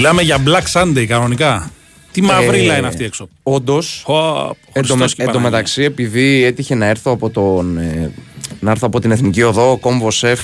[0.00, 1.70] Μιλάμε για Black Sunday κανονικά.
[2.12, 3.28] Τι μαυρίλα Ε, είναι αυτή έξω.
[3.42, 4.04] Όντως.
[4.06, 5.50] Ω, Εν τω, με- Χριστός και εν τω Παναγία.
[5.50, 8.12] μεταξύ, επειδή έτυχε να έρθω από, τον, ε,
[8.60, 10.40] να έρθω από την Εθνική Οδό, κόμβο σεφ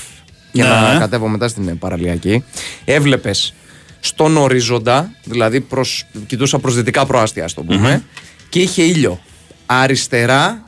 [0.53, 0.69] και Ναι.
[0.69, 2.45] να κατέβω μετά στην ε, παραλιακή,
[2.85, 3.55] έβλεπες
[4.01, 8.03] στον ορίζοντα, δηλαδή προς, κοιτούσα προς δυτικά προάστια, ας το πούμε,
[8.49, 9.21] και είχε ήλιο.
[9.67, 10.65] Αριστερά,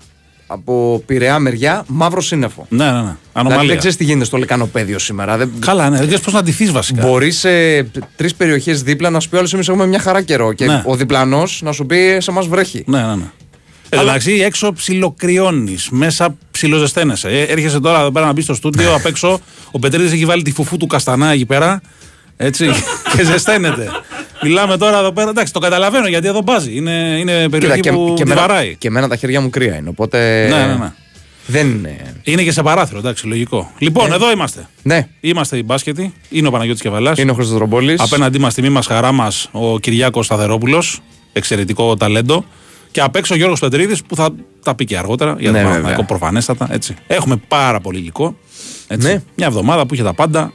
[0.50, 2.66] από πειραιά μεριά, μαύρο σύννεφο.
[2.68, 2.96] Ναι, ναι, ναι.
[2.98, 3.68] Δηλαδή Ανομαλία.
[3.68, 5.36] δεν ξέρεις τι γίνεται στο λεκανοπέδιο σήμερα.
[5.36, 5.50] Δεν...
[5.58, 7.06] Καλά, ναι, δεν ξέρεις πώς να ντυθείς βασικά.
[7.06, 7.82] Μπορείς σε
[8.16, 10.52] τρεις περιοχές δίπλα να σου πει όλες εμείς έχουμε μια χαρά καιρό.
[10.52, 10.82] Και Ναι.
[10.86, 12.82] ο διπλανός να σου πει σε μας βρέχει.
[12.86, 13.30] Ναι, ναι, ναι.
[13.90, 17.28] Εν τω μεταξύ, έξω ψιλοκριώνεις, μέσα ψιλοζεσταίνεσαι.
[17.28, 19.40] Ε, έρχεσαι τώρα εδώ πέρα να μπεις στο στούντιο απ' έξω.
[19.70, 21.80] Ο Πετρίδης έχει βάλει τη φουφού του καστανά εκεί πέρα.
[22.36, 22.66] Έτσι,
[23.16, 23.88] και ζεσταίνεται.
[24.42, 25.30] Μιλάμε τώρα εδώ πέρα.
[25.30, 26.76] Εντάξει, το καταλαβαίνω γιατί εδώ μπάζει.
[26.76, 28.76] Είναι, είναι περιοχή και, που και, τη εμένα, βαράει.
[28.76, 29.88] και εμένα τα χέρια μου κρύα είναι.
[29.88, 30.46] Οπότε.
[30.50, 30.92] Ναι, ναι, ναι.
[31.46, 31.96] Δεν είναι.
[32.22, 33.72] Είναι και σε παράθυρο, εντάξει, λογικό.
[33.78, 34.68] Λοιπόν, εδώ είμαστε.
[34.82, 36.12] Ναι, Είμαστε οι μπάσκετοι.
[36.28, 37.12] Είναι ο Παναγιώτης Κεβαλά.
[37.16, 37.94] είναι ο Χρήστος Ρομπόλη.
[37.98, 41.00] Απέναντί μας, τιμή μας, χαρά μας, ο Κυριάκος Σταθερόπουλος.
[41.32, 42.44] Εξαιρετικό ταλέντο.
[42.90, 44.28] Και απ' έξω ο Γιώργος Πετρίδης που θα
[44.62, 45.70] τα πει και αργότερα για Ναι, το βέβαια.
[45.70, 46.68] Παναθηναϊκό προφανέστατα.
[46.70, 46.94] Έτσι.
[47.06, 48.36] Έχουμε πάρα πολύ υλικό.
[48.86, 49.06] Έτσι.
[49.06, 49.22] Ναι.
[49.34, 50.52] Μια εβδομάδα που είχε τα πάντα.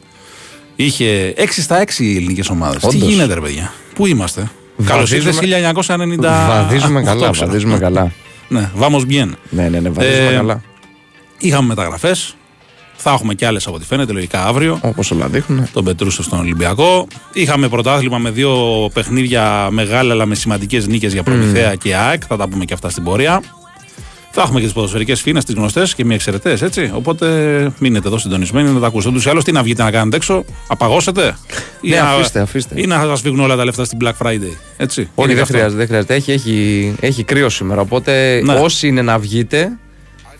[0.75, 2.81] Είχε 6 στα 6 οι ελληνικές ομάδες.
[2.81, 3.09] Τι Όντως.
[3.09, 4.49] γίνεται, ρε παιδιά; Πού είμαστε;
[4.85, 6.45] Καλώς Βαδίζουμε- ήρθες 1990.
[6.47, 7.29] Βαδίζουμε Αυτό καλά.
[7.31, 7.47] ξέρω.
[7.47, 8.11] Βαδίζουμε καλά.
[8.47, 9.29] Ναι, vamos bien.
[9.49, 10.61] ναι, ναι, ναι, βαδίζουμε Ε, καλά.
[11.37, 12.35] Είχαμε μεταγραφές.
[12.95, 14.79] Θα έχουμε κι άλλες από ό,τι φαίνεται, λογικά αύριο.
[14.81, 15.67] Όπως όλα δείχνουν.
[15.73, 17.07] τον Πετρούσο στον Ολυμπιακό.
[17.33, 18.57] Είχαμε πρωτάθλημα με δύο
[18.93, 22.21] παιχνίδια μεγάλα αλλά με σημαντικές νίκες για Προμηθέα και ΑΕΚ.
[22.27, 23.41] Θα τα πούμε και αυτά στην πορεία.
[24.35, 26.91] Θα έχουμε και τις ποδοσφαιρικές φίνε, τις γνωστές και μη εξαιρετές, έτσι.
[26.93, 27.27] Οπότε
[27.79, 29.09] μείνετε εδώ συντονισμένοι να τα ακούσετε.
[29.09, 31.35] Ούτως ή άλλως, τι να βγείτε να κάνετε έξω, απαγώσετε;
[31.81, 32.81] Ή Ναι, να- αφήστε, αφήστε.
[32.81, 34.55] Ή να σας φύγουν όλα τα λεφτά στην Black Friday.
[34.77, 35.01] Έτσι.
[35.01, 35.53] Όχι, Είναι δεν και αυτό.
[35.53, 36.13] χρειάζεται, δεν χρειάζεται.
[36.13, 37.81] Έχει, έχει, έχει κρύο σήμερα.
[37.81, 38.53] Οπότε Ναι.
[38.53, 39.77] όσοι είναι να βγείτε,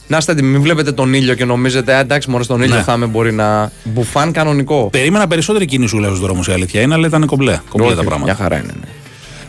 [0.08, 0.50] να είστε έτοιμοι.
[0.50, 2.82] Μην βλέπετε τον ήλιο και νομίζετε, «Α, εντάξει, μόνο στον ήλιο Ναι.
[2.82, 3.06] θα είμαι.
[3.06, 3.72] Μπορεί να.
[3.84, 4.90] Μπουφάν κανονικό.
[4.92, 7.60] Περίμενα περισσότερη κίνηση σου στους δρόμους η αλήθεια είναι, αλλά ήταν κομπλέ.
[7.70, 8.32] Κομπλέ Όχι, τα πράγματα.
[8.34, 8.74] Μια χαρά είναι.
[8.80, 8.88] Ναι.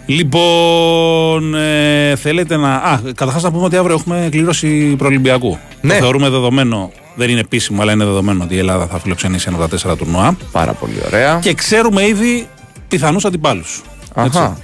[0.07, 2.75] Λοιπόν, ε, θέλετε να.
[2.75, 5.59] Α, καταρχάς να πούμε ότι αύριο έχουμε κλήρωση προολυμπιακού.
[5.81, 5.93] Ναι.
[5.93, 9.57] Το θεωρούμε δεδομένο, δεν είναι επίσημο, αλλά είναι δεδομένο ότι η Ελλάδα θα φιλοξενήσει ένα
[9.57, 10.37] από τα τέσσερα τουρνουά.
[10.53, 11.39] Πάρα πολύ ωραία.
[11.43, 12.49] Και ξέρουμε ήδη
[12.89, 13.83] πιθανούς αντιπάλους.
[14.15, 14.59] Αχα.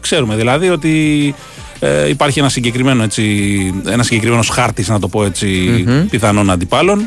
[0.00, 1.34] Ξέρουμε δηλαδή ότι
[1.78, 3.24] ε, υπάρχει ένα συγκεκριμένο έτσι,
[3.86, 7.06] ένας συγκεκριμένος χάρτης να το πω έτσι πιθανών αντιπάλων.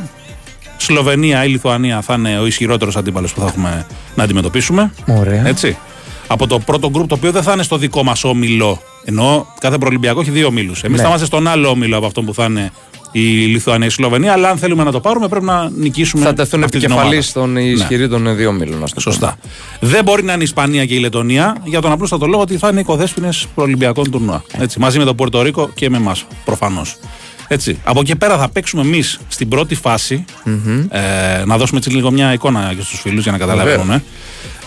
[0.78, 4.94] Σλοβενία ή Λιθουανία θα είναι ο ισχυρότερος αντίπαλος που θα έχουμε να αντιμετωπίσουμε.
[5.08, 5.48] Ωραία.
[5.48, 5.78] Έτσι.
[6.28, 8.82] Από το πρώτο γκρουπ το οποίο δεν θα είναι στο δικό μας όμιλο.
[9.06, 10.84] Ενώ κάθε προολυμπιακό έχει δύο ομίλους.
[10.84, 11.02] Εμείς Ναι.
[11.04, 12.72] θα είμαστε στον άλλο όμιλο από αυτό που θα είναι
[13.12, 14.34] η Λιθουανία ή η Σλοβενία.
[14.34, 16.24] Αλλά αν θέλουμε να το πάρουμε, πρέπει να νικήσουμε.
[16.24, 17.52] Θα τεθούν αυτή την επικεφαλής ομάδα.
[17.52, 18.84] στον ισχυρή των δύο μήλων.
[18.84, 19.14] ας το πούμε.
[19.16, 19.38] Σωστά.
[19.80, 22.68] Δεν μπορεί να είναι η Ισπανία και η Λετωνία για τον απλούστατο λόγο ότι θα
[22.70, 24.44] είναι οικοδέσπινες προολυμπιακών τουρνουά.
[24.58, 26.96] Έτσι, μαζί με τον Πορτορίκο και με εμάς, προφανώς.
[27.48, 27.80] Έτσι.
[27.84, 30.26] Από εκεί πέρα θα παίξουμε εμείς στην πρώτη φάση,
[30.90, 33.92] ε, να δώσουμε έτσι λίγο μια εικόνα και στου φίλους για να καταλαβαίνουν.
[33.92, 34.04] Ε.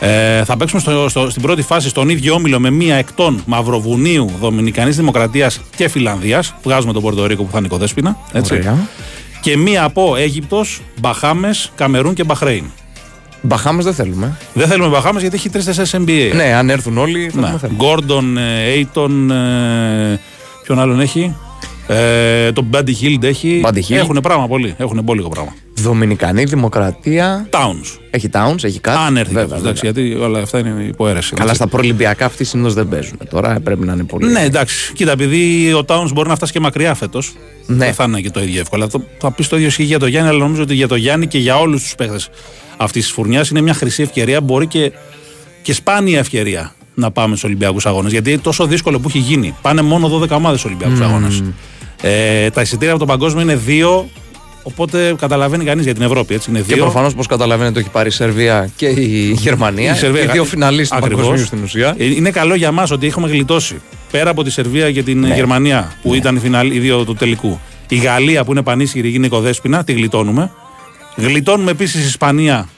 [0.00, 4.30] Ε, θα παίξουμε στο, στο- στην πρώτη φάση στον ίδιο όμιλο με μία εκτών Μαυροβουνίου,
[4.40, 6.54] Δομινικανής Δημοκρατίας και Φιλανδίας.
[6.62, 8.16] Βγάζουμε τον Πορτορίκο που θα είναι οικοδέσπινα.
[8.32, 8.54] Έτσι.
[8.54, 8.76] Ωραία.
[9.40, 12.64] Και μία από Αίγυπτος, Μπαχάμες, Καμερούν και Μπαχρέιν.
[13.42, 14.36] Μπαχάμες δεν θέλουμε.
[14.54, 16.30] Δεν θέλουμε Μπαχάμες γιατί έχει 3-4 NBA.
[16.34, 17.46] Ναι, αν έρθουν όλοι θα Ναι.
[17.46, 17.78] πούμε θέλουμε.
[17.84, 19.26] Γκόρντον, Έιτον,
[20.64, 21.36] ποιον άλλον έχει;
[21.86, 23.62] Ε, τον Μπάντι Χίλντ έχει.
[23.64, 23.96] Buddy Hield.
[23.96, 24.74] Έχουν πράγμα πολύ.
[24.78, 25.54] Έχουν μπόλικο πράγμα.
[25.76, 27.48] Δομινικανή Δημοκρατία.
[27.50, 27.98] Towns.
[28.10, 28.98] Έχει Towns, έχει κάτι.
[28.98, 31.34] Αν έρθει Βέβαια, κάποιος, εντάξει, γιατί όλα αυτά είναι υποαίρεση.
[31.34, 31.54] Καλά, έτσι.
[31.54, 33.18] στα προελυμπιακά αυτοί συνήθως δεν παίζουν.
[33.30, 34.32] Τώρα πρέπει να είναι πολύ.
[34.32, 34.92] Ναι, εντάξει.
[34.92, 37.34] Κοίτα, επειδή ο Towns μπορεί να φτάσει και μακριά φέτος.
[37.66, 37.76] Ναι.
[37.76, 38.88] Δεν θα είναι και το ίδιο εύκολο.
[38.88, 41.26] Θα, θα πεις το ίδιο ισχύει για το Γιάννη, αλλά νομίζω ότι για το Γιάννη
[41.26, 42.18] και για όλους τους παίχτε
[42.76, 44.40] αυτής της φουρνιάς είναι μια χρυσή ευκαιρία.
[44.40, 44.92] Μπορεί και,
[45.62, 48.12] και σπάνια ευκαιρία να πάμε στους Ολυμπιακούς Αγώνες.
[48.12, 49.56] Γιατί τόσο δύσκολο που έχει γίνει.
[49.62, 51.42] Πάνε μόνο 12 ομάδες στους Ολυμπιακούς Αγώνες.
[52.02, 54.08] Ε, τα εισιτήρια από τον παγκόσμιο είναι δύο.
[54.66, 56.34] Οπότε καταλαβαίνει κανείς για την Ευρώπη.
[56.34, 56.50] Έτσι.
[56.50, 56.82] Είναι Και δύο.
[56.82, 59.92] προφανώς, όπω καταλαβαίνετε, έχει πάρει η Σερβία και η Γερμανία.
[59.92, 61.22] Η Σερβία- Οι δύο φιναλίστ του Ακριβώς.
[61.24, 61.94] παγκοσμίου στην ουσία.
[61.98, 63.80] Ε, Είναι καλό για μας ότι έχουμε γλιτώσει.
[64.10, 65.34] Πέρα από τη Σερβία και την Ναι.
[65.34, 67.60] Γερμανία, που ήταν οι, φινάλ, οι δύο του τελικού.
[67.88, 70.50] Η Γαλλία που είναι πανίσχυρη είναι οικοδέσπινα, τη γλιτώνουμε.
[71.16, 72.68] Γλιτώνουμε επίσης η Ισπανία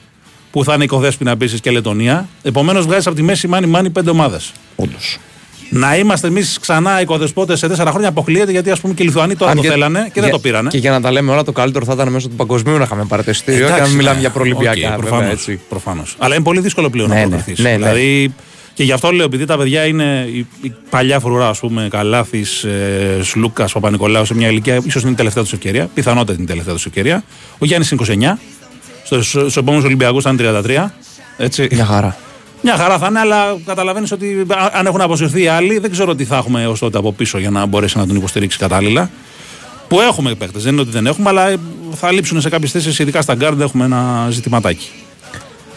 [0.51, 2.27] που θα είναι οικοδέσπινα επίσης και Λετωνία.
[2.43, 4.51] Επομένως βγάζεις από τη μέση μάνι μάνι πέντε ομάδες.
[4.75, 5.17] Όντως.
[5.69, 9.35] Να είμαστε εμείς ξανά οικοδεσπότες σε τέσσερα χρόνια αποκλείεται γιατί ας πούμε και οι Λιθουανοί
[9.35, 10.69] τώρα το θέλανε και δεν το πήρανε.
[10.69, 13.05] Και για να τα λέμε όλα, το καλύτερο θα ήταν μέσω του παγκοσμίου να είχαμε
[13.07, 14.21] πάρει το εισιτήριο και να Εντάξει, μην μιλάμε ναι.
[14.21, 14.71] για προελυμπιακά.
[14.71, 15.59] Οκ, βέβαια, προφανώς, έτσι.
[15.69, 16.15] προφανώς.
[16.17, 17.63] Αλλά είναι πολύ δύσκολο πλέον Ναι, να ναι, προκριθείς.
[17.63, 17.75] ναι, ναι.
[17.77, 18.33] Δηλαδή,
[18.73, 22.63] και γι' αυτό λέω, επειδή τα παιδιά είναι η, η παλιά φρουρά, ας πούμε, Καλάθης,
[22.63, 26.45] ε, Σλούκας, Παπανικολάου, σε μια ηλικία, ίσως είναι η τελευταία τους ευκαιρία, πιθανότατα είναι η
[26.45, 27.23] τελευταία τους ευκαιρία.
[27.57, 28.39] Ο Γιάννης είναι 29,
[29.03, 30.93] στου στους επόμενους Ολυμπιακούς θα είναι 33.
[31.37, 31.67] Έτσι.
[31.71, 32.17] Μια χαρά.
[32.61, 36.15] Μια χαρά θα είναι, αλλά καταλαβαίνεις ότι α- αν έχουν αποσυρθεί οι άλλοι, δεν ξέρω
[36.15, 39.09] τι θα έχουμε έως τότε από πίσω για να μπορέσει να τον υποστηρίξει κατάλληλα.
[39.87, 41.57] Που έχουμε παίκτες, δεν είναι ότι δεν έχουμε, αλλά ε,
[41.95, 44.89] θα λείψουν σε κάποιες θέσεις, ειδικά στα γκάρντ έχουμε ένα ζητηματάκι.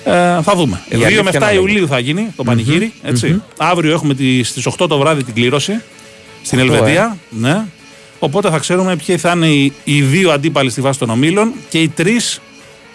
[0.04, 0.10] Ε,
[0.42, 0.80] θα δούμε.
[0.88, 2.92] Η 2 αλήθεια με 7 να Ιουλίου θα γίνει το πανηγύρι.
[3.02, 3.42] έτσι.
[3.56, 5.82] Αύριο έχουμε τη, στις 8 το βράδυ την κλήρωση
[6.42, 7.16] στην Αυτό, Ελβετία.
[7.30, 7.64] Ναι.
[8.18, 11.78] Οπότε θα ξέρουμε ποιοι θα είναι οι, οι δύο αντίπαλοι στη βάση των ομίλων και
[11.78, 12.40] οι τρεις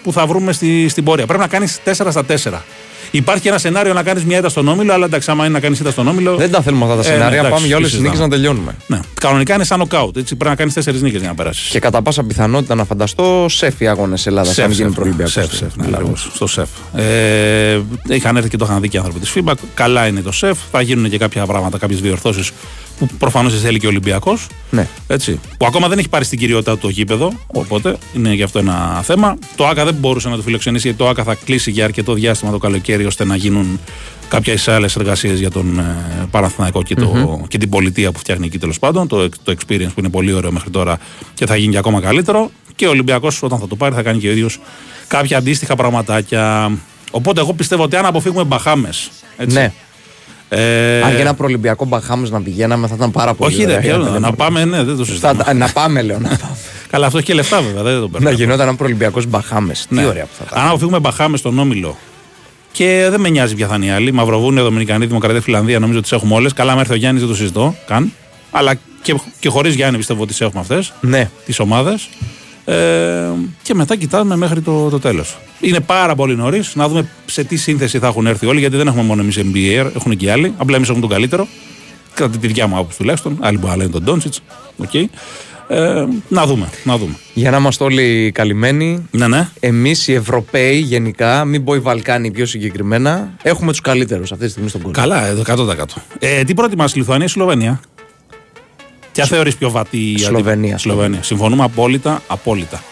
[0.04, 1.26] που θα βρούμε στη, στην πορεία.
[1.26, 2.52] Πρέπει να κάνεις 4 στα 4.
[3.16, 5.80] Υπάρχει ένα σενάριο να κάνεις μια ήττα στον όμιλο, αλλά εντάξει, άμα είναι να κάνεις
[5.80, 6.36] ήττα στον όμιλο.
[6.36, 7.38] Δεν τα θέλουμε αυτά τα Ε, ναι, σενάρια.
[7.38, 8.24] εντάξει, Πάμε για όλες τις συζητάμε.
[8.26, 8.76] νίκες να τελειώνουμε.
[8.88, 9.00] Ναι.
[9.22, 10.18] Κανονικά είναι σαν νοκάουτ.
[10.18, 10.36] Έτσι.
[10.36, 11.70] Πρέπει να κάνεις 4 νίκες για να περάσεις.
[11.70, 14.60] Και κατά πάσα πιθανότητα να φανταστώ σεφ οι αγώνες Ελλάδας.
[14.60, 15.30] Αν γίνει προελπιακό.
[15.32, 16.70] Σεφ, σεφ, ναι, ακριβώς, στο σεφ.
[16.96, 19.54] Ε, είχαν έρθει και το είχαν δει και οι άνθρωποι της FIBA.
[19.74, 20.58] Καλά είναι το σεφ.
[20.72, 22.52] Θα γίνουν και κάποια πράγματα, κάποιες διορθώσεις
[23.00, 24.48] που προφανώς θέλει και ο Ολυμπιακός.
[24.70, 24.88] Ναι.
[25.08, 27.32] Έτσι, που ακόμα δεν έχει πάρει στην κυριότητα του το γήπεδο.
[27.48, 29.38] Οπότε είναι γι' αυτό ένα θέμα.
[29.56, 32.52] Το ΑΚΑ δεν μπορούσε να το φιλοξενήσει γιατί το ΑΚΑ θα κλείσει για αρκετό διάστημα
[32.52, 33.80] το καλοκαίρι ώστε να γίνουν
[34.28, 35.96] κάποιε άλλες εργασίες για τον ε,
[36.32, 39.08] Παναθηναϊκό και, το, και την πολιτεία που φτιάχνει εκεί τέλος πάντων.
[39.08, 40.98] Το, το experience που είναι πολύ ωραίο μέχρι τώρα
[41.34, 42.52] και θα γίνει και ακόμα καλύτερο.
[42.76, 44.60] Και ο Ολυμπιακός όταν θα το πάρει θα κάνει και ο ίδιος
[45.08, 46.72] κάποια αντίστοιχα πραγματάκια.
[47.12, 49.10] Οπότε εγώ πιστεύω ότι αν αποφύγουμε Μπαχάμες.
[49.48, 49.74] Ναι.
[50.58, 53.54] Ε, Αν για ένα προελπιακό Μπαχάμε να πηγαίναμε θα ήταν πάρα πολύ.
[53.54, 53.76] όχι, ωραία.
[53.76, 54.32] ρε, ποιο, Ναι, να ναι.
[54.36, 55.54] πάμε, ναι, δεν το Θα- συζητάμε.
[55.54, 56.20] να πάμε, λέω.
[56.20, 56.56] Να, πάμε.
[56.92, 58.30] Καλά, αυτό έχει και λεφτά βέβαια, δεν το παίρνω.
[58.30, 59.86] να γινόταν ένα προελπιακό Μπαχάμες.
[59.90, 60.06] Τι Ναι.
[60.06, 60.60] ωραία που θα ήταν.
[60.64, 61.98] Αν αποφύγουμε Μπαχάμες στον Όμιλο
[62.72, 64.12] και δεν με νοιάζει ποια θα είναι οι άλλοι.
[64.12, 66.54] Μαυροβούνιο, Δομινικανή, Δημοκρατία, Φιλανδία, νομίζω ότι τις έχουμε όλες.
[66.54, 68.12] Καλά, με έρθει ο Γιάννης, δεν το συζητώ καν.
[68.52, 71.30] Αλλά και, και χωρίς Γιάννη πιστεύω ότι τις έχουμε αυτές, Ναι.
[71.46, 72.08] τις ομάδες.
[72.66, 72.74] Ε,
[73.62, 75.38] και μετά κοιτάμε μέχρι το, το τέλος.
[75.60, 78.88] Είναι πάρα πολύ νωρίς να δούμε σε τι σύνθεση θα έχουν έρθει όλοι, γιατί δεν
[78.88, 80.54] έχουμε μόνο εμείς NBA, έχουν και οι άλλοι.
[80.58, 81.48] Απλά εμείς έχουμε τον καλύτερο.
[82.14, 83.38] Κατά τη δικιά μου άποψη τουλάχιστον.
[83.42, 84.42] Άλλοι μπορεί να λένε τον Ντόντσιτς.
[84.86, 85.06] Okay.
[85.68, 87.16] Ε, να δούμε, να δούμε.
[87.34, 89.50] Για να είμαστε όλοι καλυμμένοι, Ναι, ναι.
[89.60, 94.52] εμείς οι Ευρωπαίοι γενικά, μην πω οι Βαλκάνοι πιο συγκεκριμένα, έχουμε τους καλύτερους αυτή τη
[94.52, 95.02] στιγμή στον κόσμο.
[95.02, 96.02] Καλά, εδώ 100%.
[96.20, 97.80] Ε, τι προτιμάς, Λιθουανία ή Σλοβενία;
[99.16, 100.78] Ποια θεωρείς πιο βατή η Σλοβενία.
[100.78, 101.24] Σλοβενία.
[101.24, 102.84] Συμφωνούμε απόλυτα, απόλυτα.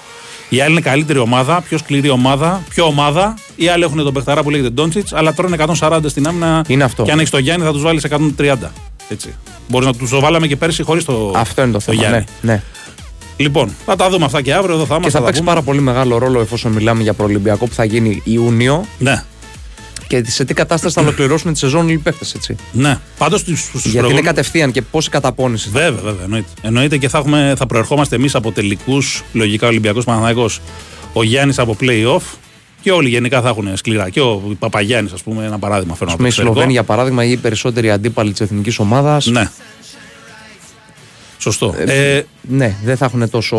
[0.49, 3.33] Η άλλη είναι καλύτερη ομάδα, πιο σκληρή ομάδα, πιο ομάδα.
[3.55, 6.63] Οι άλλοι έχουν τον Πεχταρά που λέγεται Ντόντσιτς, αλλά τρώνε 140 στην άμυνα.
[6.67, 7.03] Είναι αυτό.
[7.03, 8.71] Και αν έχεις τον Γιάννη θα τους βάλεις 130.
[9.09, 9.33] Έτσι.
[9.67, 11.97] Μπορείς να τους το βάλαμε και πέρσι χωρίς το, Αυτό είναι το θέμα.
[11.99, 12.23] Γιάννη.
[12.41, 12.61] Ναι, ναι.
[13.37, 14.75] Λοιπόν, θα τα δούμε αυτά και αύριο.
[14.75, 15.11] Εδώ θα Και είμαστε.
[15.11, 15.53] θα τα παίξει πούμε.
[15.53, 19.23] πάρα πολύ μεγάλο ρόλο εφόσον μιλάμε για προολυμπιακό που θα γίνει Ιούνιο Ναι,
[20.21, 22.55] και σε τι κατάσταση θα ολοκληρώσουν τη σεζόν οι παίκτες, έτσι.
[22.71, 22.97] ναι.
[23.17, 25.69] Πάντως στους Γιατί είναι κατευθείαν και πόση καταπώνηση.
[25.69, 26.23] θα- Βέβαια, βέβαια.
[26.23, 30.49] Εννοείται, εννοείται και θα, έχουμε, θα προερχόμαστε εμείς από τελικούς, λογικά Ολυμπιακό Παναθανικό,
[31.13, 32.21] ο Γιάννης από playoff
[32.81, 34.09] και όλοι γενικά θα έχουν σκληρά.
[34.09, 36.53] Και ο Παπαγιάννης, ας πούμε, ένα παράδειγμα φέρνω Α από πούμε, οι το εξωτερικό.
[36.53, 39.25] Σλοβαίνοι, για παράδειγμα, ή οι περισσότεροι αντίπαλοι της εθνικής ομάδας.
[39.25, 39.49] Ναι.
[41.37, 41.75] Σωστό.
[41.85, 43.57] Ε, Ναι, δεν θα έχουν τόσο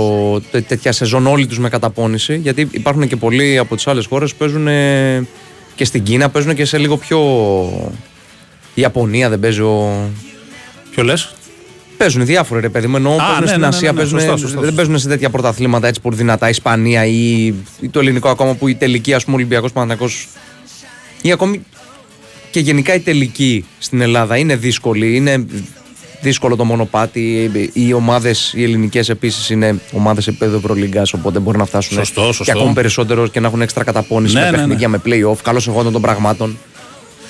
[0.50, 2.36] τέ- τέτοια σεζόν όλοι τους με καταπώνηση.
[2.36, 5.26] Γιατί υπάρχουν και πολλοί από τις άλλες χώρες που παίζουν ε,
[5.74, 7.20] και στην Κίνα, παίζουν και σε λίγο πιο.
[8.74, 10.10] Η Ιαπωνία δεν παίζει ο.
[10.90, 11.34] ποιο λες;
[11.96, 12.96] Παίζουν διάφοροι ρε παιδί μου.
[12.96, 14.76] Ενώ παίζουν ναι, στην ναι, ναι, Ασία, ναι, παίζουν, σωστά, σωστά, δεν σωστά.
[14.76, 16.46] παίζουν σε τέτοια πρωταθλήματα έτσι πολύ δυνατά.
[16.46, 17.46] Η Ισπανία ή,
[17.80, 20.12] ή το ελληνικό ακόμα που η τελική, ας πούμε, Ολυμπιακός Παναθυνακό.
[21.22, 21.62] ή ακόμη
[22.50, 25.16] και γενικά η τελική στην Ελλάδα είναι δύσκολη.
[25.16, 25.46] Είναι
[26.24, 27.50] δύσκολο το μονοπάτι.
[27.72, 32.44] Οι ομάδες, οι ελληνικές επίσης είναι ομάδες επίπεδο Ευρωλίγκας, οπότε μπορεί να φτάσουν Σωστό, σωστό.
[32.44, 34.58] και ακόμη περισσότερο και να έχουν έξτρα καταπώνηση Ναι, με ναι, ναι.
[34.58, 35.36] παιχνίδια με playoff.
[35.42, 36.58] Καλώς εγώντων των πραγμάτων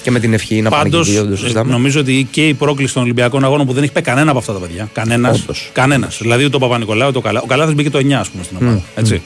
[0.03, 1.73] και με την ευχή να πάνε Πάντως, και οι δύο, δεν το συζητάμε.
[1.73, 4.53] νομίζω ότι και η πρόκληση των Ολυμπιακών Αγώνων που δεν έχει πάει κανένα από αυτά
[4.53, 4.89] τα παιδιά.
[4.93, 5.41] Κανένας.
[5.43, 5.71] Όντως.
[5.73, 6.19] Κανένας.
[6.21, 7.41] Δηλαδή ούτε ο Παπα-Νικολάου, ούτε ο Καλά.
[7.43, 8.83] Ο Καλάθι μπήκε το 9, ας πούμε, στην ομάδα.
[8.95, 9.23] Έτσι.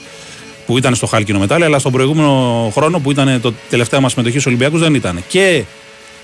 [0.66, 4.38] Που ήταν στο χάλκινο μετάλλιο, αλλά στον προηγούμενο χρόνο που ήταν το τελευταία μας συμμετοχή
[4.38, 5.22] στους Ολυμπιακούς δεν ήταν.
[5.28, 5.64] Και η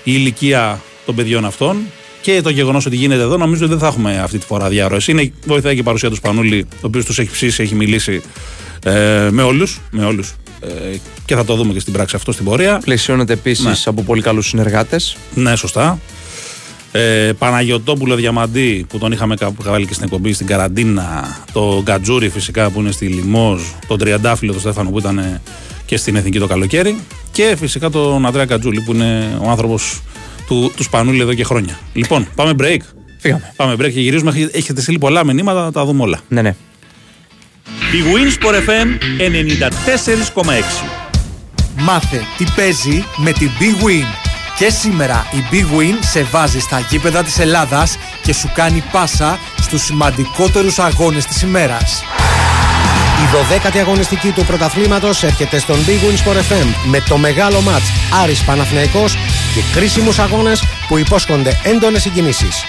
[0.03, 1.77] ηλικία των παιδιών αυτών
[2.25, 5.07] και το γεγονός ότι γίνεται εδώ, νομίζω ότι δεν θα έχουμε αυτή τη φορά διαρροές.
[5.07, 8.21] Είναι, βοηθάει και η παρουσία του Σπανούλη, ο οποίος τους έχει ψήσει, έχει μιλήσει
[8.83, 9.79] ε, με όλους.
[9.91, 10.35] Με όλους.
[10.61, 12.81] Ε, και θα το δούμε και στην πράξη αυτό στην πορεία.
[12.83, 13.73] Πλαισιώνεται επίσης Ναι.
[13.85, 15.17] από πολύ καλούς συνεργάτες.
[15.33, 15.99] Ναι, σωστά.
[16.91, 21.37] Ε, Παναγιωτόπουλο Διαμαντή που τον είχαμε κάπου βάλει και στην εκπομπή στην Καραντίνα.
[21.53, 23.61] Το Γκατζούρι φυσικά που είναι στη Λιμόζ.
[23.87, 25.41] Τον Τριαντάφυλλο τον Στέφανο που ήταν ε,
[25.85, 26.97] και στην Εθνική το καλοκαίρι.
[27.31, 30.01] Και φυσικά τον Αντρέα Κατζούλη που είναι ο άνθρωπος
[30.47, 31.79] του, του Σπανούλη εδώ και χρόνια.
[31.93, 32.77] Λοιπόν, πάμε break.
[33.19, 33.53] Φύγαμε.
[33.55, 34.31] Πάμε break και γυρίζουμε.
[34.31, 36.19] Έχετε- Έχετε στείλει πολλά μηνύματα, θα τα δούμε όλα.
[36.27, 36.55] Ναι, ναι.
[37.93, 38.87] Η Winsport FM
[39.17, 40.83] 94,6.
[41.77, 44.05] Μάθε τι παίζει με την Big Win.
[44.57, 49.39] Και σήμερα η Big Win σε βάζει στα γήπεδα της Ελλάδας και σου κάνει πάσα
[49.61, 52.03] στους σημαντικότερους αγώνες της ημέρας.
[53.23, 57.91] Η 12η αγωνιστική του πρωταθλήματος έρχεται στον Big Win Sport FM με το μεγάλο μάτς
[58.23, 59.13] Άρης Παναθηναϊκός
[59.53, 62.65] και κρίσιμους αγώνες που υπόσχονται έντονες συγκινήσεις.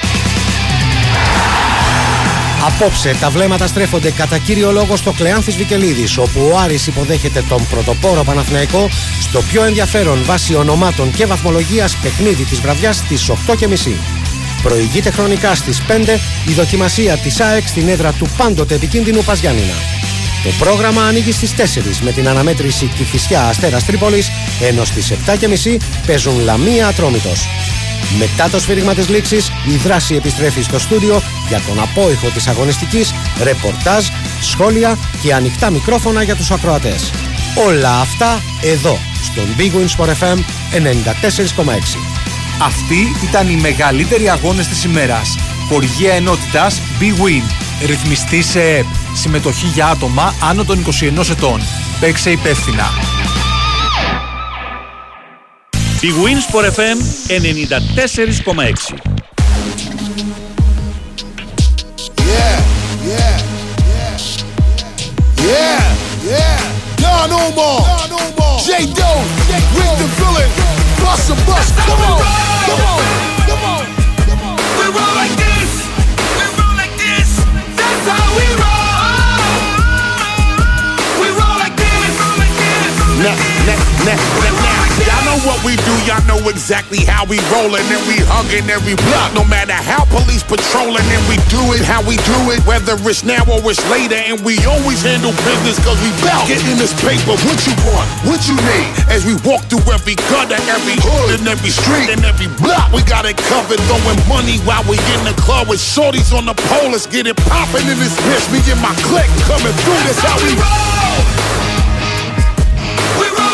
[2.67, 7.67] Απόψε τα βλέμματα στρέφονται κατά κύριο λόγο στο Κλεάνθης Βικελίδης όπου ο Άρης υποδέχεται τον
[7.71, 8.89] πρωτοπόρο Παναθηναϊκό
[9.21, 13.35] στο πιο ενδιαφέρον βάσει ονομάτων και βαθμολογίας παιχνίδι της βραδιάς στις 8.30.
[14.63, 20.06] Προηγείται χρονικά στις 5 η δοκιμασία της ΑΕΚ στην έδρα του πάντοτε επικίνδυνου Παζιάννηνα.
[20.47, 26.39] Το πρόγραμμα ανοίγει στις 4 με την αναμέτρηση Κηφισιά Αστέρας Τρίπολης, ενώ στις 7.30 παίζουν
[26.39, 27.49] Λαμία Ατρόμητος.
[28.19, 33.15] Μετά το σφύριγμα της λήξης, η δράση επιστρέφει στο στούντιο για τον απόϊχο της αγωνιστικής,
[33.43, 34.07] ρεπορτάζ,
[34.41, 37.11] σχόλια και ανοιχτά μικρόφωνα για τους ακροατές.
[37.67, 40.39] Όλα αυτά εδώ, στον Big Win Sport FM
[40.71, 41.99] 94,6.
[42.63, 45.35] Αυτοί ήταν οι μεγαλύτεροι αγώνες της ημέρας.
[45.69, 47.66] Χοργία ενότητας Big Win.
[47.85, 48.85] Ρυθμιστή σε ΕΠ.
[49.15, 51.61] Συμμετοχή για άτομα άνω των 21 ετών.
[52.01, 52.85] Παίξε υπεύθυνα.
[56.01, 58.95] Η Wins for FM 94,6.
[62.35, 62.59] Yeah,
[63.13, 63.37] yeah,
[63.93, 64.17] yeah,
[65.49, 65.81] yeah,
[66.31, 66.59] yeah.
[67.03, 67.81] Don Omar,
[68.67, 68.69] J.
[68.99, 69.21] Doe,
[69.77, 70.51] Rick the Villain,
[71.03, 71.75] Bust a Bust.
[71.89, 72.21] Come on,
[72.67, 73.03] come on,
[73.49, 73.86] come on,
[84.07, 88.95] Y'all know what we do, y'all know exactly how we rollin' and we hugging every
[89.11, 89.35] block.
[89.35, 93.27] No matter how police patrolling and we do it how we do it, whether it's
[93.27, 97.35] now or it's later, and we always handle business cause we bout getting this paper.
[97.35, 98.07] What you want?
[98.31, 98.91] What you need?
[99.11, 103.03] As we walk through every gutter, every hood, and every street, and every block, we
[103.03, 106.95] got it covered, throwing money while we in the club with shorties on the pole.
[106.95, 108.47] Let's get it poppin' in this bitch.
[108.55, 109.99] Me and my clique coming through.
[110.07, 111.27] That's how we roll.
[113.19, 113.46] We roll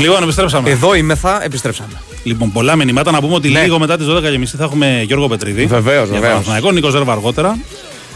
[0.00, 0.70] Λοιπόν, επιστρέψαμε.
[0.70, 1.92] Εδώήμεθα, επιστρέψαμε.
[2.22, 3.10] Λοιπόν, πολλά μηνύματα.
[3.10, 3.62] Να πούμε ότι Ναι.
[3.62, 5.66] λίγο μετά τις 12.30 θα έχουμε Γιώργο Πετρίδη.
[5.66, 6.32] Βεβαίως, Για βεβαίως.
[6.32, 7.58] Παναθηναϊκό, Νίκος Ζέρβα αργότερα.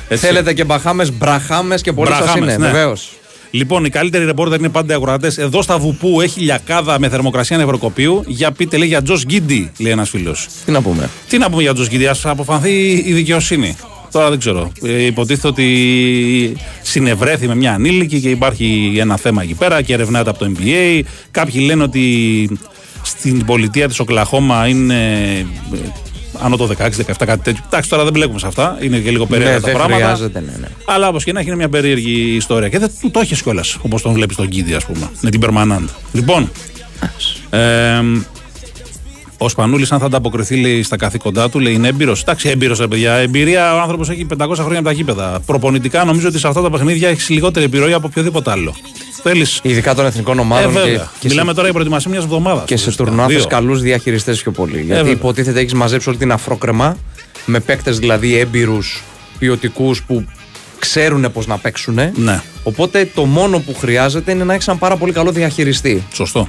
[0.08, 0.26] Έτσι.
[0.26, 2.66] Θέλετε και μπαχάμες, μπραχάμες και πολύ σας Μπραχάμες, είναι.
[2.66, 2.72] ναι.
[2.72, 3.08] Βεβαίως.
[3.50, 5.38] Λοιπόν, οι καλύτεροι ρεπόρτερ είναι πάντα ακροατές.
[5.38, 8.22] Εδώ στα Βουπού έχει λιακάδα με θερμοκρασία νευροκοπίου.
[8.26, 10.46] Για πείτε, λέει για Τζος Γκίντι, λέει ένας φίλος.
[10.64, 11.10] Τι να πούμε.
[11.28, 13.76] Τι να πούμε για Τζος Γκίντι, ας αποφανθεί η δικαιοσύνη.
[14.14, 14.73] Τώρα δεν ξέρω.
[14.83, 20.30] Ε, υποτίθεται ότι συνευρέθη με μια ανήλικη και υπάρχει ένα θέμα εκεί πέρα και ερευνάται
[20.30, 21.00] από το NBA.
[21.30, 22.59] Κάποιοι λένε ότι
[23.02, 25.04] στην πολιτεία της Οκλαχώμα είναι
[25.73, 25.78] ε,
[26.40, 26.87] άνω το 16-17
[27.18, 27.62] κάτι τέτοιο.
[27.66, 28.78] Εντάξει, τώρα δεν μπλέκουμε σε αυτά.
[28.80, 30.02] Είναι και λίγο περίεργα Ναι, τα δεν πράγματα.
[30.04, 30.68] χρειάζεται, ναι, ναι.
[30.85, 32.68] Αλλά όπως και να έχει είναι μια περίεργη ιστορία.
[32.68, 35.11] Και δεν του το έχεις κιόλας, όπως τον βλέπεις τον Κίδη, ας πούμε.
[35.21, 35.88] Με την Περμανάντ.
[36.12, 36.50] Λοιπόν.
[37.50, 38.02] Ε,
[39.38, 42.20] ο Σπανούλης, αν θα ανταποκριθεί λέει, στα καθήκοντά του, λέει είναι έμπειρος.
[42.22, 43.12] Εντάξει, έμπειρος, ρε παιδιά.
[43.12, 45.40] Εμπειρία ο άνθρωπος έχει 500 χρόνια από τα γήπεδα.
[45.46, 48.74] Προπονητικά νομίζω ότι σε αυτά τα παιχνίδια έχεις λιγότερη επιρροή από οποιοδήποτε άλλο.
[49.22, 49.46] Θέλει.
[49.62, 51.08] Ειδικά των εθνικών Ε, ομάδων και, βέβαια.
[51.18, 52.64] και, Μιλάμε σε, τώρα για προετοιμασία μιας εβδομάδας.
[52.66, 54.76] και σε τουρνουά θες καλούς διαχειριστές πιο πολύ.
[54.76, 55.12] Γιατί βέβαια.
[55.12, 56.96] υποτίθεται έχεις μαζέψει όλη την αφρόκρεμα
[57.46, 59.02] με παίκτες δηλαδή έμπειρους,
[59.38, 60.24] ποιοτικούς που
[60.78, 61.98] ξέρουν πώς να παίξουν.
[62.14, 66.02] Ναι, Οπότε το μόνο που χρειάζεται είναι να έχεις έναν πάρα πολύ καλό διαχειριστή.
[66.12, 66.48] σωστό.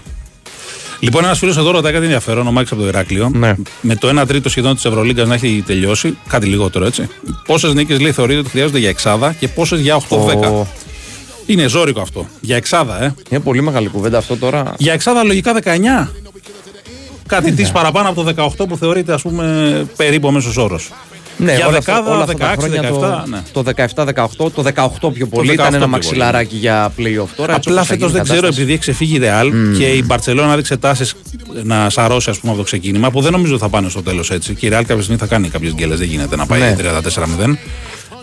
[0.99, 3.29] Λοιπόν, ένας φίλος εδώ ρωτάει κάτι ενδιαφέρον, ο Μάκης από το Ηράκλειο.
[3.33, 3.55] Ναι.
[3.81, 7.07] Με το 1 τρίτο σχεδόν της Ευρωλίγκας να έχει τελειώσει, κάτι λιγότερο έτσι.
[7.45, 10.49] Πόσες νίκες λέει θεωρείτε ότι χρειάζονται για εξάδα και πόσες για 8-10.
[10.51, 10.67] Ο-
[11.45, 12.27] Είναι ζώρικο αυτό.
[12.41, 13.13] Για εξάδα, ε.
[13.29, 14.73] Είναι πολύ μεγάλη κουβέντα αυτό τώρα.
[14.77, 16.11] Για εξάδα λογικά 19.
[17.27, 20.91] Κάτι της παραπάνω από το 18 που θεωρείται ας πούμε περίπου ο μέσος όρος.
[21.37, 23.41] Ναι, για όλα αυτά- δεκάδα, όλα αυτά τα 16, χρόνια 17, ναι.
[23.53, 24.63] Το, το 17-18, το
[25.09, 27.55] 18 πιο πολύ 18 ήταν πιο ένα πολύ, μαξιλαράκι για playoff τώρα.
[27.55, 28.47] έτσι Απλά όπως θα φέτος γίνει δεν η ξέρω, κατάσταση.
[28.47, 31.13] επειδή έχει ξεφύγει η Ρεάλ και η Μπαρσελόνα έδειξε τάσεις
[31.63, 34.31] να σαρώσει ας πούμε, από το ξεκίνημα, που δεν νομίζω ότι θα πάνε στο τέλος
[34.31, 34.55] έτσι.
[34.55, 36.75] Και η Ρεάλ κάποια στιγμή θα κάνει κάποιες γκέλες, δεν γίνεται να πάει Ναι.
[36.75, 37.57] 34-0.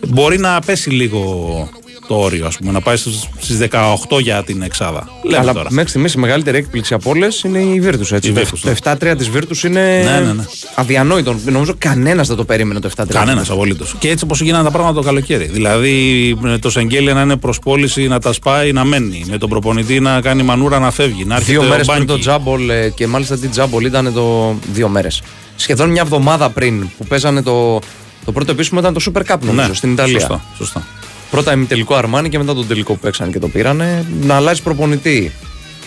[0.08, 1.68] Μπορεί να πέσει λίγο
[2.06, 5.08] το όριο, ας πούμε, να πάει στις 18 για την Εξάδα.
[5.22, 5.68] Λέμε Αλλά τώρα.
[5.70, 8.12] μέχρι στιγμής η μεγαλύτερη έκπληξη από όλες είναι η Virtus.
[8.12, 8.28] Έτσι.
[8.30, 8.72] Η Το- Virtus, το ναι.
[8.72, 10.44] 7-3 της Virtus είναι Ναι, ναι, ναι.
[10.74, 11.36] αδιανόητο.
[11.44, 13.04] Νομίζω κανένας δεν το περίμενε το 7-3.
[13.08, 13.94] Κανένας απολύτως.
[13.98, 15.44] Και έτσι όπως γίνανε τα πράγματα το καλοκαίρι.
[15.44, 19.24] Δηλαδή με το Σεγγέλια να είναι προ πώληση, να τα σπάει, να μένει.
[19.30, 21.24] Με τον προπονητή να κάνει μανούρα να φεύγει.
[21.24, 22.12] Να έρχεται Δύο ο μέρες πριν Μπάνκι.
[22.12, 25.22] το Τζάμπολ ε, και μάλιστα την Τζάμπολ ήταν το δύο μέρες.
[25.56, 27.78] Σχεδόν μια εβδομάδα πριν που παίζανε το.
[28.24, 30.18] Το πρώτο επίσημο ήταν το Super Cup νομίζω Ναι, στην Ιταλία.
[30.20, 30.86] Σωστά, σωστά.
[31.32, 34.06] Πρώτα ημιτελικό Αρμάνι και μετά τον τελικό που παίξαν και το πήρανε.
[34.22, 35.32] Να αλλάζει προπονητή.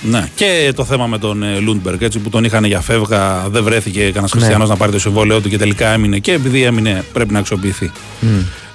[0.02, 0.30] Ναι.
[0.36, 4.00] Και το θέμα με τον ε, Λούντμπεργκ έτσι, που τον είχαν για φεύγα, δεν βρέθηκε
[4.00, 4.40] κανένας Ναι.
[4.40, 6.20] χριστιανός να πάρει το συμβόλαιό του και τελικά έμεινε.
[6.20, 7.92] Και επειδή έμεινε, πρέπει να αξιοποιηθεί.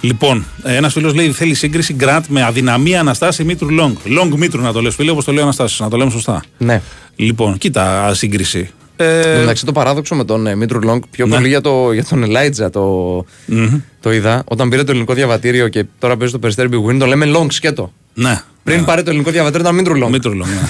[0.00, 3.96] Λοιπόν, ένας φίλος λέει θέλει σύγκριση Γκραντ με αδυναμία Αναστάση Μήτρου Λονγκ.
[4.04, 6.42] Λονγκ Μήτρου να το λες, φίλε, όπως το λέει ο Αναστάσης, να το λέμε σωστά.
[6.58, 6.82] Ναι.
[7.16, 8.70] Λοιπόν, κοίτα σύγκριση.
[9.04, 11.34] Εν τω Ε, μεταξύ το παράδοξο με τον ε, Μήτρου Λονγκ πιο Ναι.
[11.34, 13.24] πολύ για, το, για τον Ελάιτζα το,
[14.00, 14.42] το είδα.
[14.46, 17.46] Όταν πήρε το ελληνικό διαβατήριο και τώρα παίζει το Περιστέρι Big Win, το λέμε Λονγκ
[17.48, 17.92] σκέτο.
[18.14, 18.42] ναι.
[18.64, 18.84] Πριν ναι.
[18.86, 20.10] πάρει το ελληνικό διαβατήριο ήταν Μήτρου Λονγκ.
[20.12, 20.68] Μήτρου Λονγκ, ναι.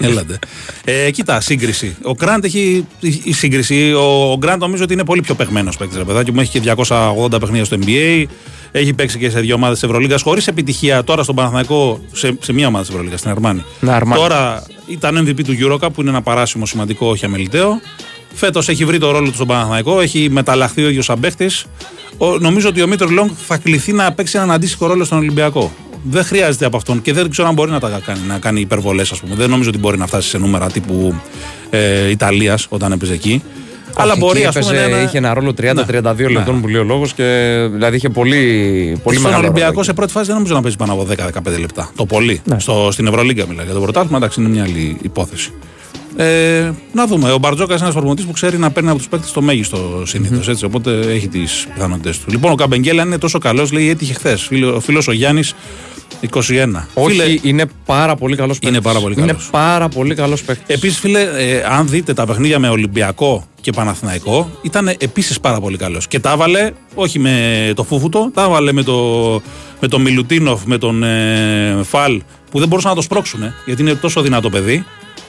[0.08, 0.38] Έλατε.
[0.84, 1.96] Ε, κοίτα, σύγκριση.
[2.02, 2.86] Ο Γκραντ έχει
[3.24, 3.92] η σύγκριση.
[3.92, 6.40] Ο Γκραντ νομίζω ότι είναι πολύ πιο παιγμένο παίκτης, ρε παιδάκι μου.
[6.40, 8.24] Έχει και 280 παιχνίδια στο NBA.
[8.72, 12.52] Έχει παίξει και σε δύο ομάδες της Ευρωλίγκα χωρίς επιτυχία τώρα στον Παναθηναϊκό σε, σε
[12.52, 13.64] μία ομάδα της Ευρωλίγκα, στην Αρμάνη.
[13.80, 14.20] Ναι, Αρμάνι.
[14.20, 17.80] Τώρα ήταν MVP του Eurocup που είναι ένα παράσημο σημαντικό, όχι αμελητέο.
[18.34, 21.50] Φέτος έχει βρει το ρόλο του στον Παναθηναϊκό, έχει μεταλλαχθεί ο ίδιος σαν παίχτης.
[22.40, 25.72] Νομίζω ότι ο Μήτρου Λονγκ θα κληθεί να παίξει έναν αντίστοιχο ρόλο στον Ολυμπιακό.
[26.02, 29.10] Δεν χρειάζεται από αυτόν και δεν ξέρω αν μπορεί να τα κάνει, να κάνει υπερβολές,
[29.12, 29.34] ας πούμε.
[29.34, 31.14] Δεν νομίζω ότι μπορεί να φτάσει σε νούμερα τύπου
[31.70, 33.42] ε, Ιταλίας όταν έπαιζε εκεί.
[33.96, 36.28] Αλλά Όχι, μπορεί, εκεί α πούμε, έπαιζε- να είναι- είχε ένα ρόλο 30-32 Ναι.
[36.32, 37.24] λεπτών που λέει ο λόγος και
[37.72, 38.38] δηλαδή είχε πολύ,
[39.02, 41.58] πολύ Στον μεγάλο Ολυμπιακό ρόλο σε πρώτη φάση δεν νομίζω να παίζει πάνω από 10-15
[41.58, 41.90] λεπτά.
[41.96, 42.40] Το πολύ.
[42.44, 42.58] Ναι.
[42.60, 43.64] Στο, στην Ευρωλίγκα μιλάει.
[43.64, 45.50] Για το πρωτάθλημα εντάξει είναι μια άλλη υπόθεση.
[46.16, 47.30] Ε, να δούμε.
[47.32, 50.48] Ο Μπαρτζόκα είναι ένας προπονητής που ξέρει να παίρνει από τους παίκτες το μέγιστο συνήθως.
[50.48, 52.30] έτσι, Οπότε έχει τις πιθανότητες του.
[52.30, 54.48] Λοιπόν, ο Καμπεγγέλα είναι τόσο καλός, λέει έτυχε χθες.
[54.74, 55.54] Ο φίλος ο Γιάννης
[56.30, 56.86] 21.
[56.94, 58.68] Όχι, Φίλε, είναι πάρα πολύ καλός παίκτης.
[58.76, 59.48] Είναι πάρα πολύ Είναι καλός.
[59.50, 60.76] πάρα πολύ καλός παίκτης.
[60.76, 65.76] Επίσης, φίλε, ε, αν δείτε τα παιχνίδια με Ολυμπιακό και Παναθηναϊκό, ήταν επίσης πάρα πολύ
[65.76, 66.08] καλός.
[66.08, 68.96] Και τα έβαλε όχι με το Φούφουτο, τα έβαλε με το,
[69.80, 73.82] με τον Μιλουτίνοφ, με τον ε, Φαλ, που δεν μπορούσαν να το σπρώξουν, ε, γιατί
[73.82, 74.84] είναι τόσο δυνατό παιδί.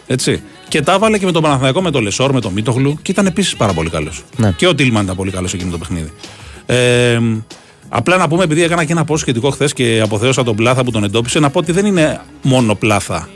[0.07, 0.41] Έτσι.
[0.67, 3.25] Και τα έβαλε και με τον Παναθηναϊκό, με τον Λεσόρ, με τον Μίτογλου και ήταν
[3.25, 4.23] επίσης πάρα πολύ καλός.
[4.35, 4.53] Ναι.
[4.57, 6.11] Και ο Τίλμαν ήταν πολύ καλός εκείνο το παιχνίδι.
[6.65, 7.19] Ε,
[7.95, 10.91] απλά να πούμε, επειδή έκανα και ένα post σχετικό χθες και αποθέωσα τον Πλάθα που
[10.91, 13.29] τον εντόπισε, να πω ότι δεν είναι μόνο Πλάθα.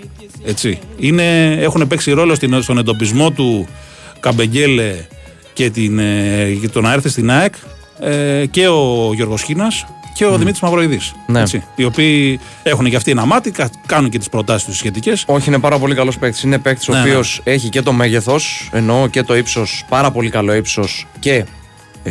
[0.46, 0.80] Έτσι.
[0.98, 3.68] Είναι, έχουν παίξει ρόλο στην, στον εντοπισμό του
[4.20, 4.96] Καμπεγγέλε
[5.54, 7.54] και, την, ε, και το να έρθει στην ΑΕΚ
[8.00, 11.14] ε, και ο Γιώργος Χίνας και ο Δημήτρης Μαυροειδής.
[11.28, 11.40] Ναι.
[11.42, 15.24] Έτσι, οι οποίοι έχουν και αυτοί ένα μάτι, κα- κάνουν και τις προτάσεις τους σχετικές.
[15.28, 16.44] Όχι, είναι πάρα πολύ καλός παίκτης.
[16.44, 17.10] Είναι παίκτης Ναι, ο ναι.
[17.10, 21.46] οποίος έχει και το μέγεθος, εννοώ και το ύψος, πάρα πολύ καλό ύψος και ε,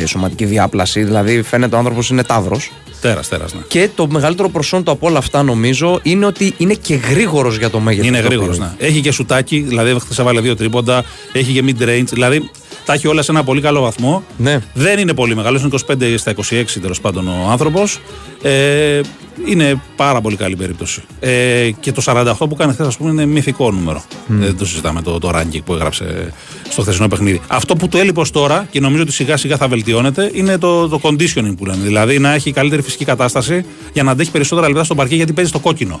[0.05, 1.03] σωματική διάπλαση.
[1.03, 2.71] Δηλαδή φαίνεται ο άνθρωπος είναι τάβρος.
[3.01, 3.61] Τέρας, τέρας, ναι.
[3.67, 7.79] Και το μεγαλύτερο προσόντο από όλα αυτά νομίζω είναι ότι είναι και γρήγορος για το
[7.79, 8.07] μέγεθος.
[8.07, 8.57] Είναι γρήγορος.
[8.57, 8.71] Ναι.
[8.77, 11.03] Έχει και σουτάκι, δηλαδή χθες έβαλε δύο τρίποντα.
[11.31, 12.09] Έχει και mid range.
[12.11, 12.49] Δηλαδή
[12.85, 14.23] τα έχει όλα σε ένα πολύ καλό βαθμό.
[14.37, 14.59] Ναι.
[14.73, 17.99] Δεν είναι πολύ μεγάλος, είναι 25 στα 26 τέλος πάντων ο άνθρωπος.
[18.47, 19.01] Ε,
[19.45, 21.03] είναι πάρα πολύ καλή περίπτωση.
[21.19, 24.03] Ε, και το 48 που κάνει χθες, ας πούμε, είναι μυθικό νούμερο.
[24.27, 26.33] Δεν το συζητάμε το, το ranking που έγραψε
[26.69, 27.41] στο χθεσινό παιχνίδι.
[27.47, 30.87] Αυτό που του έλειπε ως τώρα και νομίζω ότι σιγά σιγά θα βελτιώνεται είναι το,
[30.87, 31.83] το conditioning που λένε.
[31.83, 35.49] Δηλαδή να έχει καλύτερη φυσική κατάσταση για να αντέχει περισσότερα λεπτά στο παρκέ γιατί παίζει
[35.49, 35.99] στο κόκκινο.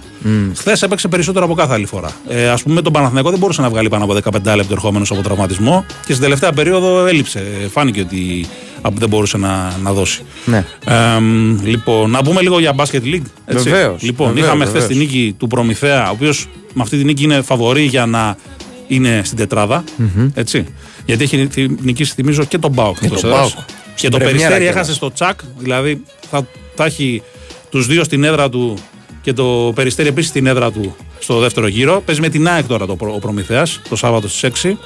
[0.55, 2.11] Χθες έπαιξε περισσότερο από κάθε άλλη φορά.
[2.27, 5.11] Ε, Α πούμε, με τον Παναθηναϊκό δεν μπορούσε να βγάλει πάνω από 15 λεπτό ερχόμενος
[5.11, 7.39] από τραυματισμό και στην τελευταία περίοδο έλειψε.
[7.63, 10.21] Ε, Φάνηκε ότι α, δεν μπορούσε να, να δώσει.
[10.45, 10.65] Ναι.
[10.85, 13.21] Ε, μ, λοιπόν, να πούμε λίγο για Basket League.
[13.45, 13.69] έτσι.
[13.69, 14.91] Βεβαίως, Λοιπόν, βεβαίως, είχαμε χθες βεβαίως.
[14.99, 18.37] τη νίκη του Προμηθέα, ο οποίος με αυτή τη νίκη είναι φαβορή για να
[18.87, 19.83] είναι στην τετραδα
[20.33, 20.65] Έτσι.
[21.05, 22.97] Γιατί έχει θυ- νικήσει, θυμίζω, και τον Μπάουκ.
[22.99, 23.53] Και εκτός τον έδρας.
[23.53, 23.65] ΠΑΟΚ.
[23.65, 24.75] Και Στην το πρεμιέρα Περιστέρι κιόλας.
[24.75, 27.21] έχασε στο τσακ, δηλαδή θα, θα έχει
[27.69, 28.73] τους δύο στην έδρα του
[29.21, 32.01] και το Περιστέρι επίσης στην έδρα του στο δεύτερο γύρο.
[32.05, 34.77] Παίζει με την ΑΕΚ τώρα το, προ- ο Προμηθέας το Σάββατο στις 6.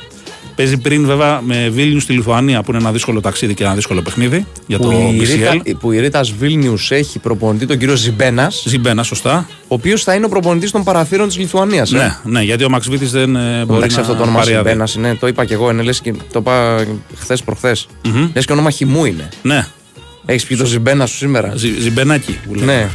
[0.56, 4.02] Παίζει πριν βέβαια με Βίλνιου στη Λιθουανία που είναι ένα δύσκολο ταξίδι και ένα δύσκολο
[4.02, 5.26] παιχνίδι για το Που η, BCL.
[5.26, 9.48] Ρίτα, που η Ρήτας Βίλνιους έχει προπονητή τον κύριο Ζιμπένας, Ζιμπένας, σωστά.
[9.62, 11.92] ο οποίος θα είναι ο προπονητής των παραθύρων της Λιθουανίας.
[11.92, 14.56] Ναι, ναι, γιατί ο Μαξ Βίτης δεν ε, μπορεί Εντάξει, να αυτό το όνομα πάρει
[14.56, 14.70] άδεια.
[14.72, 16.86] Ζιμπένας είναι, το είπα και εγώ, είναι, λες και, το είπα
[17.20, 17.88] χθες προχθές.
[18.04, 18.30] Μμμ.
[18.34, 19.30] Λες και όνομα χυμού είναι.
[19.42, 19.68] Ναι,
[20.26, 21.54] Έχεις πει το Ζιμπένα σου σήμερα.
[21.56, 22.76] Ζι, Ζιμπενάκι που λέμε.
[22.76, 22.90] Ναι.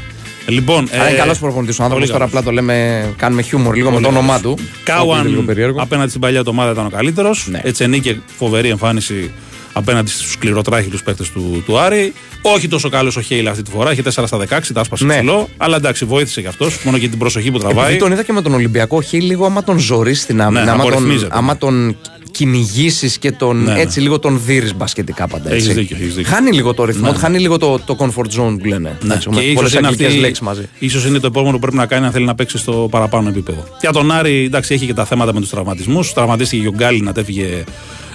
[0.47, 2.09] Λοιπόν, Αλλά είναι καλός προπονητής ο άνθρωπος.
[2.09, 2.31] πολύ Τώρα καλός.
[2.31, 4.51] απλά το λέμε, κάνουμε χιούμορ λίγο με το όνομά του.
[4.51, 4.63] Οπότε
[5.03, 5.83] είναι λίγο Κάουαν περίεργο.
[5.83, 7.47] απέναντι στην παλιά του ομάδα ήταν ο καλύτερος.
[7.51, 7.61] Ναι.
[7.63, 9.31] Ετσενίκε φοβερή εμφάνιση
[9.73, 12.13] απέναντι στους σκληροτράχυλους παίκτες του, του Άρη.
[12.43, 13.93] Όχι τόσο καλός ο Χέιλ αυτή τη φορά.
[13.93, 15.15] Είχε 4 στα 16, τα άσπασε Ναι.
[15.15, 15.49] ψηλό.
[15.57, 16.79] Αλλά εντάξει, βοήθησε κι αυτός.
[16.85, 17.97] Μόνο και την προσοχή που Επειδή τραβάει.
[17.97, 20.83] τον είδα και με τον Ολυμπιακό, έχει λίγο άμα τον ζωρίσει στην άμυνα, Ναι, άμα,
[20.83, 21.31] τον, απορριθμίζεται.
[21.37, 21.97] άμα τον
[22.37, 23.81] κυνηγήσεις και τον Ναι, ναι.
[23.81, 25.51] έτσι λίγο τον δει μπασκετικά πάντα.
[25.53, 25.79] Έχεις Έτσι.
[25.79, 26.31] δίκιο, έχεις δίκιο.
[26.33, 27.21] Χάνει λίγο το ρυθμό, Ναι, του, ναι.
[27.21, 28.99] χάνει λίγο το, το comfort zone που λένε.
[29.03, 30.69] Ναι, Έτσι, και με ίσως πολλές είναι, αγγλικές αυτή- λέξεις μαζί.
[30.79, 33.65] ίσως είναι το επόμενο που πρέπει να κάνει αν θέλει να παίξει στο παραπάνω επίπεδο.
[33.81, 36.13] Για τον Άρη, εντάξει, έχει και τα θέματα με τους τραυματισμούς.
[36.13, 37.65] Τραυματίστηκε και ο Γκάλι να τέφυγε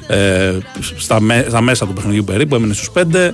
[0.08, 0.58] ε,
[0.98, 3.32] στα, με- στα μέσα του παιχνιδιού περίπου, έμεινε στους 5.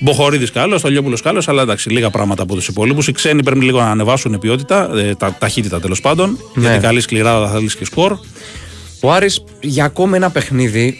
[0.00, 3.08] Μποχορίδης καλός, ο Λιόπουλο καλός, αλλά εντάξει, λίγα πράγματα από τους υπόλοιπους.
[3.08, 6.38] Οι ξένοι πρέπει λίγο να ανεβάσουν ποιότητα, ε, τα, ταχύτητα τέλος πάντων.
[6.54, 6.68] Ναι.
[6.68, 8.18] Γιατί καλή σκληράδα θα θέλει και σκορ.
[9.04, 10.98] Ο Άρης για ακόμα ένα παιχνίδι.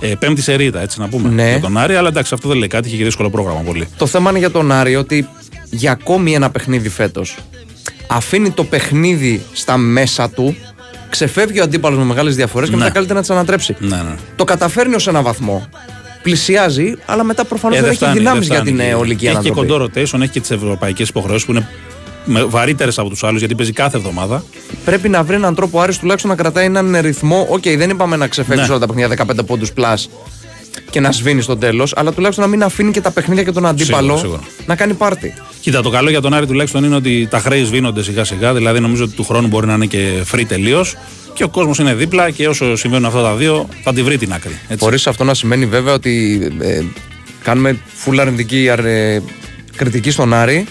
[0.00, 1.28] Ε, πέμπτη σερίτα, έτσι να πούμε.
[1.28, 1.48] Ναι.
[1.50, 3.88] Για τον Άρη, αλλά εντάξει, αυτό δεν λέει κάτι, είχε και δύσκολο πρόγραμμα πολύ.
[3.96, 5.28] Το θέμα είναι για τον Άρη ότι
[5.70, 7.36] για ακόμη ένα παιχνίδι φέτος
[8.06, 10.56] αφήνει το παιχνίδι στα μέσα του,
[11.08, 12.80] ξεφεύγει ο αντίπαλος με μεγάλες διαφορές και Ναι.
[12.80, 13.76] μετά καλείται να τις ανατρέψει.
[13.78, 14.14] Ναι, ναι.
[14.36, 15.66] Το καταφέρνει ως ένα βαθμό.
[16.22, 18.76] Πλησιάζει, αλλά μετά προφανώς Ε, δεν έχει φτάνει, δυνάμεις δεν για φτάνει.
[18.82, 19.68] την ε, ολική Έχει και ανατροπή.
[19.68, 21.68] κοντό rotation, έχει και τις ευρωπαϊκές υποχρεώσεις που είναι
[22.48, 24.44] βαρύτερες από τους άλλους γιατί παίζει κάθε εβδομάδα.
[24.84, 27.46] Πρέπει να βρει έναν τρόπο ο Άρης τουλάχιστον να κρατάει έναν ρυθμό.
[27.50, 28.70] Οκ, δεν είπαμε να ξεφεύγεις Ναι.
[28.70, 30.10] όλα τα παιχνίδια 15 πόντους plus
[30.90, 33.66] και να σβήνεις στο τέλος, αλλά τουλάχιστον να μην αφήνει και τα παιχνίδια και τον
[33.66, 34.40] αντίπαλο σίγουρα.
[34.66, 35.34] να κάνει πάρτι.
[35.60, 38.54] Κοίτα, το καλό για τον Άρη τουλάχιστον είναι ότι τα χρέη σβήνονται σιγά σιγά.
[38.54, 40.96] Δηλαδή, νομίζω ότι του χρόνου μπορεί να είναι και free τελείως.
[41.34, 44.32] Και ο κόσμος είναι δίπλα και όσο συμβαίνουν αυτά τα δύο, θα τη βρει την
[44.32, 44.58] άκρη.
[44.68, 44.84] Έτσι.
[44.84, 46.82] Χωρίς αυτό να σημαίνει βέβαια ότι ε,
[47.42, 49.22] κάνουμε full αρνητική αρ- ε,
[49.76, 50.66] κριτική στον Άρη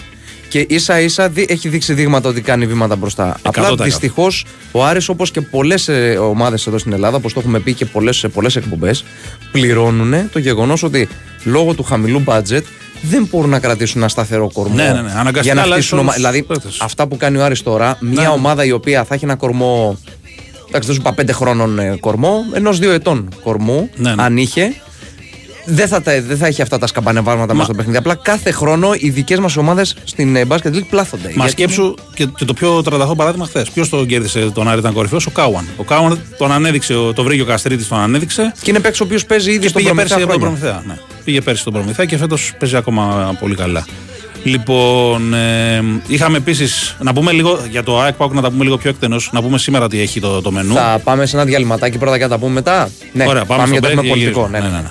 [0.48, 3.36] και ίσα ίσα δι- έχει δείξει δείγματα ότι κάνει βήματα μπροστά.
[3.42, 3.84] Απλά 100%.
[3.84, 7.84] δυστυχώς ο Άρης όπως και πολλές ομάδες εδώ στην Ελλάδα, όπως το έχουμε πει και
[7.86, 9.04] πολλές σε πολλές εκπομπές,
[9.52, 11.08] πληρώνουν το γεγονός ότι
[11.44, 12.62] λόγω του χαμηλού budget
[13.02, 14.74] δεν μπορούν να κρατήσουν ένα σταθερό κορμό.
[14.74, 15.10] Ναι, ναι, ναι.
[15.10, 16.78] Αναγκαστικά Για να αλλάζεις χτίσουν όλους ομα- Δηλαδή, τους παίκτες.
[16.80, 18.28] αυτά που κάνει ο Άρης τώρα, μια Ναι.
[18.28, 19.98] ομάδα η οποία θα έχει ένα κορμό.
[20.68, 24.22] Εντάξει, δεν σου είπα πέντε χρόνων ε, κορμό, ενός δύο ετών κορμού, Ναι, ναι.
[24.22, 24.74] αν είχε.
[25.68, 27.98] Δεν θα, τα- δεν θα έχει αυτά τα σκαμπανεβάσματα μέσα στο παιχνίδι.
[27.98, 31.24] Απλά κάθε χρόνο οι δικές μας ομάδες στην ε, Basket League πλάθονται.
[31.28, 33.70] Μα Γιατί- σκέψου και, και το πιο τρανταχό παράδειγμα χθες.
[33.70, 35.66] Ποιος τον κέρδισε τον Άρη, ήταν κορυφαίος, ο Κάουαν.
[35.76, 38.52] Ο Κάουαν τον ανέδειξε, ο- το βρήκε ο Καστρίτης, τον ανέδειξε.
[38.62, 40.72] Και είναι παίκτης ο οποίος παίζει ήδη Και στον πήγε πέρσι Προμηθέα από τον χρόνια.
[40.72, 40.94] Προμηθέα.
[40.94, 41.22] Ναι.
[41.24, 43.86] Πήγε πέρσι στον Προμηθέα και φέτος παίζει ακόμα πολύ καλά.
[44.42, 48.76] Λοιπόν, ε, είχαμε επίσης να πούμε λίγο για το ΑΕΚ Πάουκ, να τα πούμε λίγο
[48.78, 49.30] πιο εκτενώς.
[49.32, 50.74] Να πούμε σήμερα τι έχει το, το μενού.
[50.74, 52.90] Θα πάμε σε ένα διαλυματάκι πρώτα και θα τα πούμε μετά.
[53.12, 54.40] Ναι, Ωραία, πάμε, για στο το break θέμα και πολιτικό.
[54.40, 54.58] γυρίζουμε.
[54.58, 54.70] Ναι, ναι.
[54.76, 54.90] ναι, ναι.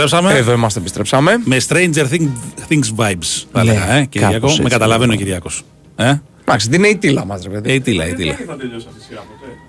[0.00, 0.38] Επιστρέψαμε.
[0.38, 1.40] Εδώ είμαστε, επιστρέψαμε.
[1.44, 2.28] Με Stranger Thing-
[2.68, 4.32] Things vibes, θα Ναι, έλεγα, ε, Κυριακό.
[4.34, 5.20] κάπως Με έτσι, καταλαβαίνει ο ναι.
[5.22, 5.62] Κυριακός.
[5.96, 6.12] Ε;
[6.44, 7.70] Εντάξει, δεν είναι η τίλα μας, ρε παιδί.
[7.70, 8.36] Ε, η τίλα, η τίλα.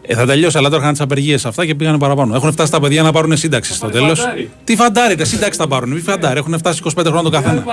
[0.01, 2.35] Ε, θα τελειώσει, αλλά τώρα είχαν τις απεργίες αυτά και πήγανε παραπάνω.
[2.35, 4.21] Έχουν φτάσει τα παιδιά να πάρουν σύνταξη στο τέλος.
[4.63, 5.89] Τι φαντάρι, ρε, σύνταξη θα πάρουν.
[5.91, 7.63] Μη φαντάρι, έχουν φτάσει 25 χρόνια το καθένα.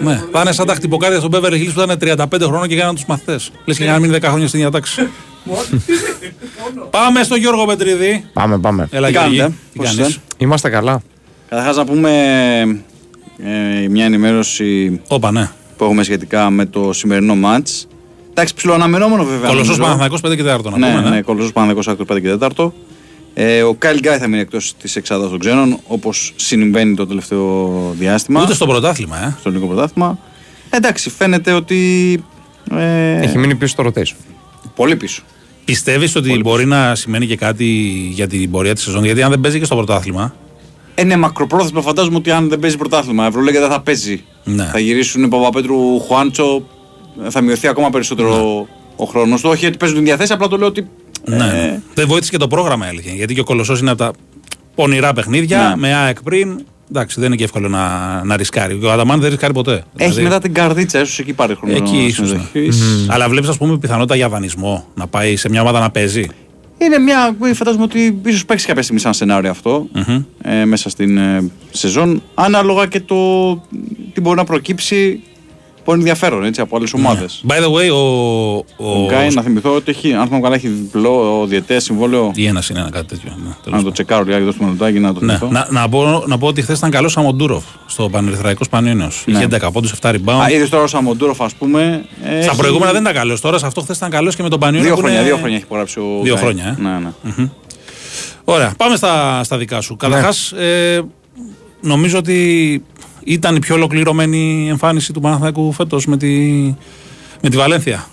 [0.00, 2.94] Ναι, θα είναι σαν τα χτυποκάρια στον Beverly Hills που ήταν 35 χρόνια και κάναν
[2.94, 3.50] τους μαθητές.
[3.64, 5.08] Λες και για να μείνει 10 χρόνια στην διατάξη.
[6.90, 8.24] Πάμε στο Γιώργο Πετρίδη.
[8.32, 8.88] Πάμε, πάμε.
[8.90, 9.36] Έλα, Τι Γιώργη.
[9.36, 11.02] κάνετε, Τι πώς κάνεις; είστε; Είμαστε καλά.
[11.48, 12.10] Καταρχάς να πούμε
[13.84, 15.50] ε, μια ενημέρωση Όπα, ναι.
[15.76, 17.86] που έχουμε σχετικά με το σημερινό μάτς.
[18.30, 19.48] Εντάξει, ψηλοαναμενόμενο βέβαια.
[19.48, 19.96] Κολοσσός νομίζω.
[19.98, 21.02] Παναθανικό 5 και 4 να Ναι, πούμε.
[21.08, 21.20] ναι, Ναι.
[21.22, 22.72] Κολοσσός Παναθηναϊκός άκρος 5 και 4.
[23.34, 27.70] Ε, ο Κάιλ Γκάι θα μείνει εκτός της εξάδας των ξένων, όπως συμβαίνει το τελευταίο
[27.98, 28.42] διάστημα.
[28.42, 29.34] Ούτε στο πρωτάθλημα, ε.
[29.40, 30.18] στο ελληνικό πρωτάθλημα.
[30.70, 32.22] Εντάξει, φαίνεται ότι.
[32.76, 34.16] Ε, Έχει μείνει πίσω στο rotation.
[34.74, 35.22] πολύ πίσω.
[35.64, 37.64] Πιστεύεις ότι μπορεί να σημαίνει και κάτι
[38.12, 40.34] για την πορεία της σεζόν, γιατί αν δεν παίζει και στο πρωτάθλημα.
[41.00, 44.22] Ε, ναι, μακροπρόθεσμα φαντάζομαι ότι αν δεν παίζει πρωτάθλημα, Ευρωλέγκα δεν θα παίζει.
[44.44, 44.64] Ναι.
[44.64, 46.62] Θα γυρίσουν Παπαπέτρου, Χουάντσο,
[47.28, 49.48] θα μειωθεί ακόμα περισσότερο ο χρόνος του.
[49.52, 50.88] Όχι ότι παίζουν την διαθέση, απλά το λέω ότι.
[51.24, 51.36] Ναι.
[51.44, 53.10] ε, Δεν βοήθησε και το πρόγραμμα, έλεγε.
[53.10, 54.12] Γιατί και ο Κολοσσός είναι από τα
[54.74, 55.76] πονηρά παιχνίδια, Ναι.
[55.76, 56.60] με ΑΕΚ πριν.
[56.90, 57.88] Εντάξει, δεν είναι και εύκολο να,
[58.24, 58.76] να ρισκάρει.
[58.78, 59.72] Και ο Αδαμάν δεν ρισκάρει ποτέ.
[59.72, 61.74] Έχει Δηλαδή, μετά την καρδίτσα, ίσως εκεί πάρει χρόνο.
[61.76, 62.28] Εκεί ίσως.
[62.28, 63.06] συμμετοχής.
[63.08, 66.26] Αλλά βλέπεις, ας πούμε, πιθανότητα για δανεισμό να πάει σε μια ομάδα να παίζει.
[66.78, 67.36] Είναι μια.
[67.54, 69.88] Φαντάζομαι ότι ίσως παίξει κάποια στιγμή σαν σενάριο αυτό,
[70.42, 72.22] ε, μέσα στην ε, σεζόν.
[72.34, 73.54] Ανάλογα και το
[74.12, 75.22] τι μπορεί να προκύψει
[75.88, 77.44] που είναι ενδιαφέρον έτσι, από άλλες ομάδες.
[77.48, 77.96] By the way, ο.
[78.56, 82.30] ο, Ο Γκάι, να θυμηθώ ότι έχει, αν θυμάμαι καλά, έχει διπλό διαιτέ συμβόλαιο.
[82.34, 83.30] Ή ένας είναι ένα κάτι τέτοιο.
[83.30, 83.92] Ναι, τέλος Να το πάντων.
[83.92, 85.36] τσεκάρω λίγα, δώσουμε ένα λεπτάκι να το Ναι.
[85.36, 85.58] θυμηθώ.
[85.58, 89.22] Να, να, πω, να πω ότι χθες ήταν καλός ο Μοντούροφ στο Πανερυθραϊκό Πανιόνιος.
[89.26, 90.20] Είχε 11 πόντους, 7 rebound.
[90.24, 90.32] Ναι.
[90.44, 92.04] Α, είδες τώρα ο Σαμοντούροφ, ας πούμε.
[92.24, 93.40] ε, Στα έχει προηγούμενα δεν ήταν καλός.
[93.40, 94.86] Τώρα σε αυτό χθες ήταν καλός και με τον Πανιόνιο.
[94.86, 96.42] Δύο που χρόνια, είναι- δύο χρόνια έχει υπογράψει ο Δύο Γκάι.
[96.44, 96.82] χρόνια, ε.
[96.82, 96.98] Ναι,
[97.36, 97.48] ναι.
[98.44, 99.96] Ωραία, πάμε στα, στα δικά σου.
[99.96, 101.00] Καταρχάς, ε,
[101.80, 102.82] νομίζω ότι
[103.28, 106.28] ήταν η πιο ολοκληρωμένη εμφάνιση του Παναθηναϊκού φέτος με τη,
[107.40, 108.06] με τη Βαλένθια.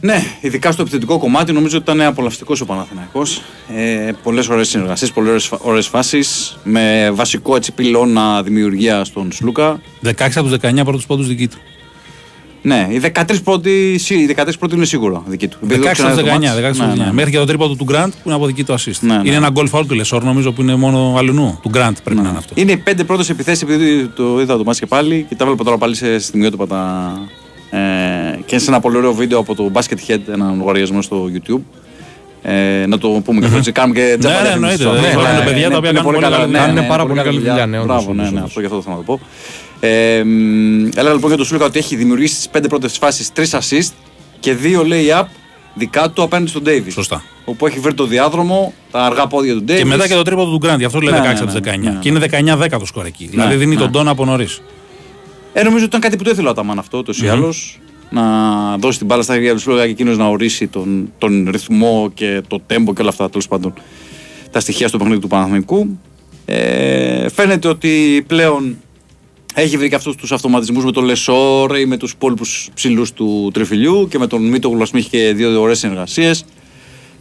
[0.00, 3.42] Ναι, ειδικά στο επιθετικό κομμάτι νομίζω ότι ήταν απολαυστικός ο Παναθηναϊκός.
[3.76, 6.58] Ε, πολλές ωραίες συνεργασίες, πολλές ωραίες φάσεις.
[6.64, 9.80] Με βασικό έτσι πυλώνα δημιουργία στον Σλούκα.
[10.02, 11.56] 16 από τους 19 πρώτους πόντους δική του.
[12.64, 15.58] Ναι, οι 13 πρώτοι, σι- οι 13 πρώτοι είναι σίγουρο δική του.
[15.60, 16.80] 16 Επειδή το από ξαναδεί του το 19, 16 μάτς.
[16.80, 17.06] από τους Ναι, 19.
[17.06, 17.12] ναι.
[17.12, 18.98] Μέχρι και το τρίποντο του Γκραντ που είναι από δική του assist.
[19.00, 19.22] Ναι, ναι.
[19.24, 21.58] Είναι ένα goal foul του Λεσόρ, νομίζω που είναι μόνο αλουνού.
[21.62, 22.52] Του Γκραντ πρέπει να είναι αυτό.
[22.56, 25.64] Είναι οι πέντε πρώτες επιθέσεις, επειδή το είδα το μάτς και πάλι και τα βλέπω
[25.64, 27.12] τώρα πάλι σε στιγμιότυπα τα.
[27.70, 31.60] Ε, και σε ένα πολύ ωραίο βίντεο από το Basket Head, έναν λογαριασμό στο YouTube.
[32.42, 33.72] Ε, να το πούμε και αυτό έτσι.
[33.72, 34.82] Κάνουμε και τζάμπα ναι, διαφήμιση εννοείται.
[34.82, 36.36] στο- Ναι, ναι, ναι, παιδιά τα οποία είναι κάνουν πολύ πολύ καλά.
[36.36, 36.66] καλή ναι, δουλειά.
[36.66, 38.48] ναι, Κάνουν πάρα πολύ καλή δουλειά, ναι, όντως, Μπράβο, ναι, όντως, ναι, όντως.
[38.48, 39.20] αυτό γι' αυτό θέλω να το πω.
[39.84, 43.54] Ε, μ, έλεγα λοιπόν για τον Σούλκα ότι έχει δημιουργήσει στις πέντε πρώτες φάσεις τρεις
[43.54, 43.92] assist
[44.40, 45.24] και δύο lay-up
[45.74, 46.90] δικά του απέναντι στον Davis.
[46.92, 47.22] Σωστά.
[47.44, 49.76] Όπου έχει βρει το διάδρομο, τα αργά πόδια του Davis.
[49.76, 50.78] Και μετά και το τρίποδο του Γκραντ.
[50.78, 51.78] Γι' αυτό λέει Ναι, 16 ναι, από τις ναι, 19.
[51.78, 51.98] ναι, ναι.
[52.00, 53.26] Και είναι 19-10 το σκορ εκεί.
[53.26, 53.80] Δηλαδή δίνει ναι.
[53.80, 54.62] τον τόνο από νωρίς.
[55.52, 57.78] Ε, νομίζω ότι ήταν κάτι που το ήθελε ο Αταμάν αυτό, ούτως ή άλλως.
[58.10, 58.22] Να
[58.76, 62.42] δώσει την μπάλα στα χέρια του Σούλκα και εκείνος να ορίσει τον, τον ρυθμό και
[62.48, 63.74] το τέμπο και όλα αυτά τέλος πάντων.
[64.50, 65.98] Τα στοιχεία στο παιχνίδι του Παναθηνικού.
[66.44, 68.76] Ε, φαίνεται ότι πλέον
[69.54, 73.50] έχει βρει και αυτούς τους αυτοματισμούς με τον Λεσόρ ή με τους υπόλοιπους ψηλούς του
[73.52, 76.44] τριφυλιού και με τον Μίτογλου, ας πούμε, είχε και δύο ωραίες συνεργασίες.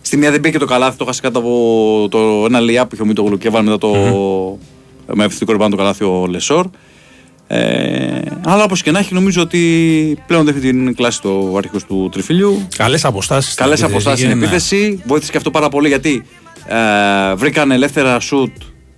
[0.02, 2.94] Στη μία δεν μπήκε το καλάθι, το χάσει κάτω από το ένα lay up που
[2.94, 3.90] είχε ο Μίτογλου και έβαλε μετά το.
[5.14, 6.66] με επιθετικό ριμπάουντ το καλάθι ο Λεσόρ.
[7.48, 12.10] Ε, αλλά όπως και να έχει, νομίζω ότι πλέον δεν έχει αγκυλώσεις το αρχικό του
[12.12, 12.68] τριφυλιού.
[12.78, 13.54] Καλές αποστάσεις.
[13.54, 14.32] Καλές αποστάσεις ναι.
[14.32, 15.02] στην επίθεση.
[15.06, 16.26] Βοήθησε και αυτό πάρα πολύ γιατί
[16.66, 18.52] ε, βρήκαν ελεύθερα σουτ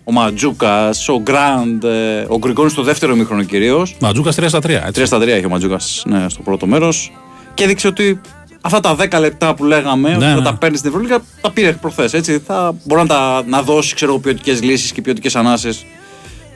[0.03, 3.95] ο Ματζούκας, ο Γκραντ, ε, ο Γκριγκόνη στο δεύτερο μήχρονο κυρίως.
[3.99, 4.91] Ματζούκας 3 στα 3.
[4.91, 7.11] 3 στα 3 έχει ο Ματζούκας ναι, στο πρώτο μέρος.
[7.53, 8.21] Και έδειξε ότι
[8.61, 10.41] αυτά τα 10 λεπτά που λέγαμε ότι θα ναι.
[10.41, 12.39] τα παίρνεις στην Ευρωλίγα τα πήρε προχθές.
[12.45, 15.85] Θα μπορεί να, τα, να δώσει ποιοτικές λύσεις και ποιοτικές ανάσες.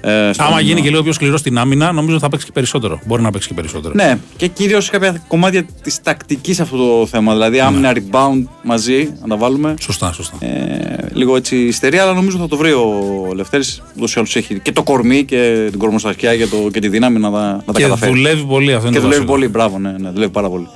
[0.02, 3.00] Ε, στον- Άμα γίνει και λίγο πιο σκληρός στην άμυνα, νομίζω θα παίξει και περισσότερο.
[3.06, 3.94] Μπορεί να παίξει και περισσότερο.
[3.94, 7.32] Ναι, και κυρίως κάποια κομμάτια της τακτικής σε αυτό το θέμα.
[7.34, 7.64] Δηλαδή, Ναι.
[7.64, 9.74] άμυνα rebound μαζί, να τα βάλουμε.
[9.80, 10.38] Σωστά, σωστά.
[10.46, 12.92] Ε, λίγο έτσι ιστερία, αλλά νομίζω θα το βρει ο
[13.36, 13.82] Λευτέρης.
[13.98, 17.20] Ούτω ή άλλω έχει και το κορμί και την κορμοσταχιά και, το, και τη δύναμη
[17.20, 18.12] να, τα- να τα και καταφέρει.
[18.12, 18.88] δουλεύει πολύ αυτό.
[18.88, 19.32] είναι και το δουλεύει βασικό.
[19.34, 20.68] πολύ, μπράβο, ναι, ναι, δουλεύει πάρα πολύ.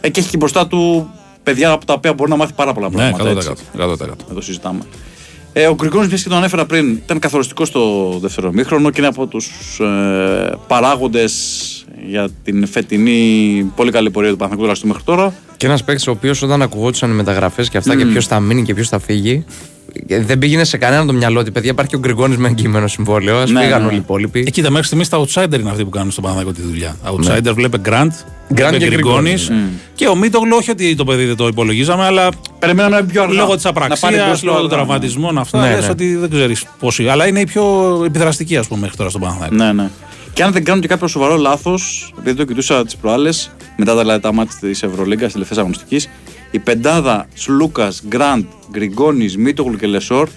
[0.00, 1.10] Ε, και έχει και μπροστά του
[1.42, 3.30] παιδιά από τα οποία μπορεί να μάθει πάρα πολλά Ναι, πράγματα.
[3.30, 3.50] 100%.
[3.50, 3.64] έτσι.
[3.78, 4.10] 100%.
[4.30, 4.80] Εδώ συζητάμε.
[5.58, 9.08] Ε, ο Γκριγκόνη, μιας και τον ανέφερα πριν, ήταν καθοριστικός στο δεύτερο μήχρονο και είναι
[9.08, 15.34] από τους ε, παράγοντες για την φετινή πολύ καλή πορεία του Παναθηναϊκού τουλάχιστον μέχρι τώρα.
[15.56, 18.62] Και ένας παίκτης ο οποίος όταν ακουγόντουσαν οι μεταγραφές και αυτά και ποιος θα μείνει
[18.62, 19.44] και ποιος θα φύγει,
[20.08, 22.86] ε, δεν πήγαινε σε κανέναν το μυαλό ότι παιδιά υπάρχει και ο Γκριγκόνης με εγγυημένο
[22.86, 23.38] συμβόλαιο.
[23.38, 23.86] Α Ναι, φύγαν ναι.
[23.86, 24.44] όλοι οι υπόλοιποι.
[24.46, 26.96] Ε, κοίτα, μέχρι στιγμής τα outsider είναι αυτοί που κάνουν στον Παναθηναϊκό τη δουλειά.
[27.06, 28.10] Outsider βλέπε Grant, Grant
[28.54, 30.56] βλέπε και Γκριγκόνης Γκριγκόνης, και ο Μίτογλου.
[30.60, 33.34] Όχι ότι το παιδί δεν το υπολογίζαμε, αλλά Περιμέναμε πιο αργά.
[33.34, 34.84] λόγω της Να πάρει απραξίας, μπρος πιο λόγω των αργά.
[34.84, 35.90] τραυματισμών, αυτά Ναι, λες ναι.
[35.90, 37.08] ότι δεν ξέρεις πόσοι.
[37.08, 37.64] Αλλά είναι οι πιο
[38.06, 39.54] επιδραστικοί, ας πούμε, μέχρι τώρα στον Παναθηναϊκό.
[39.56, 39.88] Ναι, ναι.
[40.36, 44.00] Και αν δεν κάνω και κάποιο σοβαρό λάθος, επειδή το κοιτούσα τις προάλλες, μετά τα,
[44.00, 46.08] δηλαδή, τα μάτια της Ευρωλίγκας, τη τελευταία αγωνιστικής,
[46.50, 50.28] η πεντάδα Σλούκα, Γκραντ, Γκριγκόνης, Μίτογλου και Λεσόρ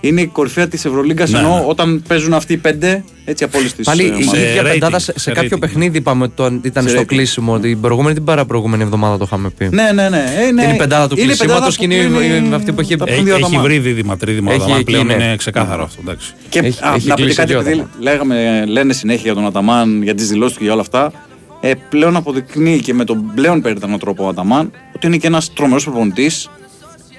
[0.00, 1.30] είναι η κορυφαία της Ευρωλίγκας.
[1.30, 1.64] Ναι, ενώ ναι.
[1.66, 3.86] όταν παίζουν αυτοί οι πέντε, έτσι από όλες τις.
[3.86, 6.60] Πάλι η σε ίδια rating, πεντάδα σε, σε σε κάποιο rating, παιχνίδι είπαμε ότι το-
[6.62, 7.04] ήταν Σε στο rating.
[7.06, 7.52] κλείσιμο.
[7.52, 9.68] Ότι την προηγούμενη την παραπροηγούμενη εβδομάδα το είχαμε πει.
[9.72, 10.24] Ναι, ναι, ναι.
[10.48, 10.62] Ε, ναι.
[10.62, 12.80] Είναι η πεντάδα του Είναι η κλεισίματος πεντάδα και είναι που η- κλείνει αυτή που
[12.80, 14.52] έχει- τα Έχει, παιχνίδια έχει τα βρει δίδυμα, τρίδημα.
[14.52, 15.12] Έχει Έχει, εκεί, πλέον ναι.
[15.12, 16.00] είναι ξεκάθαρο αυτό.
[16.02, 16.32] Εντάξει.
[16.48, 17.88] Και Έχει- α, έχει να πω και κλείσει κάτι, δύο επειδή άτομα.
[17.98, 21.12] λέγαμε, λένε συνέχεια για τον Αταμάν, για τις δηλώσεις του και για όλα αυτά.
[21.60, 25.52] Ε, πλέον αποδεικνύει και με τον πλέον περίτρανο τρόπο ο Αταμάν ότι είναι και ένας
[25.52, 26.50] τρομερός προπονητής.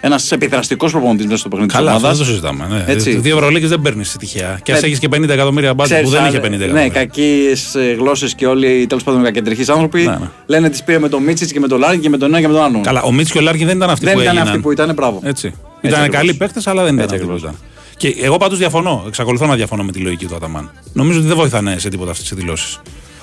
[0.02, 2.18] Ένας επιδραστικός προπονητής μέσα στο παιχνίδι της Καλά, αυτό ομάδας.
[2.28, 2.76] δεν το συζητάμε.
[2.86, 2.94] Ναι.
[2.94, 3.16] Έτσι.
[3.20, 4.60] Δύο Ευρωλίγες δεν παίρνεις τυχαία.
[4.64, 6.74] Και ας Ε, έχεις και 50 εκατομμύρια budget που δεν είχε 50 εκατομμύρια.
[6.74, 7.54] Ναι, κακιές
[7.98, 10.30] γλώσσες και όλοι τέλος πάντων κακεντρεχείς άνθρωποι Ναι, ναι.
[10.46, 12.48] λένε τις πήρε με τον Μίτσιτς και με τον Λάρκιν και με τον ένα και
[12.48, 12.82] με τον άλλον.
[12.82, 14.48] Καλά, ο Μίτσιτς και ο Λάρκιν δεν ήταν αυτοί δεν που ήταν έγιναν.
[14.50, 15.20] αυτοί που ήταν, μπράβο.
[15.24, 15.48] Έτσι.
[15.48, 16.20] Έτσι Ήταν ακριβώς.
[16.20, 17.52] καλοί παίχτες, αλλά δεν ήταν Έτσι αυτοί που ακριβώς.
[17.52, 17.66] ήταν.
[17.98, 19.04] Και εγώ πάντως διαφωνώ.
[19.08, 20.72] Εξακολουθώ να διαφωνώ με τη λογική του Αταμάν.
[20.94, 22.80] Νομίζω ότι δεν βοηθάνε σε τίποτα αυτές τις δηλώσεις.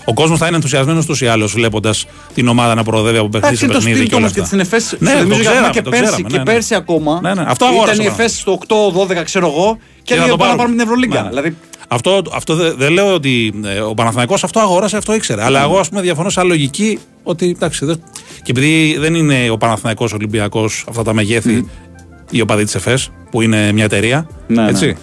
[0.09, 3.47] Ο κόσμος θα είναι ενθουσιασμένος ούτω ή άλλω βλέποντας την ομάδα να προοδεύει από παιχνίδι
[3.47, 4.57] Εντάξει, σε είναι το παιχνίδι στυλ και όλα όμω και αυτά.
[4.57, 4.97] την ΕΦΕΣ.
[4.99, 6.51] Ναι, σου το θυμίζω για ξέραμε, και το πέρσι, ξέραμε, και ναι, ναι.
[6.53, 7.19] πέρσι ακόμα.
[7.23, 8.23] Ναι, ναι, αυτό αγόρασε Ήταν η τώρα.
[8.23, 8.59] ΕΦΕΣ στο
[9.19, 10.57] 8-12, ξέρω εγώ, και Και να έλεγε το πάμε να πάρουμε.
[10.57, 11.23] πάρουμε την Ευρωλίγκα.
[11.23, 11.29] Ναι.
[11.29, 11.57] Δηλαδή,
[11.88, 15.45] Αυτό, αυτό δεν δεν λέω ότι ε, ο Παναθηναϊκός αυτό αγόρασε, αυτό ήξερε.
[15.45, 17.85] Αλλά εγώ ας πούμε διαφωνώ σαν λογική ότι εντάξει.
[17.85, 18.03] Δεν...
[18.42, 21.69] Και επειδή δεν είναι ο Παναθηναϊκός Ολυμπιακός αυτά τα μεγέθη,
[22.31, 24.29] οι οπαδοί της ΕΦΕΣ, που είναι μια εταιρεία.
[24.47, 24.69] Ναι, ναι.
[24.69, 24.97] έτσι.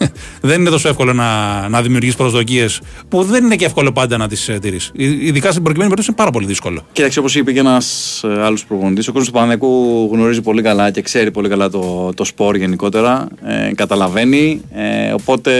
[0.40, 4.28] δεν είναι τόσο εύκολο να, να δημιουργήσει προσδοκίες που δεν είναι και εύκολο πάντα να
[4.28, 4.90] τις τηρήσει.
[4.94, 6.82] Ειδικά στην προκειμένη περίπτωση είναι πάρα πολύ δύσκολο.
[6.92, 11.02] Κοίταξε, όπως είπε και ένας άλλος προπονητής, ο κόσμος του Παναγικού γνωρίζει πολύ καλά και
[11.02, 13.28] ξέρει πολύ καλά το, το σπορ γενικότερα.
[13.44, 14.60] Ε, καταλαβαίνει.
[14.72, 15.52] Ε, οπότε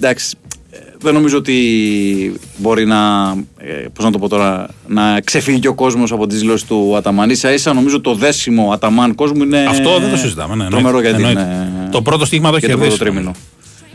[0.00, 0.45] εντάξει, ε,
[1.00, 3.28] δεν νομίζω ότι μπορεί να,
[3.58, 6.96] ε, πώς να το πω τώρα, να ξεφύγει και ο κόσμος από τις δηλώσεις του
[6.96, 7.36] Αταμάν.
[7.36, 9.66] σα ίσα νομίζω το δέσιμο Αταμάν κόσμου είναι.
[9.68, 10.54] Αυτό δεν το συζητάμε.
[10.54, 11.72] Ναι, Τρομερό εννοείται, για την, εννοείται.
[11.86, 13.12] ε, Το πρώτο στίγμα το έχει για το πρώτο κερδίσει.
[13.12, 13.34] τρίμηνο.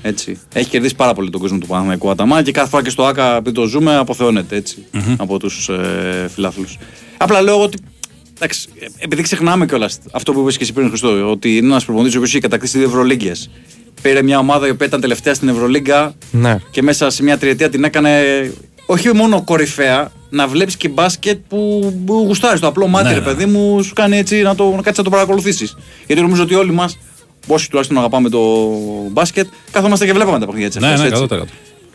[0.02, 0.40] Έτσι.
[0.54, 3.36] Έχει κερδίσει πάρα πολύ τον κόσμο του Παναθηναϊκού Αταμά και κάθε φορά και στο ΑΚΑ
[3.36, 4.86] επειδή το ζούμε αποθεώνεται έτσι,
[5.18, 6.78] από τους ε, φιλάθλους.
[7.18, 7.78] Απλά λέω ότι.
[8.36, 11.86] Εντάξει, ε, επειδή ξεχνάμε κιόλας αυτό που είπες και εσύ πριν, Χριστό, ότι είναι ένας
[11.86, 13.50] προπονητής ο οποίος έχει κατακτήσει δύο Ευρωλίγκες.
[14.02, 16.58] Πήρε μια ομάδα η οποία ήταν τελευταία στην Ευρωλίγκα Ναι.
[16.72, 18.22] και μέσα σε μια τριετία την έκανε
[18.86, 22.60] όχι μόνο κορυφαία, να βλέπει και μπάσκετ που, που γουστάρεις.
[22.60, 23.26] Το απλό μάτι, Ναι, ρε ναι.
[23.26, 25.78] παιδί μου, σου κάνει έτσι να, το, να κάτσεις να το παρακολουθήσεις.
[26.08, 26.98] Γιατί νομίζω ότι όλοι μας,
[27.48, 28.70] όσοι τουλάχιστον αγαπάμε το
[29.12, 31.42] μπάσκετ, κάθομαστε και βλέπαμε τα παιχνίδια της Ναι, ναι, 100%.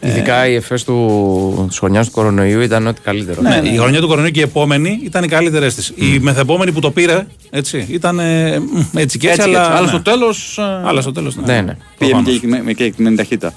[0.01, 3.43] Ειδικά η εφές του της χρονιάς του κορονοϊού ήταν ό,τι καλύτερο.
[3.43, 5.93] Ναι, η χρονιά του κορονοϊού και η επόμενη ήταν οι καλύτερες της.
[5.95, 9.65] Η μεθεπόμενη που το πήρε έτσι, ήταν ε, μ, έτσι και έτσι, Έτσι, αλλά.
[9.67, 9.89] αλλά, αλλά ναι.
[9.89, 10.59] στο τέλος.
[10.85, 11.37] Αλλά στο τέλος.
[11.37, 11.77] Ναι, ναι.
[11.99, 12.41] Πήγε με Προφανώς.
[12.41, 13.53] και- με, με κεκριμένη ταχύτητα.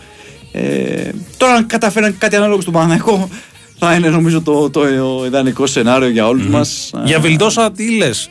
[0.51, 3.29] Ε, τώρα, αν καταφέραν κάτι ανάλογο στον Παναγενικό,
[3.79, 4.81] θα είναι νομίζω το, το,
[5.25, 6.91] ιδανικό σενάριο για όλους μας.
[7.03, 8.29] Για Βιλντόσα, τι λες;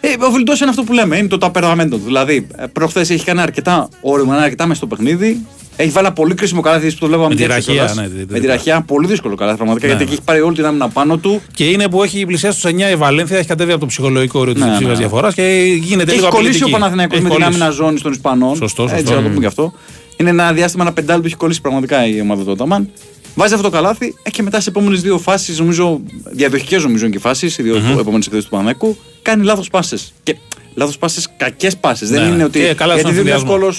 [0.00, 2.04] Ε, ο Βιλντό είναι αυτό που λέμε, είναι το ταπεραμέντο του.
[2.04, 5.46] Δηλαδή, προχθές έχει κάνει αρκετά όρημα, είναι αρκετά μέσα στο παιχνίδι.
[5.76, 7.94] Έχει βάλει ένα πολύ κρίσιμο καλάθι που το βλέπαμε Με τη διάρκεια ραχεία, κιόλας.
[7.96, 10.14] ναι, τη- τη- Με τη ραχεία, πολύ δύσκολο καλάθι πραγματικά Ναι, γιατί ναι.
[10.14, 11.42] εκεί έχει πάρει όλη την άμυνα πάνω του.
[11.54, 14.52] Και είναι που έχει πλησιάσει στους 9 η Βαλένθια, έχει κατέβει από το ψυχολογικό όριο
[14.52, 14.94] της Ναι, ναι, ναι.
[14.94, 15.42] διαφοράς και
[15.82, 16.70] γίνεται Και λίγο έχει κολλήσει ο απειλητική.
[16.70, 17.60] Παναθηναϊκός Έχει με την κολλήσει.
[17.62, 18.56] άμυνα ζώνη των Ισπανών.
[18.56, 18.96] Σωστό, σωστό.
[18.96, 19.40] Έτσι, να το πούμε Mm.
[19.40, 19.72] και αυτό.
[20.16, 22.90] Είναι ένα διάστημα, ένα πεντάλεπτο που έχει κολλήσει πραγματικά η ομάδα του Οταμάν.
[23.34, 26.00] Βάζει αυτό το καλάθι ε, και μετά σε επόμενες δύο φάσεις, νομίζω,
[26.32, 27.98] διαδοχικές νομίζω είναι και φάσεις, οι δύο Μμμ.
[27.98, 30.12] επόμενες εκθέσει του Παναθηναϊκού, κάνει λάθος πάσες.
[30.22, 30.36] Και
[30.74, 32.08] λάθος πάσες, κακές πάσες.
[32.10, 32.58] Δεν Ναι, είναι ότι.
[32.58, 33.70] και καλά γιατί στον δίνει συνδυασμό.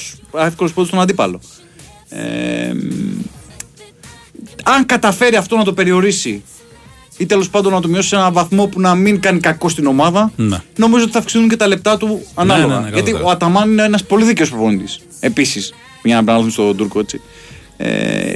[0.45, 1.39] εύκολος πόντος στον αντίπαλο.
[2.09, 2.71] Ε,
[4.63, 6.43] αν καταφέρει αυτό να το περιορίσει
[7.17, 9.85] ή τέλος πάντων να το μειώσει σε έναν βαθμό που να μην κάνει κακό στην
[9.85, 10.57] ομάδα, Ναι.
[10.75, 12.75] νομίζω ότι θα αυξηθούν και τα λεπτά του ανάλογα.
[12.79, 14.99] ναι, ναι, Γιατί κατά ο Αταμάν είναι ένας πολύ δίκαιος προπονητής.
[15.19, 17.21] Επίσης, για να επανέλθουμε στον Τούρκο έτσι.
[17.77, 18.33] Ε,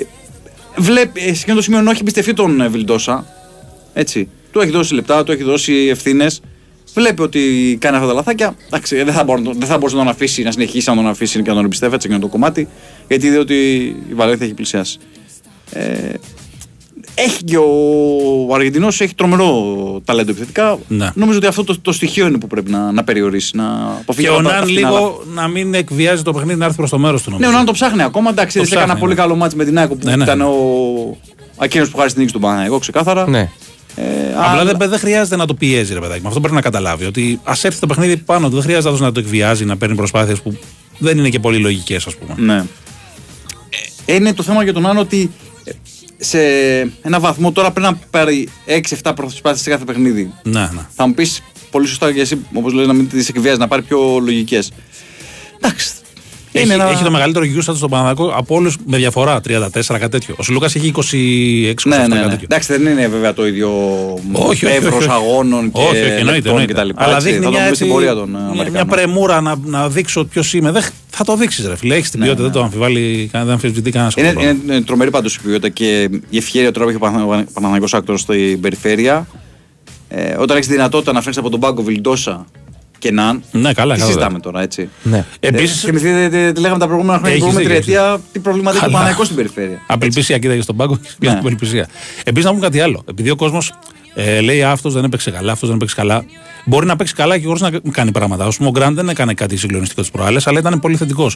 [0.77, 3.25] βλέπει, ε, σε εκείνο το σημείο ενώ έχει εμπιστευτεί τον ε, Βιλντόσα,
[3.93, 6.41] έτσι, του έχει δώσει λεπτά, του έχει δώσει ευθύνες.
[6.93, 7.39] Βλέπει ότι
[7.81, 8.55] κάνει αυτά τα λαθάκια.
[8.67, 11.41] Εντάξει, δεν θα, μπορεί, δεν θα μπορούσε να τον αφήσει, να συνεχίσει να τον αφήσει
[11.41, 12.67] και να τον εμπιστεύεται σε εκείνο το κομμάτι,
[13.07, 13.53] γιατί είδε ότι
[14.09, 14.97] η Βαλένθια έχει πλησιάσει.
[15.71, 15.83] Ε,
[17.15, 17.65] έχει και ο,
[18.49, 20.77] ο Αργεντινός έχει τρομερό ταλέντο επιθετικά.
[20.87, 21.09] Ναι.
[21.13, 23.55] Νομίζω ότι αυτό το, το στοιχείο είναι που πρέπει να, να περιορίσει.
[23.57, 24.95] Να αποφύγει Και ο τα- τα Ναν φθηνά λάθη.
[24.95, 27.29] λίγο να μην εκβιάζει το παιχνίδι να έρθει προς το μέρος του.
[27.29, 27.51] Ναι, νομίζω.
[27.51, 28.29] ο Ναν το ψάχνει ακόμα.
[28.29, 29.21] Εντάξει, Το δεν έκανε ένα ψάχνει, πολύ ναι.
[29.21, 30.23] καλό μάτι με την Άκο που Ναι, ναι.
[30.23, 30.53] ήταν ο
[31.61, 33.29] εκείνος που χάρη την νίκη του Παναγενικού, ξεκάθαρα.
[33.29, 33.49] Ναι.
[33.95, 36.21] Ε, Απλά αλλά- δεν, δεν χρειάζεται να το πιέζει, ρε παιδάκι.
[36.21, 36.27] μου.
[36.27, 37.05] Αυτό πρέπει να καταλάβει.
[37.05, 38.53] Ότι ας έρθει το παιχνίδι πάνω του.
[38.53, 40.57] Δεν χρειάζεται αυτός να το εκβιάζει, να παίρνει προσπάθειες που
[40.97, 42.33] δεν είναι και πολύ λογικές, ας πούμε.
[42.37, 42.63] Ναι.
[44.05, 45.31] Ε, είναι το θέμα για τον Άνω ότι
[45.63, 45.71] ε,
[46.17, 46.39] σε
[47.01, 48.49] ένα βαθμό τώρα πρέπει να πάρει
[49.03, 50.33] 6-7 προσπάθειες σε κάθε παιχνίδι.
[50.43, 50.85] Ναι, ναι.
[50.95, 53.81] Θα μου πεις πολύ σωστά και εσύ, όπως λέει, να μην τις εκβιάζει, να πάρει
[53.81, 54.71] πιο λογικές.
[55.61, 55.89] Εντάξει.
[56.53, 60.09] Έχει, Είναι ένα- έχει το μεγαλύτερο γιούσα στον Παναδάκο από όλους με διαφορά 34, κάτι
[60.09, 60.35] τέτοιο.
[60.37, 62.29] Ο Σλούκας έχει 26, 27, Ναι, ναι, κάτι ναι.
[62.29, 62.39] τέτοιο.
[62.43, 63.69] Εντάξει, δεν είναι βέβαια το ίδιο
[64.31, 65.09] Όχι, όχι, εύρος όχι, όχι.
[65.11, 66.73] αγώνων και όχι, όχι, εννοείται, λεπτών εννοείται.
[66.73, 66.89] κτλ.
[66.95, 67.27] Αλλά έτσι.
[67.29, 68.87] δείχνει θα το μια, δούμε έτσι, στην πορεία των ε, μια, μια Αμερικανών.
[68.87, 70.71] πρεμούρα να, να δείξω ποιος είμαι.
[70.71, 71.95] Δεν, θα το δείξεις, ρε φίλε.
[71.95, 72.51] Έχεις την Ναι, ποιότητα, ναι.
[72.53, 74.11] δεν το αμφιβάλλει, δεν αμφισβητεί κανένα.
[74.15, 77.85] Είναι, είναι, είναι τρομερή πάντως η ποιότητα και η ευχαίρεια τώρα που έχει ο Παναθανικό
[77.91, 79.27] Άκτορο στην περιφέρεια.
[80.09, 82.45] Ε, όταν έχεις δυνατότητα να φέρεις από τον πάγκο Βιλντόσα
[83.01, 83.43] και Ναν.
[83.51, 84.39] Ναι, καλά, τι καλά, συζητάμε βέβαια.
[84.39, 84.89] τώρα, έτσι.
[85.03, 85.25] Ναι.
[85.39, 88.39] Επίση, Ε, θυμηθείτε τι- τι λέγαμε τα προηγούμενα χρόνια, την Έχεις προηγούμενη δίκιο, τριετία, τι
[88.39, 89.81] προβλήματα έχει ο Αλλά- Παναθανικό στην περιφέρεια.
[89.87, 91.31] Απελπισία, κοίταγε στον πάγκο, Ναι.
[91.31, 91.39] ναι.
[91.39, 91.87] απελπισία.
[92.23, 93.03] Επίσης, να πούμε κάτι άλλο.
[93.09, 93.71] Επειδή ο κόσμος
[94.15, 96.25] ε, λέει αυτός δεν έπαιξε καλά, αυτός δεν έπαιξε καλά.
[96.65, 98.45] Μπορεί να παίξει καλά και χωρίς να κάνει πράγματα.
[98.45, 101.35] Α πούμε, ο Γκραντ δεν έκανε κάτι συγκλονιστικό τις προάλλες, αλλά ήταν πολύ θετικός.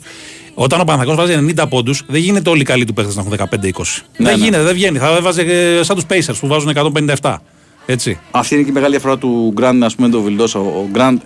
[0.53, 3.31] Όταν ο Παναθακό βάζει 90 πόντους, δεν γίνεται όλοι οι καλοί του παίχτε να έχουν
[3.31, 4.03] 15-20.
[4.17, 4.43] Ναι, δεν ναι.
[4.45, 4.97] γίνεται, δεν βγαίνει.
[4.97, 7.41] Θα έβαζε ε, σαν τους Pacers που βάζουν 157.
[7.85, 8.19] Έτσι.
[8.31, 10.59] Αυτή είναι και η μεγάλη διαφορά του Γκραντ, ας πούμε, τον Βιλντόσα.
[10.59, 11.19] Ο Γκραντ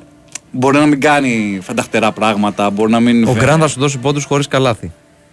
[0.51, 3.27] μπορεί να μην κάνει φανταχτερά πράγματα, μπορεί να μην.
[3.27, 4.91] Ο Γκραντ θα σου δώσει πόντους χωρίς καλάθι.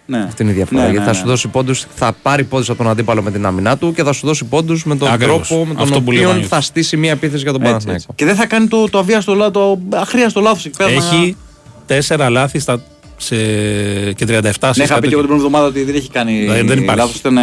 [0.09, 0.17] Ναι.
[0.27, 0.79] Αυτή είναι η διαφορά.
[0.81, 1.17] Ναι, γιατί ναι, θα ναι.
[1.17, 4.13] σου δώσει πόντους, θα πάρει πόντους από τον αντίπαλο με την άμυνά του και θα
[4.13, 5.47] σου δώσει πόντους με τον Ακριβώς.
[5.47, 6.49] τρόπο με τον Αυτό που λέει ο οποίο Παναγιώτης.
[6.57, 8.03] θα στήσει μια επίθεση για τον Έτσι, Παναθηναϊκό.
[8.09, 8.15] έτσι.
[8.15, 10.89] Και δεν θα κάνει το, το αβίαστο λάθο, το αχρίαστο λάθος εκεί πέρα.
[10.89, 11.35] Έχει
[11.87, 12.81] 4 λάθη στα,
[13.17, 13.35] σε,
[14.13, 15.17] και 37 Ναι, assist, είχα πει κάτι και εγώ την τέτοιο.
[15.17, 16.99] προηγούμενη εβδομάδα ότι δεν έχει κάνει Δεν- δεν υπάρχει.
[17.01, 17.41] λάθος, ήταν, ε,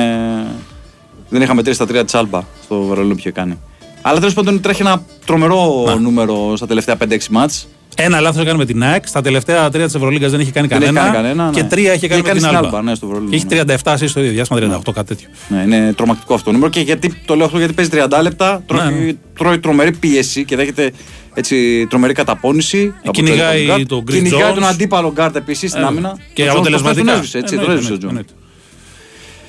[1.28, 3.58] δεν είχαμε τρεις στα τρία της Άλμπα στο Βερολίνο που είχε κάνει.
[4.06, 5.94] Αλλά τέλος πάντων τρέχει ένα τρομερό Να.
[5.94, 7.68] νούμερο στα τελευταία 5-6 ματς.
[7.96, 9.06] Ένα λάθος έκανε με την ΑΕΚ.
[9.06, 11.12] Στα τελευταία τρία της Ευρωλίγκας δεν είχε κάνει Δεν έχει κανένα.
[11.12, 11.68] κάνει κανένα, Και ναι.
[11.68, 12.76] τρία είχε κάνει Είχε με την κάνει στην Άλμπα.
[12.78, 13.74] Άλμπα, ναι, στο Βερολίνο, Και έχει ναι.
[13.84, 15.28] 37 assist στο ίδιο διάστημα, 38 κάτι τέτοιο.
[15.48, 18.62] Ναι, είναι τρομακτικό αυτό το νούμερο και γιατί το λέω αυτό γιατί παίζει 30 λεπτά,
[18.66, 19.12] τρώει, Ναι, ναι.
[19.38, 20.92] τρώει τρομερή πίεση και δέχεται
[21.34, 22.94] έτσι, τρομερή καταπόνηση.
[23.02, 23.88] από κυνηγάει τον γκαρντ.
[23.88, 24.54] τον Chris Κυνηγάει Jones.
[24.54, 26.18] τον αντίπαλο γκαρντ επίσης στην Ε, άμυνα.
[26.32, 27.04] Και Ο Jones αποτελεσματικά.
[27.04, 27.56] Τον έσβησε, έτσι,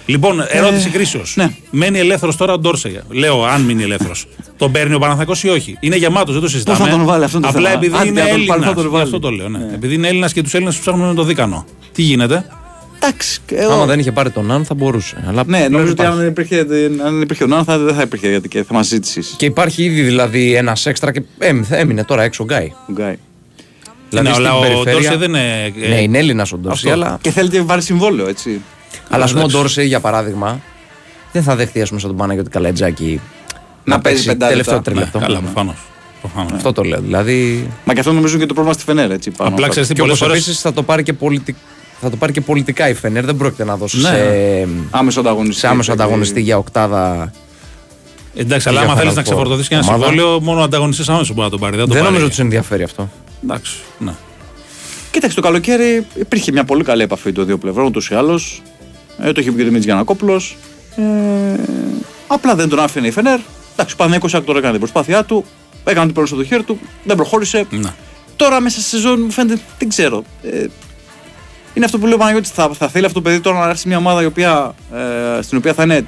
[0.06, 1.22] Λοιπόν, ερώτηση κρίσεω.
[1.36, 1.50] ναι.
[1.70, 3.00] Μένει ελεύθερος τώρα ο Ντόρσεϊ.
[3.10, 4.28] Λέω, αν μείνει ελεύθερος.
[4.58, 6.78] τον παίρνει ο Παναθακό ή όχι; Είναι γεμάτος, δεν το συζητάμε.
[6.78, 8.68] θα τον βάλει, αυτό είναι το Απλά θέμα; επειδή Άντε, είναι αν τον πάρει, Έλληνας.
[8.76, 9.04] θα τον βάλει.
[9.04, 9.50] Αυτό το λέω.
[9.50, 9.60] Ναι.
[9.74, 11.66] Επειδή είναι Έλληνας και τους Έλληνες τους ψάχνουν με το δίκανο.
[11.94, 12.46] Τι γίνεται;
[13.00, 13.40] Εντάξει.
[13.72, 15.24] Άμα δεν είχε πάρει τον Αν θα μπορούσε.
[15.28, 16.12] Αλλά Ναι, πλέον νομίζω ότι υπάρχει.
[16.18, 16.60] αν δεν υπήρχε,
[17.06, 19.34] αν δεν υπήρχε ο Νάν θα, δεν θα υπήρχε γιατί και θέμα συζήτησης.
[19.38, 22.72] Και υπάρχει ήδη δηλαδή ένας έξτρα και έμ- έμεινε τώρα έξω ο Γκάι.
[22.92, 23.16] Γκάι.
[24.10, 25.74] Δηλαδή ναι, στην αλλά ο περιφέρεια- Ντόρσεϊ δεν είναι.
[25.86, 27.06] ε, Ναι, είναι Έλληνας ο Ντόρσεϊ, Αυτό.
[27.06, 27.18] αλλά.
[27.22, 28.62] Και θέλετε βάλει συμβόλαιο, έτσι.
[29.10, 29.58] Αλλά ας πούμε ο εντάξει.
[29.62, 30.60] Ντόρσεϊ για παράδειγμα
[31.32, 33.22] δεν θα δεχτεί ας πούμε, σαν τον Παναγιώτη Καλατζάκη
[33.84, 34.92] Να παίζει πεντά τελευταίο λεπτά.
[34.92, 35.20] τρίλεπτο.
[35.20, 35.76] Καλά, προφανώς.
[36.22, 36.52] Προφανώς.
[36.52, 37.00] Αυτό το λέω.
[37.02, 37.70] Δηλαδή.
[37.86, 39.32] Μα και αυτό νομίζω και το πρόβλημα στη Φενέρ, έτσι.
[39.32, 39.70] Πάνω Απλά κάτω.
[39.72, 41.58] ξέρεις τι, Και πολλές όπως φορές- επίσης θα το πάρει και πολιτικά.
[42.02, 44.08] Θα το πάρει και πολιτικά η Φενέρ, δεν πρόκειται να δώσει Ναι.
[44.10, 45.60] σε, Άμεσο ανταγωνιστή.
[45.60, 46.04] σε άμεσο έτσι.
[46.04, 47.32] ανταγωνιστή για οκτάδα.
[48.36, 50.06] Εντάξει, αλλά Για άμα θέλεις να Final Four ξεφορτωθείς και ένα ομάδα.
[50.06, 51.76] συμβόλαιο, μόνο ο ανταγωνιστής άμεσο μπορεί να τον πάρει.
[51.76, 52.06] Δεν, το Δεν πάρει.
[52.06, 53.10] νομίζω ότι τους ενδιαφέρει αυτό.
[53.44, 53.76] Εντάξει.
[53.98, 54.12] Ναι.
[55.12, 58.62] Κοίταξε, το καλοκαίρι υπήρχε μια πολύ καλή επαφή των δύο πλευρών, ούτως ή άλλως.
[59.20, 60.58] Ε, το είχε πει και ο Δημήτρης Γιανακόπουλος.
[60.96, 61.04] Ε,
[62.28, 63.40] απλά δεν τον άφηνε η Φενέρ.
[63.74, 65.46] Εντάξει, ο Παναθηναϊκός τώρα έκανε την προσπάθειά του.
[65.86, 66.80] Έκανε την πρόσωπο στο χέρι του.
[67.04, 67.66] Δεν προχώρησε.
[67.70, 67.90] Ναι.
[68.36, 70.24] Τώρα μέσα στη σεζόν μου φαίνεται, δεν ξέρω.
[70.44, 70.66] Ε,
[71.74, 73.80] είναι αυτό που λέω ο Παναγιώτης, θα, θα θέλει αυτό το παιδί τώρα να έρθει
[73.80, 74.76] σε μια ομάδα η οποία,
[75.38, 76.06] ε, στην οποία θα είναι.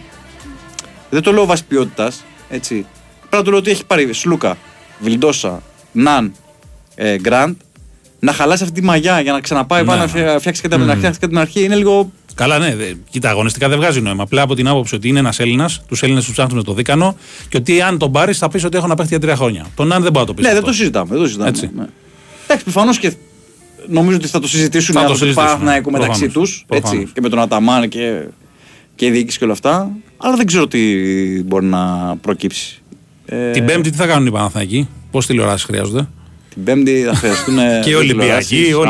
[1.10, 2.74] Δεν το λέω βάσει ποιότητας, έτσι.
[3.20, 4.58] Πρέπει να του λέω ότι έχει πάρει Σλούκα,
[5.00, 6.34] Βιλντόσα, Ναν,
[6.96, 7.56] ε, Γκραντ.
[8.20, 10.12] Να χαλάσει αυτή τη μαγιά για να ξαναπάει Ναι, πάνω να ναι.
[10.12, 11.64] φτια- φτιάξει κάτι από την αρχή, να φτιάξει κάτι από την αρχή.
[11.64, 12.12] Είναι λίγο.
[12.38, 12.76] Καλά, ναι.
[12.76, 14.24] Δε, κοίτα, αγωνιστικά δεν βγάζει νόημα.
[14.24, 17.18] Απλά από την άποψη ότι είναι ένας Έλληνας, τους Έλληνες τους ψάχνουν το δίκανο
[17.50, 19.66] και ότι αν τον πάρεις θα πεις ότι έχω να παίχτη για τρία χρόνια.
[19.76, 20.46] Τον αν δεν μπορεί να το πεις.
[20.46, 21.10] Ναι, δεν το συζητάμε.
[21.10, 21.50] Δεν το συζητάμε.
[21.50, 21.70] Έτσι.
[21.76, 21.86] Ναι.
[22.44, 23.14] Εντάξει, προφανώς και
[23.88, 26.64] νομίζω ότι θα το συζητήσουν Θα οι το άνθρωποι του συζητήσουν, Παναθηναϊκού μεταξύ τους.
[26.68, 27.12] προφανώς, προφανώς.
[27.14, 28.22] Και με τον Αταμάν και,
[28.96, 29.92] και η διοίκηση και όλα αυτά.
[30.18, 30.80] Αλλά δεν ξέρω τι
[31.44, 32.82] μπορεί να προκύψει.
[33.26, 36.08] Ε, Την Πέμπτη τι θα κάνουν οι Παναθηναϊκοί, πώς τηλεοράσεις χρειάζονται;
[36.50, 37.56] την Πέμπτη θα χρειαστούν.
[37.84, 38.90] και οι Ολυμπιακοί, όλοι.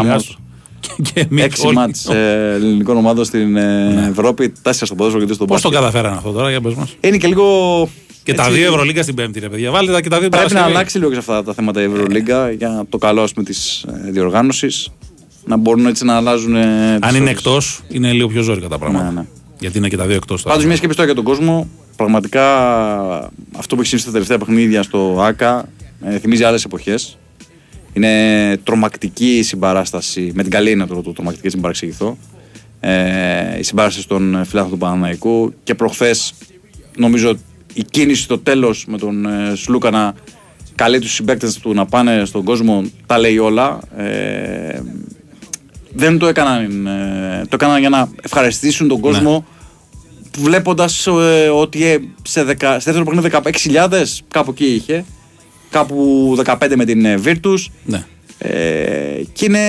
[0.90, 1.02] Άστο.
[1.04, 1.76] Και, και εμείς Έξι όλοι.
[1.76, 5.70] μάτς ε, ελληνικών ομάδων στην ε, Ευρώπη, τέσσερα στο ποδόσφαιρο και δύο στον Πώς Ναι.
[5.70, 5.92] το μπάσκετ.
[5.92, 7.90] καταφέραν αυτό τώρα, για πες μας; Είναι και λίγο.
[8.24, 9.72] Και τα έτσι, δύο Ευρωλίγκα στην Πέμπτη, ρε παιδιά.
[9.72, 10.76] Βάλτε τα και τα δύο Πρέπει να Παρασκευή.
[10.76, 13.84] αλλάξει λίγο και σε αυτά τα θέματα η Ευρωλίγκα για το καλό ας πούμε, της
[14.08, 14.90] ε, διοργάνωσης.
[15.46, 16.56] Να μπορούν έτσι να αλλάζουν.
[16.56, 16.62] ε,
[17.00, 17.30] τις Αν είναι ώρες.
[17.38, 19.06] εκτός, είναι λίγο πιο ζώρικα τα πράγματα.
[19.06, 19.26] Ναι, ναι.
[19.60, 20.42] Γιατί είναι και τα δύο εκτός.
[20.44, 21.68] Πάντως, μια σκέψη τώρα για τον κόσμο.
[21.96, 22.44] Πραγματικά
[23.58, 25.70] αυτό που έχει συμβεί στα τελευταία παιχνίδια στο ΑΚΑ
[26.06, 27.18] ε, θυμίζει άλλες εποχές.
[27.98, 32.18] Είναι τρομακτική η συμπαράσταση, με την καλή είναι το, το τρομακτική, μην παρεξηγηθώ.
[32.80, 36.34] Ε, η συμπαράσταση των φιλάθλων του Παναναϊκού και προχθές
[36.98, 37.38] νομίζω
[37.74, 40.14] η κίνηση στο τέλος με τον ε, Σλούκα να
[40.76, 43.80] καλεί τους συμπαίκτες του να πάνε στον κόσμο τα λέει όλα.
[43.98, 44.80] Ε,
[45.94, 49.46] δεν το έκαναν, ε, το έκαναν για να ευχαριστήσουν τον κόσμο
[50.38, 51.08] βλέποντας
[51.54, 55.06] ότι ε, σε, δεκα, σε δεύτερο παιχνίδι 16.000 κάπου εκεί είχε.
[55.70, 57.66] Κάπου 15 με την ε, Virtus.
[57.86, 58.06] Ναι.
[58.40, 59.60] Ε, και είναι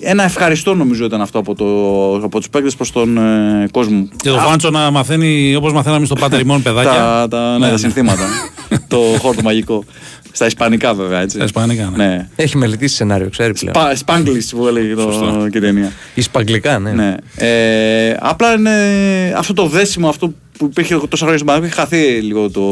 [0.00, 4.08] ένα ευχαριστώ νομίζω ήταν αυτό από, το, από τους παίκτες προς τον ε, κόσμο.
[4.16, 6.92] Και το Α, Φάντσο να μαθαίνει όπως μαθαίναμε στο Πάτερ ημών παιδάκια.
[6.92, 7.78] τα, τα, ναι, Ναι, τα ναι.
[7.78, 8.22] συνθήματα.
[8.88, 9.84] το χόρτο μαγικό.
[10.32, 11.36] Στα ισπανικά βέβαια έτσι.
[11.36, 12.06] Στα ισπανικά, ναι.
[12.06, 12.28] ναι.
[12.36, 13.74] Έχει μελετήσει σενάριο, ξέρει πλέον.
[13.74, 15.48] Σπα, Σπάγκλης που έλεγε το, Σωστό.
[15.50, 15.92] και η ταινία.
[16.14, 16.90] Ισπαγγλικά, ναι.
[16.90, 17.14] Ναι.
[17.36, 18.72] Ε, απλά είναι
[19.36, 22.62] αυτό το δέσιμο αυτό που υπήρχε τόσα χρόνια στην Παναγία έχει χαθεί λίγο το,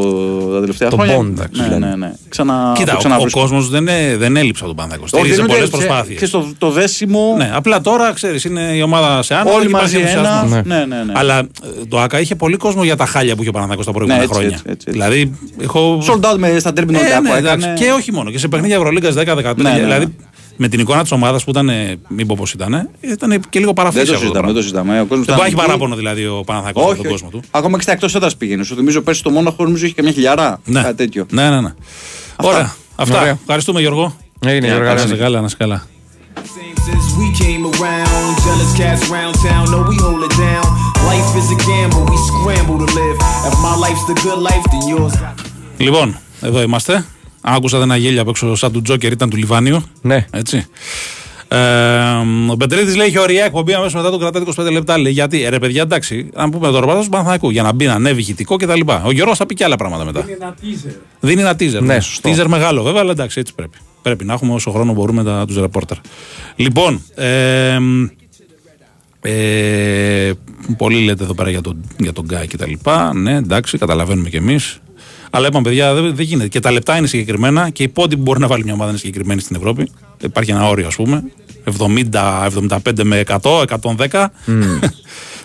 [0.53, 1.19] τα τελευταία Το χρόνια.
[1.19, 1.87] bond, εντάξει, ναι, λένε.
[1.87, 2.13] ναι, ναι.
[2.29, 3.41] Ξανα, Κοίτα, το ο, ο ξαναβρίσκω.
[3.41, 5.05] κόσμος δεν, ε- δεν έλειψε από τον Παναθηναϊκό.
[5.05, 6.19] Όχι, Στήριζε δεν πολλέ είναι ότι- προσπάθειες.
[6.19, 7.35] Και στο το δέσιμο.
[7.37, 9.55] Ναι, απλά τώρα ξέρεις, είναι η ομάδα σε άνοδο.
[9.57, 10.21] Όλοι και υπάρχει μαζί ένα.
[10.29, 10.65] ενθουσιασμός.
[10.65, 11.13] Ναι, ναι, ναι.
[11.17, 11.47] Αλλά ε,
[11.89, 14.27] το ΑΚΑ είχε πολύ κόσμο για τα χάλια που είχε ο Παναθηναϊκός τα προηγούμενα Ναι,
[14.31, 14.57] έτσι, χρόνια.
[14.67, 15.01] έτσι, έτσι, έτσι.
[15.01, 16.03] Δηλαδή, έχω.
[16.09, 17.49] Sold out με, στα τέρμι Ε, Ολυμπιακού ναι, έκανε.
[17.65, 18.31] εντάξει, Και όχι μόνο.
[18.31, 19.63] Και σε παιχνίδια Ευρωλίγκας 10-15.
[19.63, 19.81] Ναι, ναι, ναι.
[19.83, 20.17] Δηλαδή,
[20.57, 23.73] με την εικόνα της ομάδας που ήταν, ε, μην πω πώς ήταν, ήταν και λίγο
[23.73, 24.61] Δεν παραφύσιο το αυτό το συζητάμε, δεν το πράγμα.
[24.63, 25.01] συζητάμε.
[25.01, 25.65] Ο κόσμος Δεν ήταν υπάρχει εκεί.
[25.67, 27.23] παράπονο δηλαδή ο Παναθηναϊκός με Όχι, τον όχι.
[27.23, 27.43] κόσμο του.
[27.51, 28.63] Ακόμα και στα εκτός έδρας πήγαινε.
[28.65, 30.61] Σου θυμίζω πέρσι στο Μόναχο νομίζω είχε καμιά χιλιάρα.
[30.65, 30.83] Ναι.
[30.83, 31.27] Κάτι τέτοιο.
[31.31, 31.73] Ναι, ναι, ναι.
[32.37, 32.75] Ωραία.
[32.97, 33.21] Αυτά.
[33.21, 33.39] Ωραία.
[33.41, 34.17] Ευχαριστούμε Γιώργο.
[34.47, 35.05] Έγινε, Γιώργο, Να καλά.
[35.07, 35.87] είσαι καλά, να είσαι καλά.
[36.87, 40.65] Since we came around, jealous cats round town, no, we hold it down.
[41.13, 43.17] Life is a gamble, we scramble to live.
[43.49, 45.45] If my life's the good life, then yours got.
[45.77, 47.05] Λοιπόν, εδώ είμαστε.
[47.47, 49.83] Άκουσα ένα γέλιο απ' έξω σαν του Τζόκερ, ήταν του Λιβάνιου.
[50.03, 50.27] Ναι.
[50.31, 50.67] Έτσι.
[51.49, 51.61] Ε,
[52.51, 54.99] ο Πετρίδη λέει: Έχει ωραία εκπομπή αμέσως μετά το κρατάει 25 λεπτά.
[54.99, 57.87] Λέει: Γιατί, ε, ρε παιδιά, εντάξει, αν πούμε τώρα πάνω του Παναθανικού για να μπει
[57.87, 58.81] να ανέβει ηχητικό κτλ.
[59.05, 60.21] Ο Γιώργος θα πει και άλλα πράγματα μετά.
[60.21, 60.95] Είναι ένα teaser.
[61.21, 61.83] Δίνει ένα teaser.
[61.83, 62.31] Ναι, σωστό.
[62.31, 63.79] Teaser μεγάλο βέβαια, αλλά εντάξει, έτσι πρέπει.
[64.03, 65.97] Πρέπει να έχουμε όσο χρόνο μπορούμε τους ρεπόρτερ.
[66.57, 67.79] Λοιπόν, ε,
[69.21, 70.33] ε,
[70.77, 73.15] πολλοί λέτε εδώ πέρα για τον, για τον Γκάι και τα λοιπά.
[73.15, 74.81] Ναι, εντάξει, καταλαβαίνουμε κι εμείς.
[75.35, 76.49] Αλλά είπαμε, παιδιά, δεν, δεν γίνεται.
[76.49, 78.99] Και τα λεπτά είναι συγκεκριμένα και η πόντι που μπορεί να βάλει μια ομάδα είναι
[78.99, 79.91] συγκεκριμένη στην Ευρώπη.
[80.23, 81.25] Υπάρχει ένα όριο, ας πούμε.
[82.13, 83.65] 70, 75 με 100,
[84.09, 84.27] 110.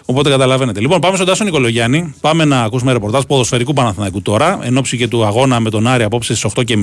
[0.06, 0.80] Οπότε καταλαβαίνετε.
[0.80, 2.16] Λοιπόν, πάμε στον Τάσο Νικολογιάννη.
[2.22, 6.04] Πάμε να ακούσουμε ρεπορτάζ ποδοσφαιρικού Παναθηναϊκού τώρα, εν ώψη και του αγώνα με τον Άρη
[6.04, 6.76] απόψε στις 8.30,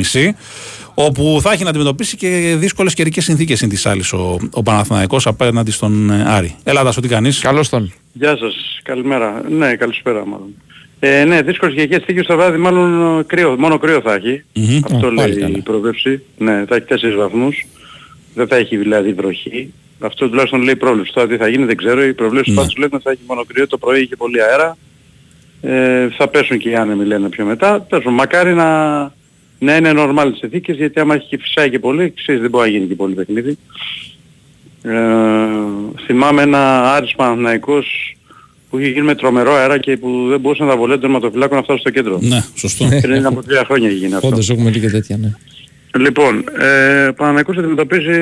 [0.94, 5.26] όπου θα έχει να αντιμετωπίσει και δύσκολες καιρικές συνθήκες είναι της άλλης ο, ο Παναθηναϊκός
[5.26, 6.54] απέναντι στον ε, Άρη.
[6.64, 7.92] Έλα, Τάσο, τι κάνεις; Καλώς τον.
[8.12, 9.42] Γεια σας, καλημέρα.
[9.48, 10.54] Ναι, καλησπέρα μάλλον.
[11.00, 14.44] Ε, ναι, δύσκολες καιρικές συνθήκες το βράδυ μάλλον ε, κρύο, μόνο κρύο θα έχει.
[14.54, 14.80] Μμμ.
[14.84, 15.56] Αυτό Ω, πάλι λέει καλά.
[15.56, 16.22] η προβλέψη.
[16.38, 17.66] Ναι, θα έχει 4 βαθμούς.
[18.34, 19.72] Δεν θα έχει δηλαδή βροχή.
[20.00, 21.12] Αυτό τουλάχιστον λέει η πρόβλεψη.
[21.12, 22.04] Τώρα τι θα γίνει δεν ξέρω.
[22.04, 22.60] Οι προβλέψεις Ναι.
[22.60, 23.66] πάντως λένε ότι θα έχει μόνο κρύο.
[23.66, 24.76] Το πρωί είχε πολύ αέρα.
[25.62, 27.80] Ε, θα πέσουν και οι άνεμοι λένε πιο μετά.
[27.80, 28.12] Πέσουν.
[28.14, 28.98] Μακάρι να,
[29.58, 32.70] να είναι normal τις συνθήκες γιατί άμα έχει και φυσάει και πολύ, ξέρεις δεν μπορεί
[32.70, 33.58] να γίνει και πολύ παιχνίδι.
[34.82, 34.94] Ε,
[36.06, 38.15] θυμάμαι ένα Άρης Παναθηναϊκός
[38.70, 41.54] που είχε γίνει με τρομερό αέρα και που δεν μπορούσε να τα βολεύει τον τερματοφυλάκο
[41.54, 42.18] να φτάσει στο κέντρο.
[42.20, 42.88] Ναι, σωστό.
[43.02, 44.28] Πριν από τρία χρόνια είχε γίνει αυτό.
[44.28, 45.34] Όντως έχουμε λίγα τέτοια, ναι.
[45.98, 48.20] Λοιπόν, ε, ο Παναθηναϊκός αντιμετωπίζει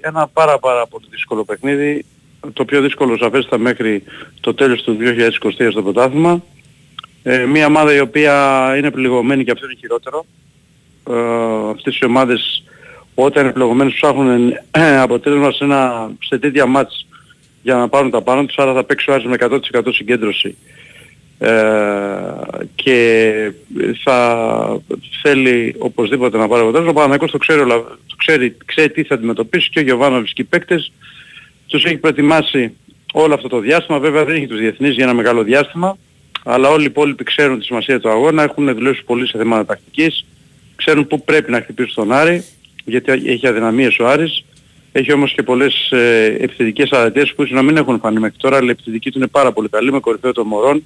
[0.00, 2.04] ένα πάρα πάρα πολύ δύσκολο παιχνίδι,
[2.52, 4.02] το πιο δύσκολο σαφέστα μέχρι
[4.40, 6.42] το τέλος του 2023 στο πρωτάθλημα.
[7.22, 8.34] Ε, μια ομάδα η οποία
[8.76, 10.26] είναι πληγωμένη και αυτό είναι χειρότερο.
[11.10, 12.64] Ε, αυτές οι ομάδες
[13.14, 17.06] όταν είναι πληγωμένες ψάχνουν ε, αποτέλεσμα σε, ένα, σε τέτοια μάτς
[17.62, 20.56] για να πάρουν τα πάνω τους, άρα θα παίξει ο Άρης με 100% συγκέντρωση.
[21.38, 21.50] Ε,
[22.74, 23.32] και
[24.04, 24.80] θα
[25.22, 26.90] θέλει οπωσδήποτε να πάρει αποτέλεσμα.
[26.90, 30.42] Ο Παναγιώτης το ξέρει, όλα- το ξέρει, ξέρει τι θα αντιμετωπίσει και ο Γιωβάνοβιτς και
[30.42, 30.92] οι παίκτες
[31.66, 32.72] τους έχει προετοιμάσει
[33.12, 33.98] όλο αυτό το διάστημα.
[33.98, 35.98] Βέβαια δεν έχει τους διεθνείς για ένα μεγάλο διάστημα,
[36.44, 40.24] αλλά όλοι οι υπόλοιποι ξέρουν τη σημασία του αγώνα, έχουν δουλέψει πολύ σε θέματα τακτικής,
[40.76, 42.44] ξέρουν πού πρέπει να χτυπήσουν τον Άρη,
[42.84, 44.44] γιατί έχει αδυναμίες ο Άρης.
[44.92, 48.56] Έχει όμως και πολλές ε, επιθετικές αρετές που ίσως να μην έχουν φανεί μέχρι τώρα,
[48.56, 50.84] αλλά η επιθετική του είναι πάρα πολύ καλή, με κορυφαίο των Μωρών,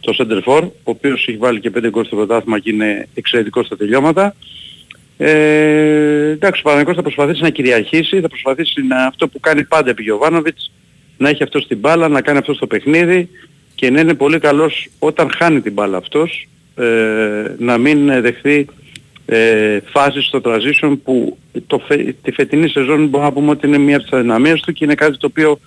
[0.00, 3.66] το Center For, ο οποίος έχει βάλει και 5 γκολ στο πρωτάθλημα και είναι εξαιρετικός
[3.66, 4.34] στα τελειώματα.
[5.16, 9.90] Ε, εντάξει, ο Παναγικός θα προσπαθήσει να κυριαρχήσει, θα προσπαθήσει να, αυτό που κάνει πάντα
[9.90, 10.72] επί Γιωβάνοβιτς,
[11.18, 13.28] να έχει αυτός στην μπάλα, να κάνει αυτός στο παιχνίδι
[13.74, 18.66] και να είναι πολύ καλός όταν χάνει την μπάλα αυτός, ε, να μην δεχθεί
[19.26, 23.78] ε, φάσεις στο transition που το, φε- τη φετινή σεζόν μπορούμε να πούμε ότι είναι
[23.78, 25.58] μία από τις αδυναμίες του και είναι κάτι το οποίο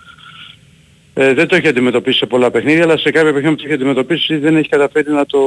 [1.13, 3.73] ε, δεν το έχει αντιμετωπίσει σε πολλά παιχνίδια, αλλά σε κάποια παιχνίδια που το έχει
[3.73, 5.39] αντιμετωπίσει δεν έχει καταφέρει να το,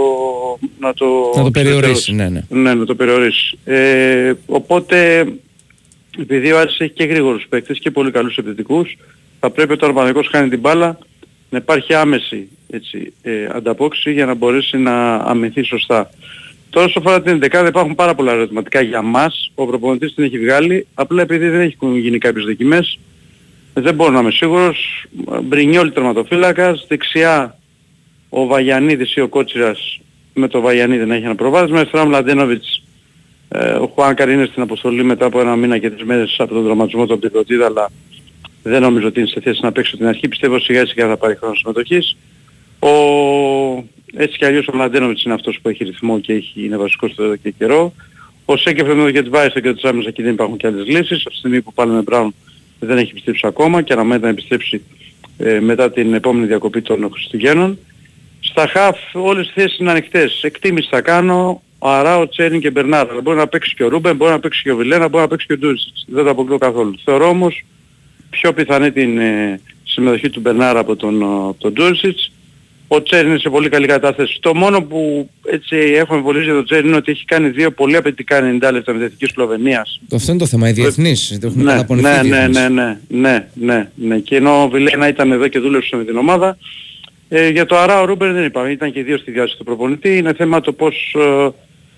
[0.81, 1.07] να το,
[1.37, 2.43] Να το περιορίσει, ναι, ναι.
[2.49, 3.59] ναι, να το περιορίσει.
[3.65, 5.27] Ε, οπότε,
[6.19, 8.97] επειδή ο Άρης έχει και γρήγορους παίκτες και πολύ καλούς επιθετικούς,
[9.41, 10.99] θα πρέπει όταν ο Παναγικός χάνει την μπάλα
[11.51, 16.11] να υπάρχει άμεση έτσι, ε, ανταπόκριση για να μπορέσει να αμυνθεί σωστά.
[16.71, 19.53] Τώρα όσο αφορά την 11 υπάρχουν πάρα πολλά ερωτηματικά για μας.
[19.55, 22.99] Ο προπονητής την έχει βγάλει, απλά επειδή δεν έχουν γίνει κάποιες δοκιμές,
[23.75, 25.07] δεν μπορώ να είμαι σίγουρος.
[25.43, 27.59] Μπρινιόλ τερματοφύλακας, δεξιά
[28.29, 30.01] ο Βαγιανίδης ή ο Κότσιρας
[30.35, 32.83] με το Βαγιανίδη να έχει ένα προβάδισμα, αριστερά ο Μλαντένοβιτς
[33.49, 36.63] ε, ο Χουάνκαρ είναι στην αποστολή μετά από ένα μήνα και τρεις μέρες από τον
[36.63, 37.91] δραματισμό του από την Πρωτίδα, αλλά
[38.63, 40.29] δεν νομίζω ότι είναι σε θέση να παίξει από την αρχή.
[40.29, 42.17] Πιστεύω σιγά σιγά θα πάρει χρόνο συμμετοχής.
[42.79, 42.89] Ο...
[44.15, 46.65] Έτσι κι αλλιώς ο Μλαντένοβιτς είναι αυτός που έχει ρυθμό και έχει...
[46.65, 47.93] είναι βασικός εδώ και καιρό.
[48.45, 51.21] Ο Σέκεφ με το Γετβάισο και το Τσάμις εκεί δεν υπάρχουν και άλλες λύσεις.
[51.21, 52.35] Από τη στιγμή που πάλι με Μπράουν
[52.81, 54.83] δεν έχει επιστρέψει ακόμα και αναμένεται να επιστρέψει
[55.39, 57.79] ε, μετά την επόμενη διακοπή των Χριστουγέννων.
[58.41, 60.43] Στα χαφ όλες οι θέσεις είναι ανοιχτές.
[60.43, 63.11] Εκτίμηση θα κάνω ο Αράο, Τσέριν και Μπερνάρ.
[63.11, 65.29] Αλλά Μπορεί να παίξει και ο Ρούμπεν, μπορεί να παίξει και ο Βιλένα, μπορεί να
[65.29, 66.05] παίξει και ο Ντούρισιτς.
[66.09, 66.95] Δεν το αποκλείω καθόλου.
[67.05, 67.65] Θεωρώ όμως
[68.31, 72.33] πιο πιθανή την ε, συμμετοχή του Μπερνάρ από τον, ε, από τον Ντούρισιτς.
[72.91, 74.39] Ο Τσέριν είναι σε πολύ καλή κατάσταση.
[74.41, 77.97] Το μόνο που έτσι έχω εμβολήσει για τον Τσέριν είναι ότι έχει κάνει δύο πολύ
[77.97, 80.01] απαιτητικά 90 λεπτά με Εθνική Σλοβενίας.
[80.09, 80.69] Το αυτό είναι το θέμα.
[80.69, 82.09] Οι διεθνεί έχουν Ναι, καταπονηθεί.
[82.09, 82.59] ναι, οι ναι, διεθνείς.
[82.59, 84.19] ναι, ναι, ναι, ναι, ναι.
[84.19, 86.59] Και ενώ ο Βιλένα ήταν εδώ και δούλεψε με την ομάδα,
[87.29, 88.71] ε, για το Αράο Ρούμπερ δεν είπαμε.
[88.71, 90.17] Ήταν και οι δύο στη διάθεση του προπονητή.
[90.17, 91.49] Είναι θέμα το πώς, ε,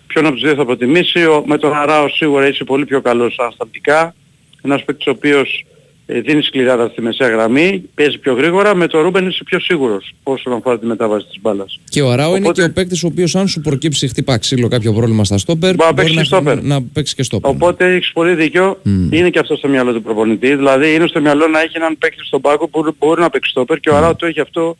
[0.06, 1.24] ποιον από τους δύο θα προτιμήσει.
[1.24, 4.14] Ο, με τον Αράο σίγουρα είσαι πολύ πιο καλός ανασταλτικά.
[4.62, 5.64] Ένας παίκτης ο οποίος ε,
[6.24, 8.74] δίνει σκληράδα στη μεσαία γραμμή, παίζει πιο γρήγορα.
[8.74, 11.80] Με τον Ρούμπεν είσαι πιο σίγουρος όσον αφορά τη μετάβαση της μπάλας.
[11.88, 14.68] Και ο Αράο είναι Οπότε- και ο παίκτης ο οποίος, αν σου προκύψει χτύπα ξύλο
[14.68, 16.62] κάποιο πρόβλημα στα στόπερ, Μπορεί να παίξει και στόπερ.
[16.62, 17.50] να παίξει και στόπερ.
[17.50, 18.80] Οπότε έχεις πολύ δίκιο.
[19.10, 20.54] Είναι και αυτό στο μυαλό του προπονητή.
[20.56, 23.50] Δηλαδή είναι στο μυαλό να έχει έναν παίκτη στον πάγκο που μπορεί- μπορεί να παίξει
[23.50, 24.76] στόπερ και ο Αράο το έχει αυτό.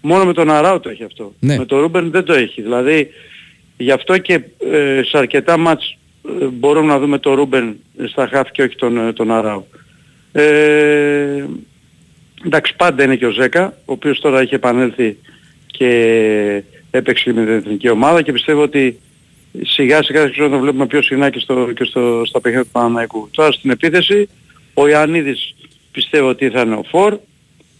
[0.00, 1.32] Μόνο με τον Αράο το έχει αυτό.
[1.38, 1.56] Ναι.
[1.56, 2.62] Με τον Ρούμπερν δεν το έχει.
[2.62, 3.08] Δηλαδή
[3.76, 4.32] γι' αυτό και
[4.72, 5.96] ε, σε αρκετά μάτς
[6.40, 7.76] ε, μπορούμε να δούμε τον Ρούμπερν
[8.08, 9.62] στα χαφ και όχι τον, ε, τον Αράο.
[10.32, 11.44] Ε,
[12.44, 15.16] εντάξει πάντα είναι και ο Ζέκα, ο οποίος τώρα έχει επανέλθει
[15.66, 19.00] και έπαιξε με την εθνική ομάδα και πιστεύω ότι
[19.60, 23.28] σιγά σιγά θα το βλέπουμε πιο συχνά και, στο, και στο, στα παιχνίδια του Παναναϊκού.
[23.30, 24.28] Τώρα στην επίθεση
[24.74, 25.54] ο Ιωαννίδης
[25.92, 27.18] πιστεύω ότι θα είναι ο Φορ.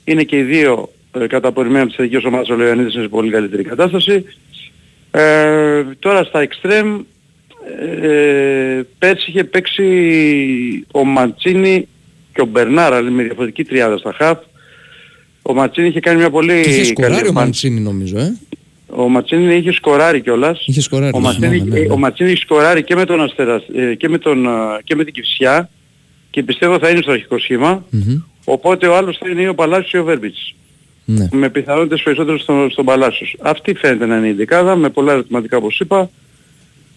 [0.05, 3.31] Είναι και οι δύο ε, καταπορημένοι από τις εθνικές ομάδες ο Ιωαννίδης είναι σε πολύ
[3.31, 4.25] καλύτερη κατάσταση.
[5.11, 7.01] Ε, τώρα στα εξτρέμ
[8.03, 11.89] ε, πέρσι είχε παίξει ο Ματσίνη
[12.33, 14.39] και ο Μπερνάρα αλλά με διαφορετική τριάδα στα χαφ.
[15.43, 17.33] Ο Ματσίνη είχε κάνει μια πολύ Και είχε καλή σκοράρει ο εμφάνιση.
[17.33, 18.37] Μαντσίνη νομίζω, ε.
[18.87, 20.65] Ο Ματσίνη είχε σκοράρει κιόλας.
[20.67, 21.13] Είχε σκοράρει.
[21.15, 21.93] Ο ναι, Ματσίνη, ναι, ναι, ναι.
[21.93, 24.51] ο Ματσίνη έχει σκοράρει και με τον Αστέρα ε, και με, τον, ε,
[24.85, 25.71] και με την Κυφσιά
[26.31, 27.85] και πιστεύω θα είναι στο αρχικό σχήμα.
[27.91, 28.23] Μμμ.
[28.45, 30.55] Οπότε ο άλλος θα είναι ο Παλάσιος ή ο Βέρμπιτς.
[31.05, 31.29] Ναι.
[31.33, 33.37] Με πιθανότητες περισσότερο στον, στον Παλάσιος.
[33.41, 36.11] Αυτή φαίνεται να είναι η δεκάδα με πολλά ερωτηματικά όπως είπα.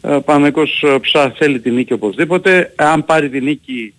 [0.02, 2.74] Ε, Παναγικός ε, ψά θέλει την νίκη οπωσδήποτε.
[2.76, 3.94] Αν πάρει την νίκη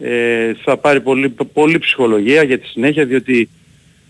[0.00, 3.48] ε, θα πάρει πολύ, πολύ ψυχολογία για τη συνέχεια διότι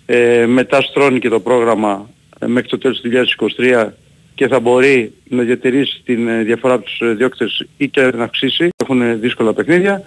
[0.07, 3.11] ε, μετά στρώνει και το πρόγραμμα ε, μέχρι το τέλος του
[3.59, 3.89] 2023
[4.35, 8.25] και θα μπορεί να διατηρήσει την ε, διαφορά από τους ε, διώκτες ή και να
[8.25, 8.69] αυξήσει.
[8.77, 10.03] Έχουν ε, δύσκολα παιχνίδια.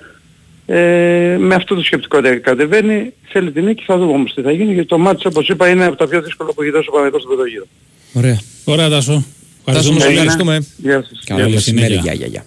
[0.66, 4.52] Ε, με αυτό το σκεπτικό τε- κατεβαίνει, θέλει την νίκη, θα δούμε όμως τι θα
[4.52, 6.92] γίνει γιατί το μάτι όπως είπα είναι από τα πιο δύσκολα που έχει δώσει ο
[6.92, 7.66] Παναγικός στον πρώτο γύρο.
[8.14, 8.40] Ωραία.
[8.66, 9.12] Ωραία, Τάσο.
[9.12, 9.24] Τάσο,
[9.66, 10.16] Ευχαριστούμε μας πολύ.
[10.18, 10.66] ευχαριστούμε.
[10.78, 11.20] Γεια σας.
[11.26, 11.86] Καλό Καλή μεσημέρι.
[11.86, 12.02] συνέχεια.
[12.14, 12.46] Γεια, γεια, γεια.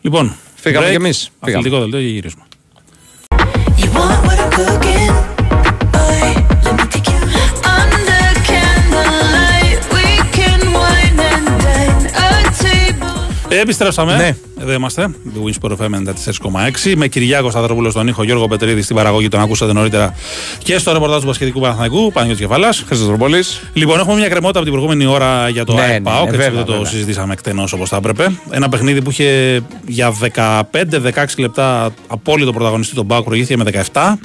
[0.00, 1.30] Λοιπόν, Φύγαμε break, κι εμείς.
[1.44, 1.58] Φύγαμε.
[1.58, 2.42] Αθλητικό δελτίο και γυρίσουμε.
[3.98, 5.37] Want what I'm cooking?
[13.48, 14.16] Επιστρέψαμε.
[14.16, 14.36] Ναι.
[14.60, 15.08] Εδώ εδώ είμαστε.
[15.34, 16.08] The Winsport FM
[16.86, 16.94] 94,6.
[16.96, 20.14] Με Κυριάκο Σταυρόπουλο στον ήχο, Γιώργο Πετρίδη στην παραγωγή, τον ακούσατε νωρίτερα
[20.58, 22.84] και στο ρεπορτάζ του Πασχετικού Παναθανικού, Παναγιώτης Κεφαλάς.
[22.86, 23.42] Χρυσοτροπόλη.
[23.72, 26.28] Λοιπόν, έχουμε μια κρεμότητα από την προηγούμενη ώρα για το Ναι, ναι, ναι, ΠΑΟΚ, ναι,
[26.28, 26.86] έτσι βέβαια, δεν το βέβαια.
[26.88, 28.30] συζητήσαμε εκτενώς όπως θα έπρεπε.
[28.50, 34.18] Ένα παιχνίδι που είχε για 15-16 λεπτά απόλυτο πρωταγωνιστή τον ΠΑΟΚ, προηγήθηκε με 17.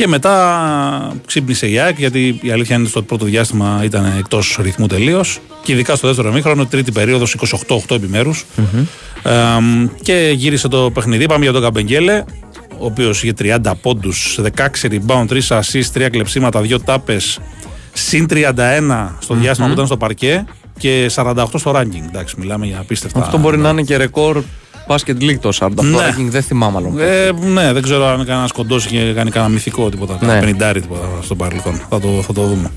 [0.00, 4.58] Και μετά ξύπνησε η ΑΕΚ, γιατί η αλήθεια είναι ότι στο πρώτο διάστημα ήταν εκτός
[4.62, 5.38] ρυθμού τελείως.
[5.62, 7.36] Και ειδικά στο δεύτερο μήχρονο, τρίτη περίοδος
[7.88, 8.44] 28-8 επιμέρους.
[10.02, 11.26] και γύρισε το παιχνίδι.
[11.26, 12.24] Πάμε για τον Καμπεγγέλε,
[12.78, 17.38] ο οποίος είχε 30 πόντους, 16 rebound, 3 assists, 3 κλεψίματα, 2 τάπες,
[17.92, 20.44] συν 31 στο διαστημα που ήταν στο παρκέ
[20.78, 22.06] και 48 στο ranking.
[22.08, 23.20] Εντάξει, μιλάμε για απίστευτα.
[23.20, 24.42] Αυτό μπορεί να είναι και ρεκόρ
[24.90, 25.96] Basket League το 48 Ναι.
[25.98, 26.94] ranking, δεν θυμάμαι άλλο.
[27.00, 30.12] Ε, ναι, δεν ξέρω αν κανένα κοντός είχε κάνει κανένα μυθικό τίποτα.
[30.12, 30.18] Ναι.
[30.18, 31.80] Κανένα πενιντάρι τίποτα στο παρελθόν.
[31.90, 32.70] Θα το, θα το δούμε.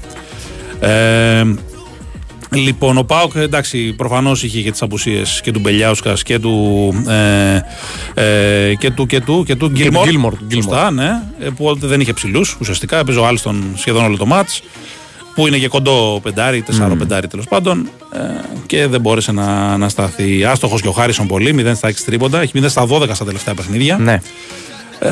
[0.79, 1.43] Ε,
[2.49, 6.93] λοιπόν, ο Πάοκ εντάξει, προφανώς είχε και τις απουσίες και του Μπελιάουσκα και του.
[7.07, 7.61] Ε,
[8.69, 10.05] ε, και του και του και του Γκίλμορ.
[10.07, 10.73] Γκίλμορ, Γκίλμορ.
[10.73, 11.21] Σωστά, ναι.
[11.39, 12.97] Ε, που δεν είχε ψηλούς ουσιαστικά.
[12.99, 14.61] Έπαιζε ο Άλστον σχεδόν όλο το μάτς.
[15.35, 17.89] Που είναι και κοντό πεντάρι, τεσσάρο πεντάρι τέλος πάντων.
[18.13, 18.19] Ε,
[18.65, 20.43] και δεν μπόρεσε να, να σταθεί.
[20.43, 22.41] Άστοχος και ο Χάρισον πολύ, 0 στα 6 τρίποντα.
[22.41, 23.97] Έχει 0 στα 12 στα τελευταία παιχνίδια.
[23.97, 24.21] Ναι.
[24.99, 25.09] Ε,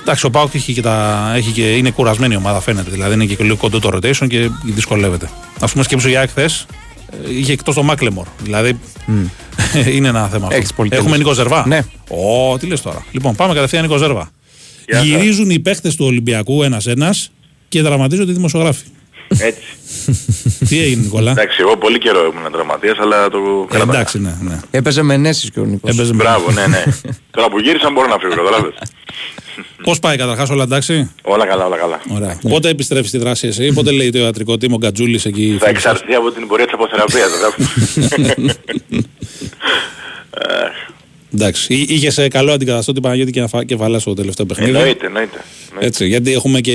[0.00, 2.90] εντάξει, ο Πάουκ έχει και τα, έχει και, είναι κουρασμένη η ομάδα, φαίνεται.
[2.90, 5.30] Δηλαδή είναι και λίγο κοντό το rotation και δυσκολεύεται.
[5.60, 6.66] Α πούμε, σκέψου για χθες
[7.28, 8.26] είχε εκτός το Μάκλεμορ.
[8.42, 8.78] Δηλαδή
[9.94, 10.46] είναι ένα θέμα.
[10.46, 10.58] αυτό.
[10.58, 11.18] Έχεις πολύ Έχουμε τέλος.
[11.18, 11.66] Νίκο Ζερβά.
[11.66, 11.84] Ναι.
[12.08, 13.04] Ω, τι λες τώρα.
[13.12, 14.30] Λοιπόν, πάμε κατευθείαν Νίκο Ζερβά.
[15.02, 17.14] Γυρίζουν οι παίχτε του Ολυμπιακού ένα-ένα
[17.68, 18.84] και δραματίζονται οι δημοσιογράφοι.
[19.38, 19.62] Έτσι.
[20.68, 23.94] τι έγινε, Νικόλα; Εντάξει, εγώ πολύ καιρό ήμουν τραυματίας, αλλά το Ε, κρατάω.
[23.94, 24.60] εντάξει, ναι, ναι.
[24.70, 25.90] Έπαιζε με ενέσει και ο Νίκος.
[25.94, 26.84] Έπαιζε με- Μπράβο, ναι, ναι.
[27.30, 28.74] Τώρα που γύρισαν μπορώ να φύγω, καταλάβες.
[29.82, 32.00] Πώς πάει καταρχάς, όλα εντάξει; Όλα καλά, όλα καλά.
[32.14, 32.38] Ωραία.
[32.48, 35.56] Πότε επιστρέφεις στη δράση εσύ, πότε λέει το ιατρικό τίμο Γκατζούλης εκεί.
[35.60, 38.56] Θα εξαρτηθεί από την πορεία της αποθεραπείας, βέβαια.
[41.34, 41.74] Εντάξει.
[41.74, 44.70] Εί- Είχες σε καλό αντικαταστάτη Παναγιώτη και, και Βαλάσο το τελευταίο παιχνίδι.
[44.76, 45.44] Εννοείται, εννοείται.
[45.80, 46.72] Έτσι, γιατί έχουμε και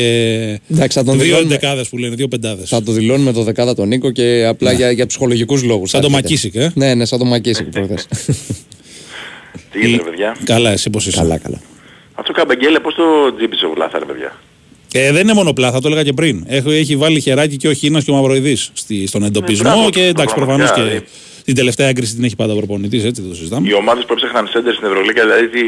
[0.71, 2.69] Εντάξει, θα τον δύο δηλώνουμε- εντεκάδε που λένε, δύο πεντάδες.
[2.69, 5.81] Θα το δηλώνουμε το δεκάδα τον Νίκο και απλά για, για ψυχολογικούς λόγους.
[5.93, 5.99] Ναι.
[5.99, 6.71] Σαν το Μακίσικ, ε.
[6.75, 8.07] Ναι, ναι, σαν το Μακίσικ προχθές.
[9.71, 11.61] Τι γίνεται, ρε παιδιά; Καλά, εσύ πώς είσαι; καλά, καλά.
[12.13, 13.03] Αυτό Καμπεγγέλε πώς το
[13.37, 14.39] τζίπησε ο Βλάθα, ρε παιδιά;
[14.93, 16.43] Ε, δεν είναι μόνο πλάθα, το έλεγα και πριν.
[16.47, 18.57] Έχω, έχει βάλει χεράκι και ο Χίνας και ο Μαυροειδής
[19.05, 21.05] στον εντοπισμό Ε, μπράβο, και εντάξει, προφανώς πραγματικά, και
[21.45, 23.67] την τελευταία έγκριση την έχει πάντα ο προπονητής, έτσι δεν το συζητάμε.
[23.69, 25.61] Οι ομάδες που έψαχναν σέντερ στην Ευρωλίγα, δηλαδή τι...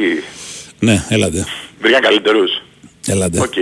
[0.80, 1.46] Ναι, έλατε.
[1.82, 2.62] βρήκαν καλύτερους.
[3.08, 3.40] έλατε.
[3.40, 3.54] Οκ.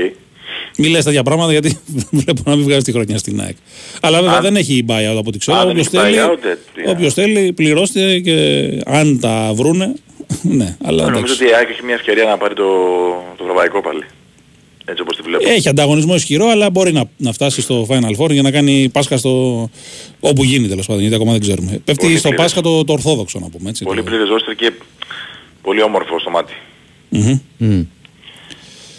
[0.78, 1.80] Μην λες τέτοια πράγματα γιατί
[2.22, 3.56] βλέπω να μην βγάζει τη χρονιά στην ΑΕΚ.
[4.02, 5.58] Αλλά βέβαια Αν- δεν έχει buyout από ό,τι ξέρω.
[5.58, 9.94] Α, δεν Όποιος έχει θέλει, buyout, ε, τι, όποιος θέλει πληρώσει και αν τα βρούνε.
[10.60, 11.44] ναι, αλλά Νομίζω εντάξει.
[11.44, 12.64] ότι η ΑΕΚ έχει μια ευκαιρία να πάρει το,
[13.38, 14.04] το ευρωπαϊκό πάλι.
[14.86, 15.50] Έτσι όπως τη βλέπω.
[15.50, 19.18] Έχει ανταγωνισμό ισχυρό, αλλά μπορεί να, να φτάσει στο Final Four για να κάνει Πάσχα
[19.18, 19.70] στο.
[20.20, 21.82] όπου γίνει τέλος πάντων, γιατί ακόμα δεν ξέρουμε.
[21.86, 22.46] Πέφτει Πολύ στο πλήρες.
[22.46, 23.70] Πάσχα το, το Ορθόδοξο να πούμε.
[23.70, 24.04] Έτσι, Πολύ το...
[24.04, 24.72] πλήρες ρόστερ και
[25.62, 26.54] πολύ όμορφο στο μάτι.
[27.10, 27.86] Μμμ.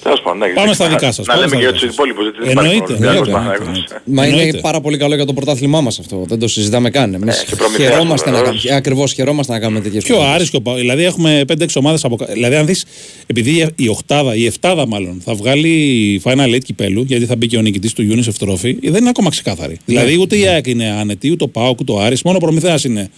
[0.07, 0.55] Τέλος πάντων, εντάξει.
[0.61, 1.95] Πάμε στα δικά σας, Να πάμε λέμε στα και για δικά τους σας.
[1.95, 2.23] υπόλοιπους.
[2.27, 4.17] γιατί δεν Εννοείται, υπάρχει μόνο εννοείται, Ολυμπιακός, εννοείται, Παναθηναϊκός.
[4.17, 4.59] Μα είναι Εννοείται.
[4.69, 6.17] πάρα πολύ καλό για το πρωτάθλημά μας αυτό.
[6.33, 7.09] Δεν το συζητάμε καν.
[7.15, 8.57] Εμείς Ε, και προμηθείας, χαιρόμαστε να βεβαίως.
[8.63, 8.77] κάνουμε.
[8.81, 12.05] Ακριβώς χαιρόμαστε να κάνουμε τέτοιες Και ο Άρης και ο Πα- Δηλαδή έχουμε 5-6 ομάδες
[12.05, 12.33] από κάτω.
[12.33, 12.85] Δηλαδή, αν δεις,
[13.27, 15.75] επειδή η οκτάδα, η εφτάδα μάλλον, θα βγάλει
[16.25, 19.31] Final Eight κυπέλου, γιατί θα μπει και ο νικητής του UNICEF Trophy, δεν είναι ακόμα
[19.31, 19.77] ξεκάθαρη.
[19.85, 22.85] Δηλαδή, ούτε η ΑΕΚ είναι άνετη, ούτε ο ΠΑΟΚ, ούτε ο Άρης, μόνο ο Προμηθέας
[22.85, 23.11] είναι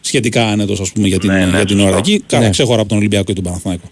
[0.00, 1.86] σχετικά άνετος, ας πούμε, για την, Ναι, ναι, για την σωστό.
[1.88, 2.22] ώρα εκεί.
[2.26, 2.50] Κάνα Ναι.
[2.50, 3.90] ξέχωρα από τον Ολυμπιακό και τον Παναθηναϊκό.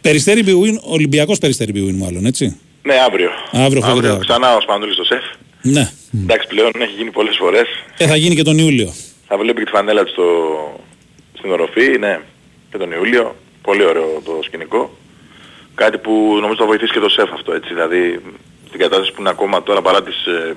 [0.00, 0.08] Σωστό.
[0.08, 2.60] Περιστέρι Μπιουίν, Ολυμπιακός Περιστέρι Μπιουίν, μάλλον, έτσι.
[2.82, 3.30] Ναι, αύριο.
[3.52, 5.24] Αύριο, αυτό και το- ξανά ο Σπανούλης στο σεφ.
[5.62, 5.90] Ναι.
[6.22, 7.66] Εντάξει, πλέον έχει γίνει πολλές φορές.
[7.98, 8.92] Ε, θα γίνει και τον Ιούλιο.
[9.26, 10.26] Θα βλέπει και τη φανέλα του στο...
[11.38, 12.20] στην οροφή, ναι,
[12.70, 13.36] και τον Ιούλιο.
[13.62, 14.96] Πολύ ωραίο το σκηνικό.
[15.74, 17.68] Κάτι που νομίζω θα βοηθήσει και το σεφ αυτό, έτσι.
[17.74, 18.20] Δηλαδή,
[18.68, 20.56] στην κατάσταση που είναι ακόμα τώρα παρά τις, ε,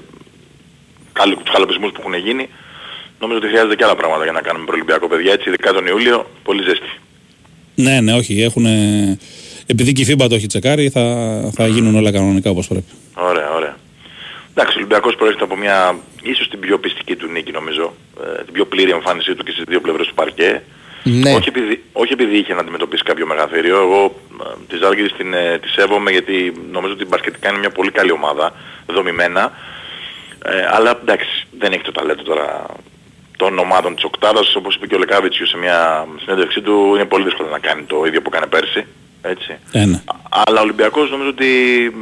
[1.14, 2.50] καλ- τους καλοπισμούς που έχουν γίνει,
[3.20, 6.30] νομίζω ότι χρειάζεται και άλλα πράγματα για να κάνουμε προολυμπιακό παιδιά, έτσι, ειδικά τον Ιούλιο,
[6.44, 6.90] πολύ ζέστη.
[7.76, 8.42] Ναι, ναι, όχι.
[8.42, 8.66] Έχουν,
[9.66, 11.06] επειδή και η FIBA το έχει τσεκάρει, θα,
[11.54, 12.92] θα γίνουν όλα κανονικά όπως πρέπει.
[13.14, 13.78] Ωραία, ωραία.
[14.56, 17.94] Εντάξει, ο Ολυμπιακός προέρχεται από μια ίσως την πιο πιστική του νίκη νομίζω,
[18.24, 20.62] ε, την πιο πλήρη εμφάνισή του και στις δύο πλευρές του παρκέ.
[21.04, 21.34] Ναι.
[21.34, 25.60] Όχι, επειδή, όχι επειδή είχε να αντιμετωπίσει κάποιο μεγαθύριο, εγώ ε, τη Ζάλγκης την, ε,
[25.62, 28.54] τη σέβομαι γιατί νομίζω ότι μπασκετικά είναι μια πολύ καλή ομάδα,
[28.86, 29.52] δομημένα.
[30.46, 32.66] Ε, αλλά εντάξει, δεν έχει το ταλέντο τώρα
[33.44, 37.24] των ομάδων της Οκτάδας, όπως είπε και ο Λεκάβιτσιου σε μια συνέντευξή του, είναι πολύ
[37.24, 38.86] δύσκολο να κάνει το ίδιο που έκανε πέρσι.
[39.22, 39.58] Έτσι.
[39.72, 40.02] Ε, ναι.
[40.48, 41.50] Αλλά ο Ολυμπιακός νομίζω ότι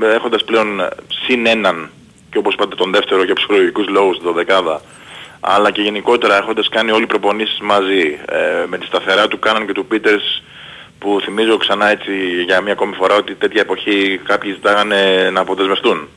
[0.03, 0.87] ε, έχοντας πλέον ε,
[1.25, 1.89] συν έναν
[2.31, 4.81] και όπως είπατε τον δεύτερο για ψυχολογικούς λόγους το δεκάδα
[5.39, 9.65] αλλά και γενικότερα έχοντας κάνει όλοι οι προπονήσεις μαζί ε, με τη σταθερά του Κάναν
[9.65, 10.43] και του Πίτερς
[10.99, 12.11] που θυμίζω ξανά έτσι
[12.45, 16.07] για μια ακόμη φορά ότι τέτοια εποχή κάποιοι ζητάγανε να αποδεσμευτούν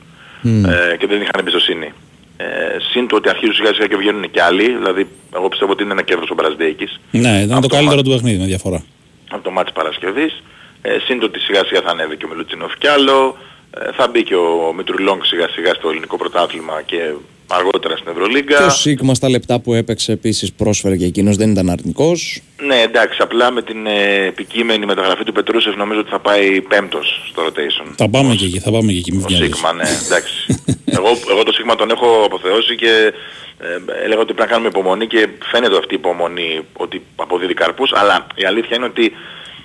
[0.45, 1.93] ε, και δεν είχαν εμπιστοσύνη.
[2.37, 2.45] Ε,
[2.91, 4.77] συν το ότι αρχίζουν σιγά σιγά και βγαίνουν και άλλοι.
[4.77, 7.01] Δηλαδή, εγώ πιστεύω ότι είναι ένα κέρδος ο Μπραζδέικης.
[7.11, 8.85] Ναι, ήταν το καλύτερο του παιχνίδι με διαφορά.
[9.31, 10.43] από το μάτς Παρασκευής.
[10.83, 13.37] Ε, συν το ότι σιγά σιγά θα ανέβει και ο Μιλουτσινόφ κι άλλο.
[13.71, 17.13] Ε, θα μπει και ο Μητρουλόγκ σιγά σιγά στο ελληνικό πρωτάθλημα και
[17.47, 18.57] αργότερα στην Ευρωλίγκα.
[18.57, 22.43] Και ο Σίγμα στα λεπτά που έπαιξε επίσης πρόσφερε και εκείνος δεν ήταν αρνητικός.
[22.67, 27.29] Ναι, εντάξει, απλά με την ε, επικείμενη μεταγραφή του Πετρούσεφ νομίζω ότι θα πάει πέμπτος
[27.31, 27.93] στο rotation.
[27.97, 29.13] Θα πάμε και εκεί, θα πάμε και εκεί.
[29.13, 29.53] Μην Ο βιάζεσαι.
[29.53, 30.63] Σίγμα, ναι, εντάξει.
[30.99, 33.13] εγώ, εγώ το Σίγμα τον έχω αποθεώσει και
[33.59, 37.93] ε, έλεγα ότι πρέπει να κάνουμε υπομονή και φαίνεται αυτή η υπομονή ότι αποδίδει καρπούς,
[37.95, 39.13] αλλά η αλήθεια είναι ότι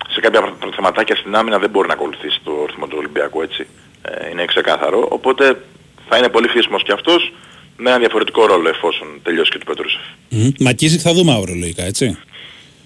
[0.09, 3.67] σε κάποια θεματάκια στην άμυνα δεν μπορεί να ακολουθήσει το ρυθμό του Ολυμπιακού έτσι.
[4.01, 5.07] Ε, είναι ξεκάθαρο.
[5.11, 5.61] Οπότε
[6.09, 7.33] θα είναι πολύ χρήσιμος και αυτός
[7.81, 10.01] με ένα διαφορετικό ρόλο εφόσον τελειώσει και του Πετρούσεφ.
[10.29, 10.49] Μμμ.
[10.59, 12.17] Μακίζικ θα δούμε αύριο λογικά, έτσι.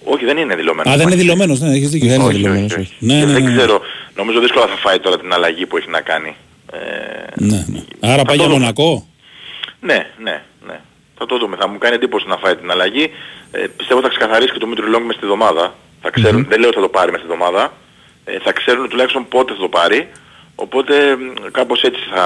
[0.04, 0.90] Όχι, δεν είναι δηλωμένο.
[0.92, 2.08] Α, δεν είναι δηλωμένος, ναι, έχεις δίκιο.
[2.08, 2.94] Δεν είναι Όχι, δηλωμένος, όχι, όχι.
[2.96, 3.06] όχι.
[3.06, 3.56] Ναι, Και ναι, δεν ναι.
[3.58, 3.82] ξέρω.
[4.16, 6.36] Νομίζω δύσκολα θα φάει τώρα την αλλαγή που έχει να κάνει.
[6.74, 6.78] Ε,
[7.36, 7.84] Ναι, ναι.
[8.00, 8.60] Άρα πάει για δούμε.
[8.60, 9.08] Μονακό;
[9.80, 10.80] ναι, ναι, ναι.
[11.18, 11.56] Θα το δούμε.
[11.60, 13.10] Θα μου κάνει εντύπωση να φάει την αλλαγή.
[13.52, 15.76] Ε, πιστεύω θα ξεκαθαρίσει και το Μήτρου-Λονγκ μες στη εβδομάδα.
[16.02, 17.74] Θα ξέρουν δεν λέω ότι θα το πάρει μες στη εβδομάδα.
[18.26, 20.10] Ε, θα ξέρουν τουλάχιστον πότε θα το πάρει.
[20.56, 22.26] Οπότε μ, κάπως έτσι θα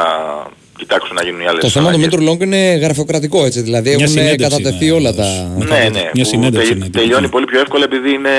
[0.77, 2.05] κοιτάξουν να γίνουν οι άλλες Το θέμα του αλλαγές.
[2.11, 5.25] Μήτρου Λόγκ είναι γραφειοκρατικό έτσι, δηλαδή Μια έχουν συνέντευξη, κατατεθεί ναι, όλα όντως.
[5.25, 5.65] τα...
[5.65, 5.99] Ναι, ναι.
[6.13, 7.31] Μια που συνέντευξη τελει- είναι τελειώνει τυπική.
[7.31, 8.29] πολύ πιο εύκολα επειδή είναι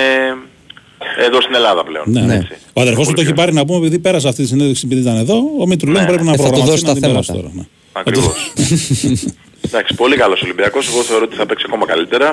[1.26, 2.05] εδώ στην Ελλάδα πλέον.
[2.09, 2.34] Ναι, ναι.
[2.34, 2.55] Έτσι.
[2.72, 4.82] Ο αδερφός του Πολύ το έχει πιο- πάρει να πούμε επειδή πέρασε αυτή τη συνέντευξη
[4.86, 5.36] επειδή ήταν εδώ.
[5.59, 6.07] Ο Μητρουλόν Ναι.
[6.09, 7.49] πρέπει να Ε, θα του προγραμματίσει δώσει να τα την περάσει θέματα.
[7.49, 7.55] τώρα.
[7.57, 7.64] ναι.
[7.93, 8.53] Ακριβώς.
[9.66, 10.89] Εντάξει, πολύ καλός Ολυμπιακός.
[10.89, 12.28] Εγώ θεωρώ ότι θα παίξει ακόμα καλύτερα.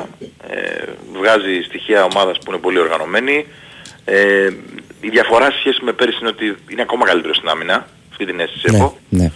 [0.50, 0.58] Ε,
[1.20, 3.46] βγάζει στοιχεία ομάδας που είναι πολύ οργανωμένη.
[4.06, 4.16] Ε,
[5.02, 7.88] η διαφορά σε σχέση με πέρυσι είναι ότι είναι ακόμα καλύτερος στην άμυνα.
[8.12, 8.98] Αυτή την αίσθηση Ναι, έχω.
[9.10, 9.32] ναι.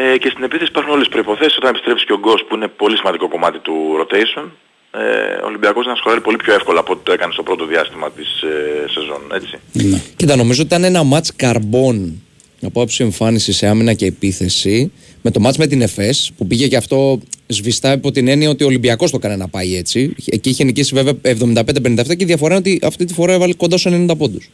[0.00, 1.56] Ε, και στην επίθεση υπάρχουν όλες τις προϋποθέσεις.
[1.56, 4.44] Όταν επιστρέψει και ο Γκος που είναι πολύ σημαντικό κομμάτι του rotation,
[4.90, 8.10] ε, ο Ολυμπιακός να σκοράρει πολύ πιο εύκολα από ό,τι το έκανε στο πρώτο διάστημα
[8.10, 9.22] της ε, σεζόν.
[9.34, 9.58] Έτσι.
[9.72, 10.00] Ναι.
[10.16, 12.22] Κοίτα, νομίζω ότι ήταν ένα μάτς καρμπών
[12.62, 14.92] από άψη εμφάνισης σε άμυνα και επίθεση.
[15.22, 18.64] Με το μάτς με την ΕΦΕΣ που πήγε και αυτό σβηστά υπό την έννοια ότι
[18.64, 20.14] ο Ολυμπιακός το έκανε να πάει έτσι.
[20.24, 23.76] Εκεί είχε νικήσει βέβαια 75-57 και η διαφορά είναι ότι αυτή τη φορά έβαλε κοντά
[23.76, 24.50] στους 90 πόντους.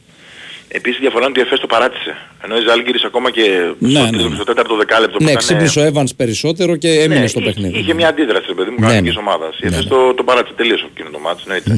[0.79, 2.11] Επίσης η διαφορά είναι ότι η ΕΦΕΣ το παράτησε.
[2.43, 3.41] Ενώ η Ζάλγκυρης ακόμα και
[3.79, 4.35] Ναι, στο, ναι, τρίτο- ναι.
[4.35, 7.49] στο τέταρτο δεκάλεπτο που Ναι, ήταν, ξύπνησε ο Evans περισσότερο και έμεινε Ναι, στο είχε-
[7.53, 7.77] παιχνίδι.
[7.79, 9.19] Είχε μια αντίδραση, ρε παιδί μου, Ναι, κανονικής ναι.
[9.19, 9.53] ομάδας.
[9.59, 9.89] Η Ναι, ΕΦΕΣ ναι.
[9.89, 11.69] το, το παράτησε τελείως εκείνο το ματς, εννοείται.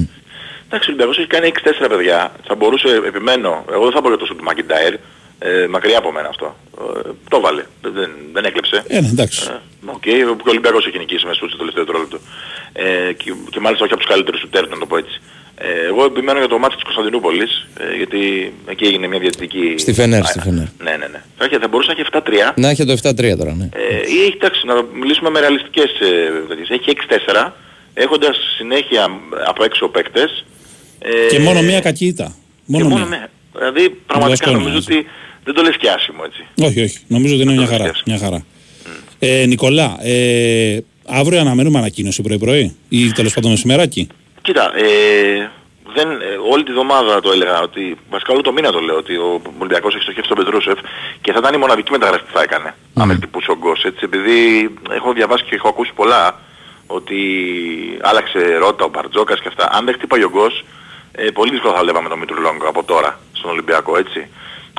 [0.68, 2.32] Εντάξει, ο Ολυμπιακός έχει κάνει 6-4 παιδιά.
[2.48, 4.94] Θα μπορούσε, επιμένω, εγώ δεν θα πω για το σουτ του Μακιντάιρ,
[5.40, 6.48] ε, μακριά από μένα αυτό.
[7.06, 8.84] Ε, το βάλε, δεν, δεν, δεν έκλεψε.
[8.88, 9.42] Ε, ναι, εντάξει.
[9.52, 12.18] Ε, Οκ, και ο Ολυμπιακός έχει νικήσει μέσα στο τελευταίο δευτερόλεπτο.
[12.74, 15.22] Ε, και, και μάλιστα όχι από τους καλύτερους του τερέν, να το πω έτσι.
[15.60, 19.74] Ε, εγώ επιμένω για το ματς της Κωνσταντινούπολης, ε, γιατί εκεί έγινε μια διαιτητική...
[19.78, 20.66] Στη Φενέρ, Α, στη Φενέρ.
[20.84, 21.22] Ναι, ναι, ναι.
[21.38, 22.54] Θα, είχε- θα μπορούσε να έχει 7-3.
[22.56, 23.70] Να είχε το 7-3 τώρα, ναι.
[23.74, 26.70] Ε, ή έχει, εντάξει, να μιλήσουμε με ρεαλιστικές ε, τέτοιες.
[26.70, 26.90] Έχει
[27.46, 27.52] 6-4,
[27.94, 29.04] έχοντας συνέχεια
[29.48, 30.46] από έξω παίκτες.
[31.00, 32.26] Ε, Και μόνο μία κακή ήττα.
[32.26, 33.20] και Μόνο μόνο μία.
[33.20, 33.30] με.
[33.60, 34.94] Δηλαδή πραγματικά Βασκόνια, νομίζω έτσι.
[34.94, 35.08] ότι
[35.44, 36.42] δεν το λες και άσχημο έτσι.
[36.68, 36.98] Όχι, όχι.
[37.08, 37.84] Νομίζω ότι είναι μια χαρά.
[37.84, 38.04] σκέφτεσαι.
[38.06, 38.46] Μια χαρά.
[39.20, 44.08] Ε, Νικολά, ε, αύριο αναμένουμε ανακοίνωση πρωί-πρωί ή τέλος πάντων μεσημεράκι;
[44.48, 45.50] Κοίτα, ε,
[45.94, 49.16] δεν, ε, όλη τη βδομάδα το έλεγα ότι, βασικά όλο το μήνα το λέω ότι
[49.16, 50.80] ο Ολυμπιακός έχει στοχεύσει τον Πετρούσεφ
[51.22, 54.00] και θα ήταν η μοναδική μεταγραφή που θα έκανε αν δεν χτυπούσε ο Γκος, έτσι,
[54.04, 56.40] επειδή έχω διαβάσει και έχω ακούσει πολλά
[56.88, 57.20] ότι
[58.02, 59.70] άλλαξε ρότα ο Μπαρτζόκας και αυτά.
[59.72, 60.66] Αν δεν χτύπαγε ο Γκος,
[61.12, 64.28] ε, πολύ δύσκολα θα βλέπαμε τον Μήτρου Λόγκο από τώρα στον Ολυμπιακό, έτσι.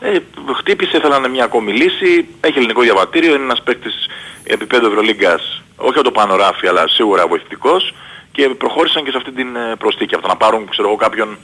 [0.03, 0.19] Ε,
[0.55, 4.09] χτύπησε, θέλανε μια ακόμη λύση, έχει ελληνικό διαβατήριο, είναι ένας παίκτης
[4.45, 7.93] επίπεδου Ευρωλίγκας, όχι από το πάνω ράφι, αλλά σίγουρα βοηθητικός
[8.39, 10.15] και προχώρησαν και σε αυτή την ε, προσθήκη.
[10.15, 11.39] Από το να πάρουν, ξέρω εγώ, κάποιον,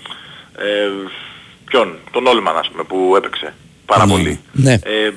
[0.58, 0.88] ε,
[1.64, 3.54] ποιον, τον Όλμαν ας πούμε, που έπαιξε
[3.86, 4.12] πάρα Ναι.
[4.12, 4.40] πολύ.
[4.52, 4.72] Ναι.
[4.72, 5.10] Ε,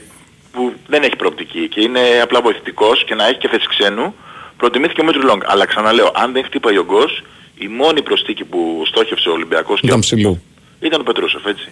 [0.52, 4.16] που δεν έχει προοπτική και είναι απλά βοηθητικός και να έχει και θέση ξένου,
[4.58, 5.42] προτιμήθηκε ο Μίτρου Λόγκ.
[5.46, 7.24] Αλλά ξαναλέω, αν δεν χτύπαγε ο Γκος,
[7.58, 10.42] η μόνη προσθήκη που στόχευσε ο Ολυμπιακός και Ήταν ο- ψηλού.
[10.80, 11.72] ήταν ο Πετρούσεφ, έτσι.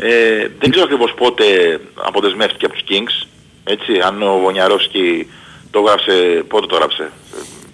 [0.00, 1.44] Ε, δεν ξέρω ακριβώς πότε
[1.94, 3.26] αποδεσμεύτηκε από τους Kings,
[3.64, 5.30] έτσι, αν ο Βονιαρόφσκι
[5.70, 7.10] το γράψε, πότε το γράψε.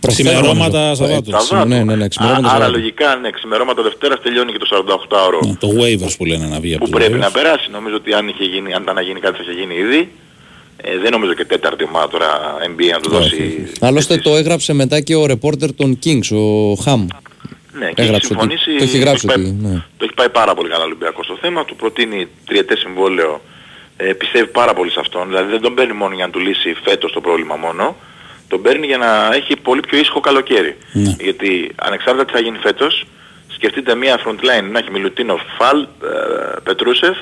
[0.01, 0.95] Προχθές, Ξημερώματα νομίζω.
[0.95, 1.31] Σαββάτου.
[1.31, 1.69] Ε, Σαββάτου.
[1.69, 2.79] Ναι, ναι, ναι, ξημερώματα Α, Άρα Σαββάτου.
[2.81, 6.75] λογικά, ναι, ξημερώματα Δευτέρας τελειώνει και το 48ωρο Ναι, το waivers που λένε να βγει
[6.75, 7.21] από που το πρέπει waivers.
[7.21, 7.71] να περάσει.
[7.71, 10.11] Νομίζω ότι αν, είχε γίνει, αν ήταν να γίνει κάτι θα είχε γίνει ήδη.
[10.83, 12.29] Ε, δεν νομίζω και τέταρτη ομάδα τώρα
[12.67, 13.69] NBA να του δώσει...
[13.81, 17.07] Άλλωστε τις- το έγραψε μετά και ο ρεπόρτερ των Kings, ο Χαμ.
[17.73, 19.71] Ναι, και έχει έγραψε ότι- συμφωνήσει, το έχει γράψει πάει, ότι, ναι.
[19.97, 23.41] το έχει πάει πάρα πολύ καλά ο Ολυμπιακός στο θέμα, του προτείνει τριετές συμβόλαιο,
[23.97, 26.77] ε, πιστεύει πάρα πολύ σε αυτόν, δηλαδή δεν τον παίρνει μόνο για να του λύσει
[26.85, 27.97] φέτος το πρόβλημα μόνο,
[28.49, 30.77] τον παίρνει για να έχει πολύ πιο ήσυχο καλοκαίρι.
[30.93, 31.17] Ναι.
[31.21, 33.07] Γιατί ανεξάρτητα τι θα γίνει φέτος,
[33.49, 35.87] σκεφτείτε μια front line να έχει Μιλουτίνο Φαλ, ε,
[36.63, 37.17] Πετρούσεφ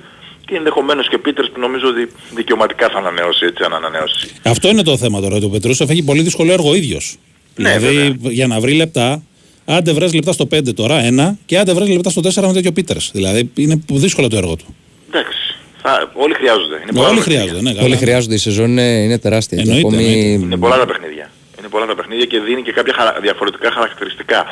[0.47, 4.31] και ενδεχομένως και Πίτερς που νομίζω ότι δικαιωματικά θα ανανεώσει έτσι αν ανανεώσει.
[4.43, 5.41] Αυτό είναι το θέμα τώρα.
[5.41, 7.17] Το Πετρούσεφ έχει πολύ δύσκολο έργο ο ίδιος.
[7.57, 8.33] Ναι, δηλαδή βέβαια.
[8.33, 9.23] για να βρει λεπτά,
[9.65, 12.73] άντε βρες λεπτά στο 5 τώρα, ένα, και άντε βρες λεπτά στο 4 με τέτοιο
[12.73, 13.11] Πίτερς.
[13.15, 14.77] Δηλαδή είναι δύσκολο το έργο του.
[15.09, 15.46] Εντάξει,
[15.87, 16.77] θα, όλοι χρειάζονται.
[16.83, 17.41] Είναι πολλά Όλοι τα παιχνίδια.
[17.43, 17.87] χρειάζονται, ναι, καλά.
[17.87, 19.57] Όλοι χρειάζονται, η σεζόν είναι, είναι τεράστια.
[19.57, 20.45] και Εννοείται, ακόμη- εννοείται.
[20.45, 21.31] Είναι πολλά τα παιχνίδια.
[21.71, 24.45] πολλά τα παιχνίδια και δίνει και κάποια χαρα- διαφορετικά χαρακτηριστικά.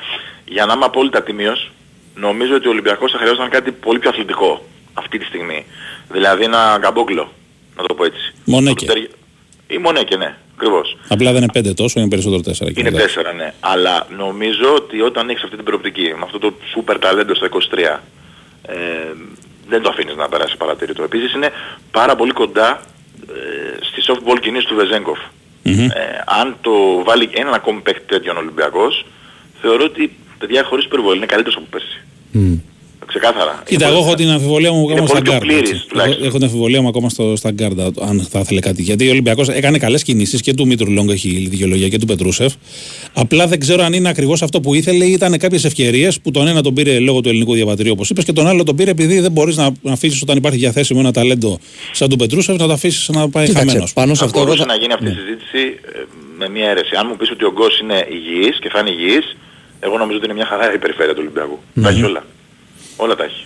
[0.54, 1.70] Για να είμαι απόλυτα τιμίος,
[2.14, 4.64] νομίζω ότι ο Ολυμπιακός θα χρειαζόταν κάτι πολύ πιο αθλητικό
[4.94, 5.64] αυτή τη στιγμή.
[6.12, 7.32] Δηλαδή ένα γκαμπόκλο,
[7.76, 8.32] να το πω έτσι.
[8.44, 8.86] Μονέκε.
[9.66, 10.96] Ή Μονέκε, ναι, ακριβώς.
[11.08, 12.70] Απλά δεν είναι πέντε τόσο, είναι περισσότερο τέσσερα.
[12.72, 13.02] και Είναι μετά.
[13.02, 13.52] τέσσερα, ναι.
[13.60, 18.02] Αλλά νομίζω ότι όταν έχεις αυτή την προοπτική, με αυτό το σούπερ ταλέντο στα 23,
[18.62, 18.74] ε,
[19.68, 21.02] δεν το αφήνεις να περάσει παρατηρητό.
[21.02, 21.50] Επίσης είναι
[21.90, 22.80] πάρα πολύ κοντά
[23.28, 25.18] ε, στις off ball κινήσεις του Βεζένκοφ.
[25.94, 29.06] Ε, αν το βάλει έναν ακόμη παίκτη τέτοιον Ολυμπιακός,
[29.60, 32.00] θεωρώ ότι παιδιά χωρίς υπερβολή είναι καλύτερος από πέρσι.
[33.06, 33.62] Ξεκάθαρα.
[33.66, 35.46] Κοίτα, Είναι εγώ πολύ- έχω την αμφιβολία μου ακόμα είναι στα πολύ πιο γκαρντ.
[35.46, 35.86] πλήρης, έτσι.
[35.88, 36.18] τουλάχιστον.
[36.20, 38.82] Έχω, έχω την αμφιβολία μου ακόμα στο, στα γκαρντ, αν θα ήθελε κάτι.
[38.82, 42.52] Γιατί ο Ολυμπιακός έκανε καλές κινήσεις και του Μήτρου-Λονγκ έχει η δικαιολογία και του Πετρούσεφ.
[43.12, 46.46] Απλά δεν ξέρω αν είναι ακριβώς αυτό που ήθελε ή ήταν κάποιες ευκαιρίες που τον
[46.46, 49.20] ένα τον πήρε λόγω του ελληνικού διαβατηρίου, όπως είπες, και τον άλλο τον πήρε επειδή
[49.20, 51.58] δεν μπορείς να, να αφήσεις όταν υπάρχει διαθέσιμο ένα ταλέντο
[51.92, 53.92] σαν του Πετρούσεφ να το αφήσεις να πάει Κοίταξε, χαμένος.
[53.92, 55.98] πάνω σε θα αυτό εγώ μπορούσε θα- να γίνει αυτή η συζήτηση ε,
[56.38, 56.94] με μια αίρεση.
[56.98, 59.36] Αν μου πεις ότι ο Γκος είναι υγιής και θα είναι υγιής,
[59.80, 61.58] εγώ νομίζω ότι είναι μια χαρά η περιφέρεια του Ολυμπιακού.
[61.82, 62.24] Τα έχεις όλα.
[62.96, 63.44] Όλα τα έχει.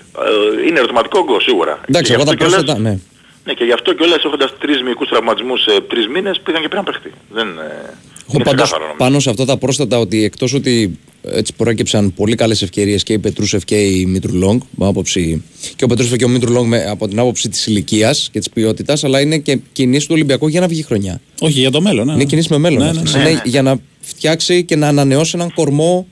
[0.62, 1.80] Ε, είναι ερωτηματικό ο Γκος σίγουρα.
[1.88, 2.98] Εντάξει, Και εγώ γι' θα αυτό κιόλας- πρόσθετα, ναι.
[3.44, 6.84] Ναι, και γι' αυτό κιόλας έχοντας τρεις μυϊκούς τραυματισμούς σε τρεις μήνες πήγαν και πήραν
[6.84, 7.10] παίχτη.
[7.30, 8.96] Δεν, ε, Εγώ είναι πάντως ξεκάθαρο νομίζω.
[8.98, 13.18] πάνω σε αυτό θα πρόσθετα ότι εκτός ότι έτσι προέκυψαν πολύ καλές ευκαιρίες και η
[13.18, 14.38] Πετρούσεφ και η Μήτρου
[14.70, 15.44] με άποψη,
[15.76, 18.50] και ο Πετρούσεφ και ο Μήτρου Λόγκ με, από την άποψη της ηλικίας και της
[18.50, 21.20] ποιότητας αλλά είναι και κινήσεις του Ολυμπιακού για να βγει χρονιά.
[21.40, 22.06] Όχι, για το μέλλον.
[22.06, 22.82] Ναι, Είναι κινήσεις με μέλλον.
[22.82, 23.14] Ναι, αυτές.
[23.14, 23.28] ναι, ναι.
[23.30, 26.06] Είναι για να φτιάξει και να ανανεώσει έναν κορμό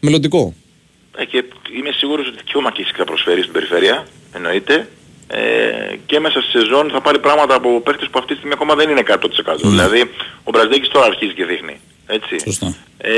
[0.00, 0.54] μελλοντικό.
[1.16, 1.44] Ε, και
[1.78, 4.88] είμαι σίγουρος ότι και ο Μακίσικ θα προσφέρει στην περιφέρεια, εννοείται.
[5.26, 8.74] Ε, και μέσα στη σεζόν θα πάρει πράγματα από παίχτες που αυτή τη στιγμή ακόμα
[8.74, 9.16] δεν είναι 100%.
[9.62, 10.00] Δηλαδή
[10.44, 11.80] ο Μπραζδέκης τώρα αρχίζει και δείχνει.
[12.06, 12.38] Έτσι.
[12.44, 12.74] Σωστά.
[12.98, 13.12] Ε,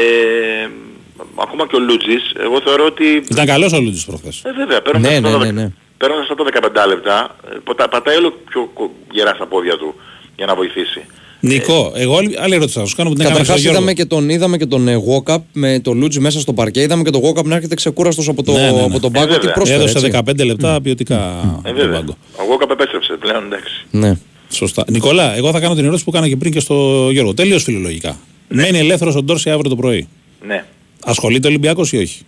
[1.37, 3.25] ακόμα και ο Λούτζης, εγώ θεωρώ ότι...
[3.31, 4.43] Ήταν καλός ο Λούτζης προχθές.
[4.45, 5.73] Ε, βέβαια, παίρνοντας Ναι, αυτά ναι, τα ναι, δεκα- ναι.
[5.99, 9.95] παίρνοντας αυτά τα 15 λεπτά, ε, ποτα- πατάει όλο πιο κο- γερά στα πόδια του
[10.37, 11.07] για να βοηθήσει.
[11.47, 13.79] Νικό, εγώ άλλη, άλλη ερώτηση θα σου κάνω που την έκανα Καταρχάς στον Γιώργο.
[13.79, 16.81] είδαμε και τον, είδαμε και τον ε, Walkup με το Λούτζι μέσα στο παρκέ.
[16.81, 18.83] Είδαμε και τον Walkup να έρχεται ξεκούραστος από, το, Ναι, ναι, ναι.
[18.83, 19.27] από τον Ε, πάγκο.
[19.33, 19.39] βέβαια.
[19.39, 19.83] Τι πρόσφερε.
[19.83, 20.21] Έδωσε έτσι.
[20.43, 21.93] 15 λεπτά ποιοτικά Ε, από τον βέβαια.
[21.99, 22.17] πάγκο.
[22.37, 23.87] Ο Γόκαπ επέστρεψε πλέον, εντάξει.
[23.91, 24.19] Ναι.
[24.51, 24.85] Σωστά.
[24.89, 27.35] Νικόλα, εγώ θα κάνω την ερώτηση που έκανα και πριν και στο Γιώργο.
[27.35, 28.17] Τελείω φιλολογικά.
[28.49, 30.09] Μένει ελεύθερος ο Ντόρσεϊ αύριο το πρωί.
[30.47, 30.65] Ναι.
[31.05, 32.23] Ασχολείται ο Ολυμπιακός ή όχι;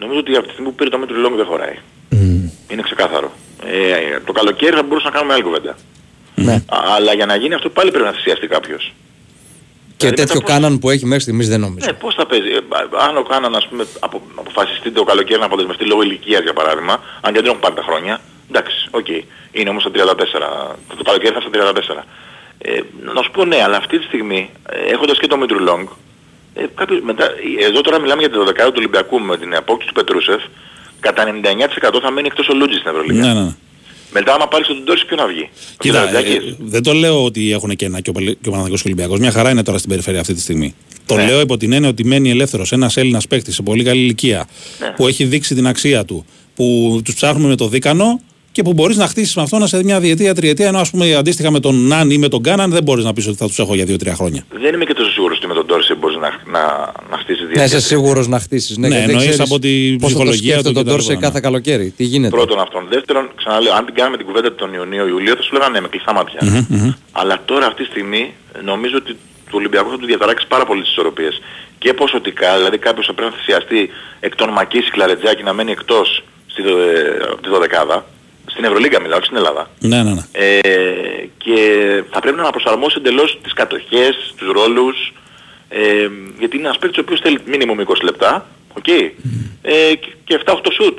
[0.00, 1.76] Νομίζω ότι από τη στιγμή που πήρε το Μήτρου-Λονγκ δεν χωράει.
[2.72, 3.32] Είναι ξεκάθαρο.
[3.66, 5.76] Ε, το καλοκαίρι θα μπορούσαμε να κάνουμε άλλη κουβέντα.
[6.34, 6.52] Ναι.
[6.52, 6.62] Α,
[6.96, 8.92] Αλλά για να γίνει αυτό πάλι πρέπει να θυσιαστεί κάποιος.
[9.96, 11.86] Και Δηλαδή, τέτοιο μετά πώς- Κάναν που έχει μέχρι στιγμής δεν νομίζω.
[11.86, 12.48] Ναι, πώς θα παίζει.
[12.50, 16.42] Ε, α- αν ο Κάναν ας πούμε απο, αποφασιστεί το καλοκαίρι να αποδεσμευτεί λόγω ηλικίας
[16.42, 19.06] για παράδειγμα, αν και δεν έχουν πάρει τα χρόνια, εντάξει, οκ.
[19.52, 20.76] Είναι όμως στα 34.
[20.96, 22.04] Το καλοκαίρι θα είναι στα 34.
[22.58, 22.80] Ε,
[23.14, 25.88] να σου πω ναι, αλλά αυτή τη στιγμή, ε, έχοντας και το Μήτρου Λόγκ,
[26.54, 27.24] ε, κάποιος, μετά,
[27.60, 30.42] ε, εδώ τώρα μιλάμε για το 12 του Ολυμπιακού με την απόκτηση του Πετρούσεφ,
[31.00, 33.26] κατά 99% θα μένει εκτός ο Λούτζης στην Ευρωλίγα.
[33.26, 33.54] Ναι, ναι, ναι.
[34.14, 36.34] Μετά άμα πάρεις τον Τόρση ποιο να βγει; Ο Κοίτα, Φιλαδιακής.
[36.50, 38.88] ε, δεν το λέω ότι έχουν και ένα και ο, Παλαι- και ο Παναθηναϊκός και
[38.88, 39.18] ο Ολυμπιακός.
[39.18, 40.74] Μια χαρά είναι τώρα στην περιφέρεια αυτή τη στιγμή.
[41.06, 41.24] Το Ναι.
[41.26, 44.48] λέω υπό την έννοια ότι μένει ελεύθερος ένας Έλληνας παίκτη σε πολύ καλή ηλικία
[44.80, 44.92] Ναι.
[44.96, 48.20] που έχει δείξει την αξία του, που τους ψάχνουμε με το δίκανο
[48.52, 50.66] και που μπορείς να χτίσεις με αυτόν σε μια διετία, τριετία.
[50.66, 53.26] Ενώ ας πούμε αντίστοιχα με τον Ναν ή με τον Κάναν δεν μπορείς να πεις
[53.26, 54.46] ότι θα τους έχω για δύο-τρία χρόνια.
[54.62, 56.28] Δεν είμαι και τόσο σίγουρος ότι με τον Τόρση μπορείς να,
[56.58, 56.62] να,
[57.10, 57.76] να στήσεις Να διαδικασία.
[57.78, 58.76] είσαι σίγουρος να χτίσεις.
[58.76, 61.90] Ναι, εννοείς από τη ψυχολογία του τον και τα Τόρσε λοιπά, κάθε καλοκαίρι.
[61.96, 62.86] Τι γίνεται; Πρώτον αυτόν.
[62.90, 66.12] Δεύτερον, ξαναλέω, αν την κάνουμε την κουβέντα τον Ιουνίο-Ιουλίο θα σου λέγανε ναι, με κλειστά
[66.12, 66.40] μάτια.
[67.12, 68.34] Αλλά τώρα αυτή τη στιγμή
[68.64, 69.12] νομίζω ότι
[69.46, 71.40] του Ολυμπιακού θα του διαταράξει πάρα πολύ τις ισορροπίες.
[71.78, 73.90] Και ποσοτικά, δηλαδή κάποιος θα πρέπει να θυσιαστεί
[74.20, 78.06] εκ των ΜακΚίσικ Λαρεντζάκη να μένει εκτός στη, δο- ε, από τη δωδεκάδα.
[78.46, 79.70] Στην Ευρωλίγκα μιλάω, όχι στην Ελλάδα.
[79.80, 80.20] Ναι, ναι, ναι.
[80.32, 80.58] Ε,
[81.38, 81.56] και
[82.10, 85.12] θα πρέπει να αναπροσαρμόσει εντελώς τις κατοχές, τους ρόλους,
[85.68, 86.08] ε,
[86.38, 88.46] γιατί είναι ένας παίκτης ο οποίος θέλει μίνιμουμ 20 λεπτά,
[88.78, 90.98] οκ, ε, και- και 7-8 σουτ.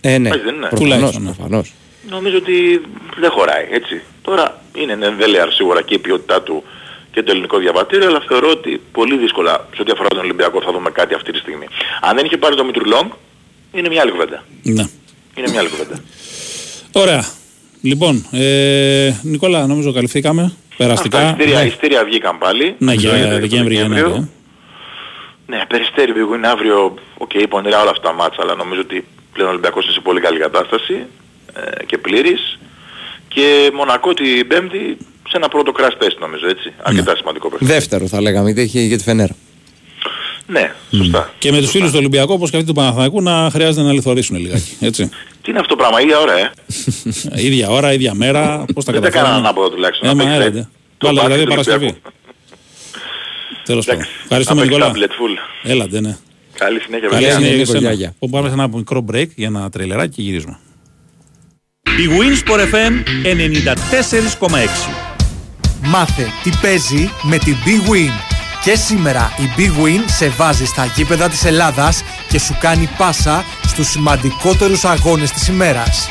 [0.00, 0.28] Ε, ναι.
[0.28, 0.66] Έτσι δεν είναι.
[0.68, 1.32] Προφανώς, Τουλάχιστον, ναι.
[1.32, 1.72] προφανώς.
[2.10, 2.80] Νομίζω ότι
[3.18, 4.00] δεν χωράει, έτσι.
[4.22, 6.64] Τώρα είναι εν δέλεαρ σίγουρα και η ποιότητά του
[7.12, 10.72] και το ελληνικό διαβατήριο, αλλά θεωρώ ότι πολύ δύσκολα σε ό,τι αφορά τον Ολυμπιακό θα
[10.72, 11.66] δούμε κάτι αυτή τη στιγμή.
[12.00, 13.12] Αν δεν είχε πάρει το Μήτρου-Λονγκ,
[13.72, 14.44] είναι μια άλλη κουβέντα.
[14.62, 14.84] ναι.
[15.36, 16.00] Είναι μια άλλη κουβέντα.
[16.92, 17.24] Ωραία.
[17.82, 20.52] Λοιπόν, ε, Νικόλα, νομίζω καλυφθήκαμε.
[20.72, 21.28] Αυτά, Περαστικά.
[21.30, 21.66] εισιτήρια, Ναι.
[21.66, 22.74] εισιτήρια βγήκαν πάλι.
[22.78, 23.38] Ναι, για το Δεκέμβρη,
[23.76, 23.80] Δεκέμβριο.
[23.82, 24.12] Γενάρη.
[24.12, 24.28] ε.
[25.46, 29.48] Ναι, Περιστέρι που είναι αύριο, οκ, πονηρά όλα αυτά τα ματς, αλλά νομίζω ότι πλέον
[29.48, 30.94] ο Ολυμπιακός είναι σε πολύ καλή κατάσταση
[31.80, 32.58] ε, και πλήρης.
[33.28, 34.96] Και Μονακό την Πέμπτη
[35.28, 36.72] σε ένα πρώτο crash test νομίζω, έτσι.
[36.82, 37.72] Αρκετά σημαντικό παιχνίδι.
[37.72, 39.34] Δεύτερο θα λέγαμε, γιατί έχει για τη Φενέρα.
[40.46, 41.32] Ναι, σωστά.
[41.38, 44.36] Και με τους φίλους του Ολυμπιακού, όπως και αυτοί του Παναθηναϊκού, να χρειάζεται να λιθορίσουν
[44.36, 44.76] λιγάκι.
[44.80, 45.08] Έτσι.
[45.42, 46.50] Τι είναι αυτό το πράγμα, ίδια ώρα, ε;
[47.46, 48.64] ίδια ώρα, ίδια μέρα.
[48.74, 49.34] Πώς τα Δεν τα κάνανε καταφέρνουν.
[49.46, 50.08] ανάποδα τουλάχιστον.
[50.08, 50.68] Ε, να μα παίξει έλατε.
[50.98, 51.84] το Βάλε μπάσκετ δηλαδή του Παρασκευή.
[51.84, 52.10] Ολυμπιακού.
[53.64, 54.00] Τέλος πάντων.
[54.02, 55.08] Εντάξει, Ευχαριστούμε, να παίξει Νικόλα.
[55.08, 55.70] tablet full.
[55.70, 56.16] Έλατε, ναι.
[56.58, 57.36] Καλή συνέχεια, Καλή παιδιά.
[57.36, 57.92] συνέχεια Νίκο, για γεια, σένα.
[57.92, 58.14] γεια.
[58.18, 60.58] Που Πάμε σε ένα μικρό break για ένα τρελεράκι και γυρίζουμε.
[61.82, 62.92] Η Winsport FM
[63.24, 64.90] 94,6.
[65.84, 68.31] Μάθε τι παίζει με την Big Win.
[68.62, 73.44] Και σήμερα η Big Win σε βάζει στα γήπεδα της Ελλάδας και σου κάνει πάσα
[73.66, 76.08] στους σημαντικότερους αγώνες της ημέρας.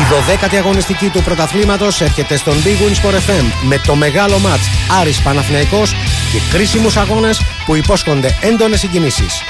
[0.00, 4.70] Η 12η αγωνιστική του πρωταθλήματος έρχεται στον Big Win Sport FM με το μεγάλο μάτς
[5.00, 5.90] Άρης Παναθηναϊκός
[6.32, 9.42] και κρίσιμους αγώνες που υπόσχονται έντονες συγκινήσεις.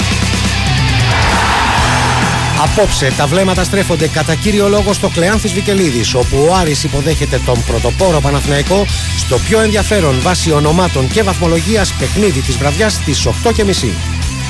[2.63, 7.65] Απόψε τα βλέμματα στρέφονται κατά κύριο λόγο στο Κλεάνθης Βικελίδης όπου ο Άρης υποδέχεται τον
[7.67, 8.87] πρωτοπόρο Παναθηναϊκό
[9.19, 13.33] στο πιο ενδιαφέρον βάσει ονομάτων και βαθμολογίας παιχνίδι της βραδιάς στις 8.30.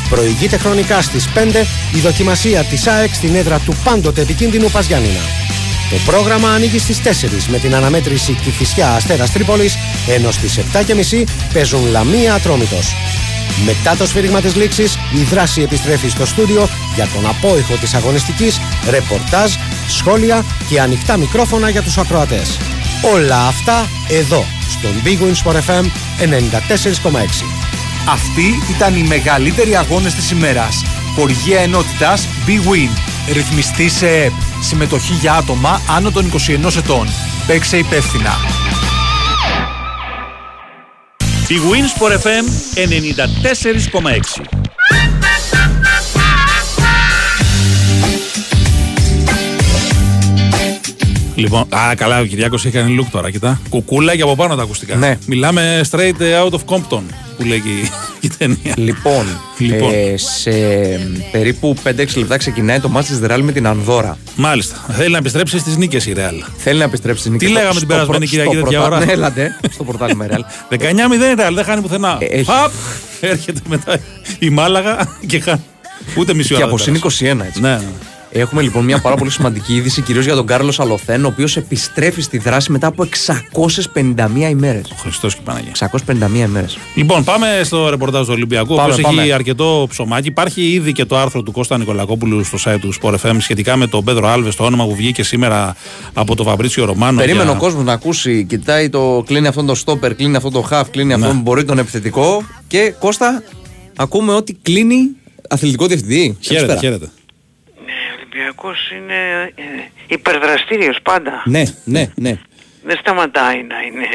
[0.09, 1.39] Προηγείται χρονικά στις 5
[1.95, 5.21] η δοκιμασία της ΑΕΚ στην έδρα του πάντοτε επικίνδυνου Παζιάννηνα.
[5.91, 9.77] Το πρόγραμμα ανοίγει στις 4 με την αναμέτρηση Κηφισιά Αστέρας Τρίπολης
[10.09, 12.95] ενώ στις 7.30 παίζουν Λαμία Ατρόμητος.
[13.65, 18.61] Μετά το σφύριγμα της λήξης, η δράση επιστρέφει στο στούντιο για τον απόϊχο της αγωνιστικής,
[18.91, 19.53] ρεπορτάζ,
[19.89, 22.59] σχόλια και ανοιχτά μικρόφωνα για τους ακροατές.
[23.15, 25.85] Όλα αυτά εδώ, στον Big Win Sport FM
[26.19, 27.45] 94,6.
[28.09, 30.83] Αυτοί ήταν οι μεγαλύτεροι αγώνες της ημέρας.
[31.17, 32.91] Χορηγία ενότητας Big Win.
[33.33, 34.33] Ρυθμιστή σε ΕΠ.
[34.61, 37.09] Συμμετοχή για άτομα άνω των 21 ετών.
[37.47, 38.37] Παίξε υπεύθυνα.
[41.49, 44.64] Η Wins for FM 94,6.
[51.35, 53.31] Λοιπόν, α, καλά, ο Κυριάκος έχει κάνει look τώρα.
[53.31, 53.61] Κοιτά.
[53.69, 54.97] Κουκούλα και από πάνω τα ακουστικά.
[54.97, 55.19] Ναι.
[55.27, 57.01] Μιλάμε straight out of Compton
[57.37, 58.75] που λέγει η ταινία.
[58.77, 59.27] Λοιπόν,
[59.59, 59.91] Λοιπόν.
[59.93, 60.51] Ε, σε
[61.33, 64.19] περίπου 5-6 λεπτά ξεκινάει το μάτς της Ρεάλ με την Ανδώρα.
[64.37, 64.77] Μάλιστα.
[64.93, 66.35] Θέλει να επιστρέψει στις νίκες η Ρεάλ.
[66.57, 67.45] Θέλει να επιστρέψει στην νίκη.
[67.45, 69.85] Τι στο- λέγαμε την στο περασμένη πρω- Κυριακή στο τέτοια πρωτα- ώρα; Ναι, έλατε, στο
[69.85, 70.45] πρωτάθλημα η Ρεάλ.
[70.69, 72.17] 19-0 η Ρεάλ, δεν χάνει πουθενά.
[72.21, 72.45] Ε, έχει.
[72.45, 72.71] Φαπ,
[73.21, 73.99] έρχεται μετά
[74.39, 75.61] η Μάλαγα και χάνει.
[76.17, 76.65] Ούτε μισή Και ώρα.
[76.65, 77.25] από δεν συν πέρασε.
[77.35, 77.61] 21 έτσι.
[77.61, 77.83] Ναι, ναι.
[78.37, 82.21] Έχουμε λοιπόν μια πάρα πολύ σημαντική είδηση, κυρίως για τον Κάρλος Αλοθέν, ο οποίος επιστρέφει
[82.21, 84.93] στη δράση μετά από 651 ημέρες.
[84.97, 85.73] Χριστός και Παναγία.
[85.75, 86.79] 651 ημέρες.
[86.95, 88.73] Λοιπόν, πάμε στο ρεπορτάζ του Ολυμπιακού.
[88.73, 89.33] Ο Πάμε, οποίος έχει πάμε.
[89.33, 90.29] αρκετό ψωμάκι.
[90.29, 93.87] Υπάρχει ήδη και το άρθρο του Κώστα Νικολακόπουλου στο site του Sport FM σχετικά με
[93.87, 95.77] τον Πέδρο Άλβες, το όνομα που βγήκε σήμερα
[96.13, 97.19] από τον Φαμπρίτσιο Ρωμάνο.
[97.19, 100.69] Περίμενε για- ο κόσμος να ακούσει, κοιτάει το κλείνει αυτόν το στόπερ, κλείνει αυτό το
[100.71, 101.35] half, κλείνει αυτόν Ναι.
[101.35, 102.43] που μπορεί τον επιθετικό.
[102.67, 103.43] Και Κώστα,
[103.97, 104.97] ακούμε ότι κλείνει
[105.49, 106.37] αθλητικό διευθυντή.
[106.41, 106.81] Χαίρετε, Καλησπέρα.
[106.81, 107.11] χαίρετε.
[108.35, 109.63] Ο Ολυμπιακός είναι ε,
[110.07, 111.43] υπερδραστήριος πάντα.
[111.45, 112.39] Ναι, ναι, ναι.
[112.83, 114.07] Δεν σταματάει να είναι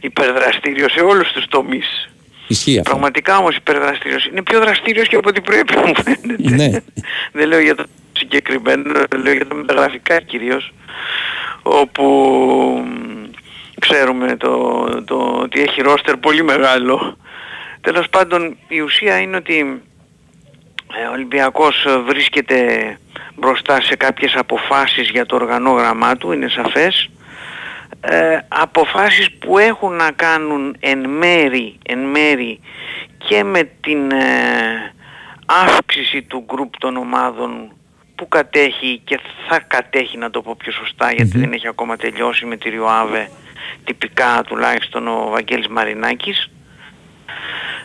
[0.00, 2.10] υπερδραστήριος σε όλους τους τομείς.
[2.46, 2.90] Ισχύει αυτό.
[2.90, 4.26] Πραγματικά όμως υπερδραστήριος.
[4.26, 6.54] Είναι πιο δραστήριος και από ό,τι πρέπει μου φαίνεται.
[6.54, 6.78] Ναι.
[7.32, 8.92] Δεν λέω για το συγκεκριμένο,
[9.22, 10.72] λέω για τα μεταγραφικά κυρίως.
[11.62, 12.04] Όπου
[12.86, 13.30] μ,
[13.80, 17.16] ξέρουμε το, το, ότι έχει ρόστερ πολύ μεγάλο.
[17.80, 19.76] Τέλος πάντων η ουσία είναι ότι ε,
[21.08, 22.56] ο Ολυμπιακός ε, βρίσκεται
[23.34, 27.10] μπροστά σε κάποιες αποφάσεις για το οργανόγραμμά του, είναι σαφές.
[28.00, 32.60] Ε, αποφάσεις που έχουν να κάνουν εν μέρη, εν μέρη
[33.18, 34.94] και με την ε,
[35.46, 37.70] αύξηση του γκρουπ των ομάδων
[38.14, 42.46] που κατέχει και θα κατέχει να το πω πιο σωστά γιατί δεν έχει ακόμα τελειώσει
[42.46, 43.30] με τη Ριοάβε
[43.84, 46.50] τυπικά τουλάχιστον ο Βαγγέλης Μαρινάκης
[47.26, 47.75] Α,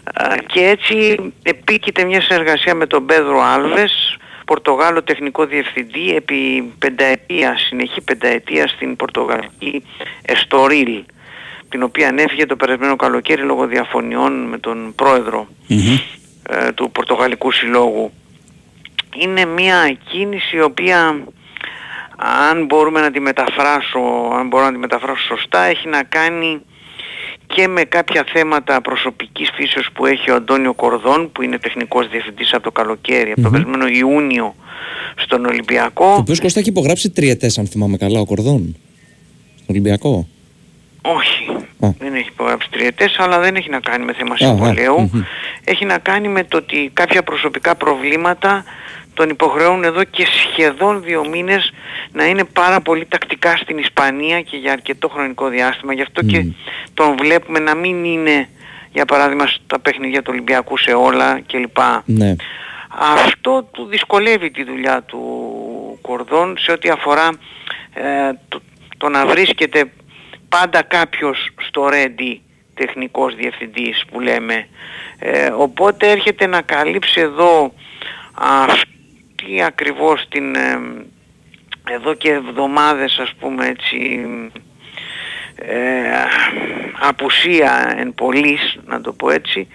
[0.46, 8.02] και έτσι επίκειται μια συνεργασία με τον Πέδρο Άλβες, Πορτογάλο τεχνικό διευθυντή επί πενταετία, συνεχή
[8.02, 9.84] πενταετία στην Πορτογαλική
[10.22, 11.04] Εστορίλ
[11.70, 15.48] την οποία ανέφυγε το περασμένο καλοκαίρι λόγω διαφωνιών με τον πρόεδρο
[16.50, 18.12] ε, του Πορτογαλικού Συλλόγου.
[19.16, 21.24] Είναι μια κίνηση η οποία
[22.50, 24.00] αν μπορούμε να τη μεταφράσω,
[24.34, 26.62] αν μπορώ να τη μεταφράσω σωστά, έχει να κάνει
[27.56, 32.54] και με κάποια θέματα προσωπικής φύσεως που έχει ο Αντώνιο Κορδόν που είναι τεχνικός διευθυντής
[32.54, 34.56] από το καλοκαίρι, από τον περασμένο Ιούνιο
[35.16, 36.06] στον Ολυμπιακό.
[36.06, 38.76] Ο οποίος Κώστα έχει υπογράψει τριετέ, αν θυμάμαι καλά, ο Κορδόν.
[39.56, 40.28] Στον Ολυμπιακό.
[41.02, 41.50] Όχι,
[41.80, 41.90] Α.
[42.00, 45.00] δεν έχει υπογράψει τριετές, αλλά δεν έχει να κάνει με θέμα α, συμβολέου.
[45.00, 45.22] μμμ.
[45.64, 48.64] Έχει να κάνει με το ότι κάποια προσωπικά προβλήματα
[49.14, 51.74] τον υποχρεώνουν εδώ και σχεδόν δύο μήνες
[52.12, 55.94] να είναι πάρα πολύ τακτικά στην Ισπανία και για αρκετό χρονικό διάστημα.
[55.94, 56.46] Γι' αυτό και
[56.94, 58.50] τον βλέπουμε να μην είναι,
[58.92, 61.78] για παράδειγμα, στα παιχνίδια του Ολυμπιακού σε όλα κλπ.
[62.06, 62.36] Ναι.
[63.00, 65.22] Αυτό του δυσκολεύει τη δουλειά του
[66.02, 67.30] Κορδόν σε ό,τι αφορά
[67.94, 68.62] ε, το,
[68.98, 69.92] το να βρίσκεται
[70.50, 72.42] πάντα κάποιος στο ρέντι
[72.74, 74.68] τεχνικός διευθυντής που λέμε.
[75.20, 77.74] Ε, οπότε έρχεται να καλύψει εδώ
[79.42, 80.80] αυτή ακριβώς την ε,
[81.90, 84.26] εδώ και εβδομάδες ας πούμε έτσι
[85.56, 86.12] ε,
[87.00, 89.68] απουσία εν πολλής να το πω έτσι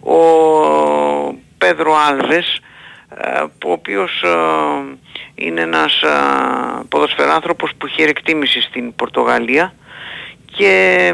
[0.00, 0.18] ο
[1.58, 2.60] Πέδρο Άλβες
[3.08, 4.96] ε, που ο οποίος ε,
[5.34, 6.08] είναι ένας ε,
[6.88, 9.74] ποδοσφαιράνθρωπος που έχει εκτίμηση στην Πορτογαλία
[10.56, 11.12] και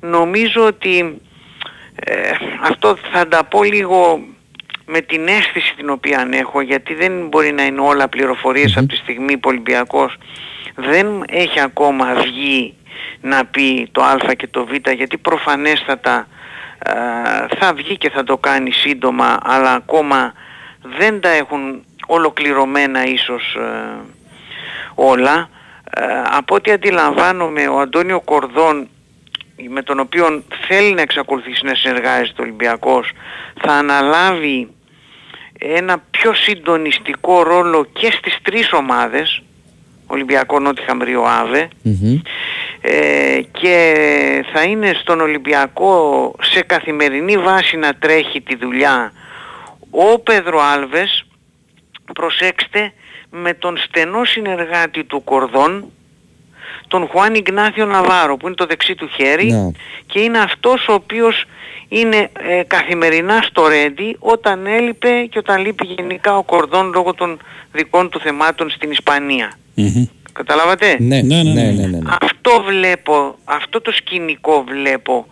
[0.00, 1.20] νομίζω ότι
[1.94, 2.30] ε,
[2.62, 4.20] αυτό θα τα πω λίγο
[4.86, 8.96] με την αίσθηση την οποία έχω γιατί δεν μπορεί να είναι όλα πληροφορίες από τη
[8.96, 10.18] στιγμή που ο Ολυμπιακός
[10.74, 12.74] δεν έχει ακόμα βγει
[13.20, 16.26] να πει το α και το β γιατί προφανέστατα
[16.78, 16.92] ε,
[17.58, 20.32] θα βγει και θα το κάνει σύντομα αλλά ακόμα
[20.98, 24.00] δεν τα έχουν ολοκληρωμένα ίσως ε,
[24.94, 25.48] όλα.
[25.94, 28.88] Ε, από ό,τι αντιλαμβάνομαι ο Αντώνιο Κορδόν
[29.68, 33.12] με τον οποίο θέλει να εξακολουθήσει να συνεργάζεται ο Ολυμπιακός
[33.60, 34.68] θα αναλάβει
[35.58, 39.42] ένα πιο συντονιστικό ρόλο και στις τρεις ομάδες
[40.06, 41.68] Ολυμπιακό Νότι Χαμρίο Άβε
[42.80, 43.94] ε, και
[44.52, 49.12] θα είναι στον Ολυμπιακό σε καθημερινή βάση να τρέχει τη δουλειά.
[49.90, 51.26] Ο Πέδρο Άλβες
[52.14, 52.92] προσέξτε
[53.30, 55.92] με τον στενό συνεργάτη του Κορδόν
[56.92, 59.70] τον Χουάν Ιγνάθιο Ναβάρο που είναι το δεξί του χέρι Ναι.
[60.06, 61.44] και είναι αυτός ο οποίος
[61.88, 67.38] είναι ε, καθημερινά στο ρέντι όταν έλειπε και όταν λείπει γενικά ο Κορδόν λόγω των
[67.72, 69.52] δικών του θεμάτων στην Ισπανία.
[70.32, 71.52] Καταλάβατε; Ναι, ναι, ναι.
[71.52, 71.98] ναι, ναι, ναι.
[72.22, 75.26] Αυτό βλέπω, αυτό το σκηνικό βλέπω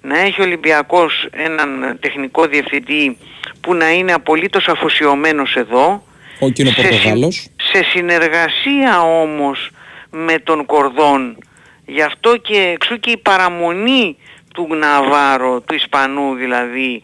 [0.00, 3.18] να έχει ο Ολυμπιακός έναν τεχνικό διευθυντή
[3.60, 6.02] που να είναι απολύτως αφοσιωμένος εδώ
[6.40, 7.46] Ο και είναι ο σε, συ- Πορτογάλος.
[7.72, 9.70] σε συνεργασία όμως
[10.14, 11.36] με τον Κορδόν
[11.86, 14.16] γι' αυτό και εξού και η παραμονή
[14.54, 17.02] του Γναβάρο, του Ισπανού δηλαδή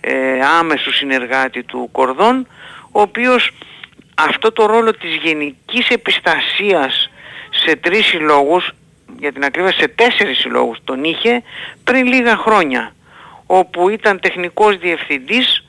[0.00, 2.46] ε, άμεσου συνεργάτη του Κορδόν
[2.92, 3.50] ο οποίος
[4.14, 7.10] αυτό το ρόλο της γενικής επιστασίας
[7.50, 8.70] σε τρεις συλλόγους
[9.18, 11.42] για την ακρίβεια σε τέσσερις συλλόγους τον είχε
[11.84, 12.94] πριν λίγα χρόνια
[13.46, 15.64] όπου ήταν τεχνικός διευθυντής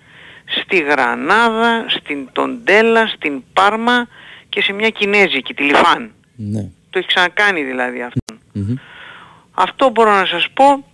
[0.46, 4.08] στη Γρανάδα, στην Τοντέλα, στην Πάρμα
[4.50, 6.12] και σε μια Κινέζικη, τη Λιφάν.
[6.36, 6.70] Ναι.
[6.92, 8.20] Το έχει ξανακάνει δηλαδή αυτό.
[9.54, 10.86] Αυτό μπορώ να σας πω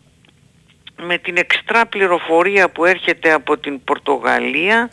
[1.02, 4.90] με την εξτρά πληροφορία που έρχεται από την Πορτογαλία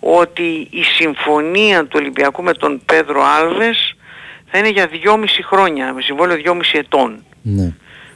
[0.00, 3.96] ότι η συμφωνία του Ολυμπιακού με τον Πέδρο Άλβες
[4.50, 7.24] θα είναι για δυόμιση χρόνια, με συμβόλαιο δυόμιση ετών.
[7.42, 7.72] Ναι.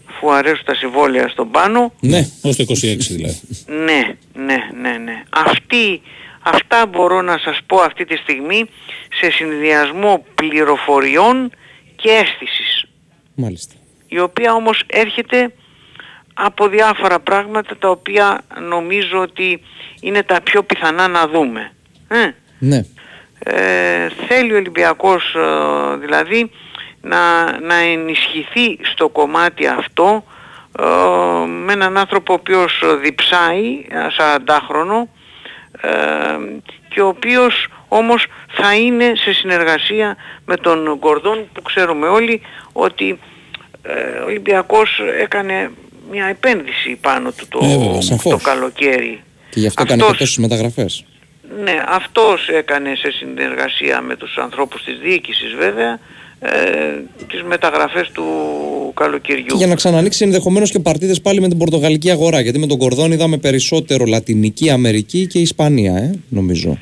[0.08, 2.74] Αφού αρέσουν τα συμβόλαια στον πάνω, Ναι, ως το 26
[3.10, 3.40] δηλαδή.
[3.66, 5.22] ναι, ναι, ναι, ναι.
[5.30, 6.02] Αυτή,
[6.42, 8.64] αυτά μπορώ να σας πω αυτή τη στιγμή
[9.20, 11.50] σε συνδυασμό πληροφοριών
[12.02, 12.84] και αίσθησης.
[13.34, 13.74] Μάλιστα.
[14.08, 15.52] Η οποία όμως έρχεται
[16.34, 19.62] από διάφορα πράγματα τα οποία νομίζω ότι
[20.00, 21.72] είναι τα πιο πιθανά να δούμε.
[22.08, 22.84] Ε, Ναι.
[23.38, 26.50] ε, θέλει ο Ολυμπιακός ε, δηλαδή
[27.00, 30.24] να, να ενισχυθεί στο κομμάτι αυτό
[30.78, 30.84] ε,
[31.46, 35.08] με έναν άνθρωπο ο οποίος διψάει, ένα 40χρονο
[35.80, 35.90] ε,
[36.88, 37.68] και ο οποίος
[38.00, 38.26] όμως
[38.58, 42.40] θα είναι σε συνεργασία με τον Γκορδόν που ξέρουμε όλοι
[42.72, 43.18] ότι
[43.82, 45.70] ε, ο Ολυμπιακός έκανε
[46.10, 48.42] μια επένδυση πάνω του το, Ε, βέβαια, το σαφώς.
[48.42, 49.22] καλοκαίρι.
[49.50, 51.04] Και γι' αυτό κάνει και τόσες μεταγραφές.
[51.62, 55.98] Ναι, αυτός έκανε σε συνεργασία με τους ανθρώπους της διοίκησης βέβαια
[56.40, 56.50] ε,
[57.28, 58.24] τις μεταγραφές του
[58.94, 59.44] καλοκαιριού.
[59.46, 62.40] Και για να ξανανοίξει ενδεχομένως και παρτίδες πάλι με την Πορτογαλική αγορά.
[62.40, 66.78] Γιατί με τον Κορδόν είδαμε περισσότερο Λατινική Αμερική και Ισπανία, ε, νομίζω.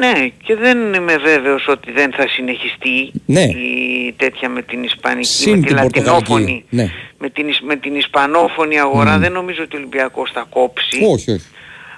[0.00, 3.42] Ναι, και δεν είμαι βέβαιος ότι δεν θα συνεχιστεί Ναι.
[3.42, 6.64] η τέτοια με την Ισπανική, Συν με τη την Λατινόφωνη, Πορτογαλική.
[6.70, 6.90] Ναι.
[7.18, 9.12] με την, Ισ- με την Ισπανόφωνη αγορά.
[9.14, 9.20] Μμμ.
[9.20, 11.04] Δεν νομίζω ότι ο Ολυμπιακός θα κόψει.
[11.12, 11.46] Όχι, όχι.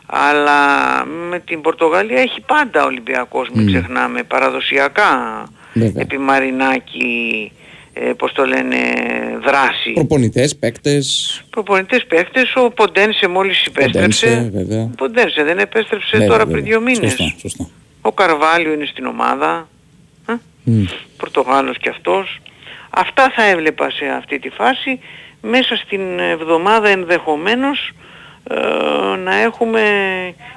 [0.07, 0.59] Αλλά
[1.05, 3.67] με την Πορτογαλία έχει πάντα ο Ολυμπιακός, μην Μμ.
[3.67, 5.11] ξεχνάμε, παραδοσιακά
[5.73, 6.03] Βέβαια.
[6.03, 7.53] επί Μαρινάκη,
[7.93, 8.77] ε, πώς το λένε,
[9.45, 9.91] δράση.
[9.95, 11.41] Προπονητές, παίκτες.
[11.51, 14.51] Προπονητές παίχτες, ο Ποντένσε μόλις Ποντένσε, επέστρεψε.
[14.55, 14.83] βέβαια.
[14.83, 16.53] Ο Ποντένσε δεν επέστρεψε Βέβαια, τώρα βέβαια.
[16.53, 17.11] πριν δύο μήνες.
[17.11, 17.69] Σωστά, σωστά.
[18.03, 19.69] Ο Καρβάλιο είναι στην ομάδα.
[20.29, 20.33] Ε,
[20.65, 20.85] Μμ.
[21.17, 22.41] Πορτογάλος κι αυτός.
[22.91, 24.99] Αυτά θα έβλεπα σε αυτή τη φάση.
[25.41, 27.93] Μέσα στην εβδομάδα ενδεχομένως
[28.51, 28.57] ε,
[29.17, 29.83] να έχουμε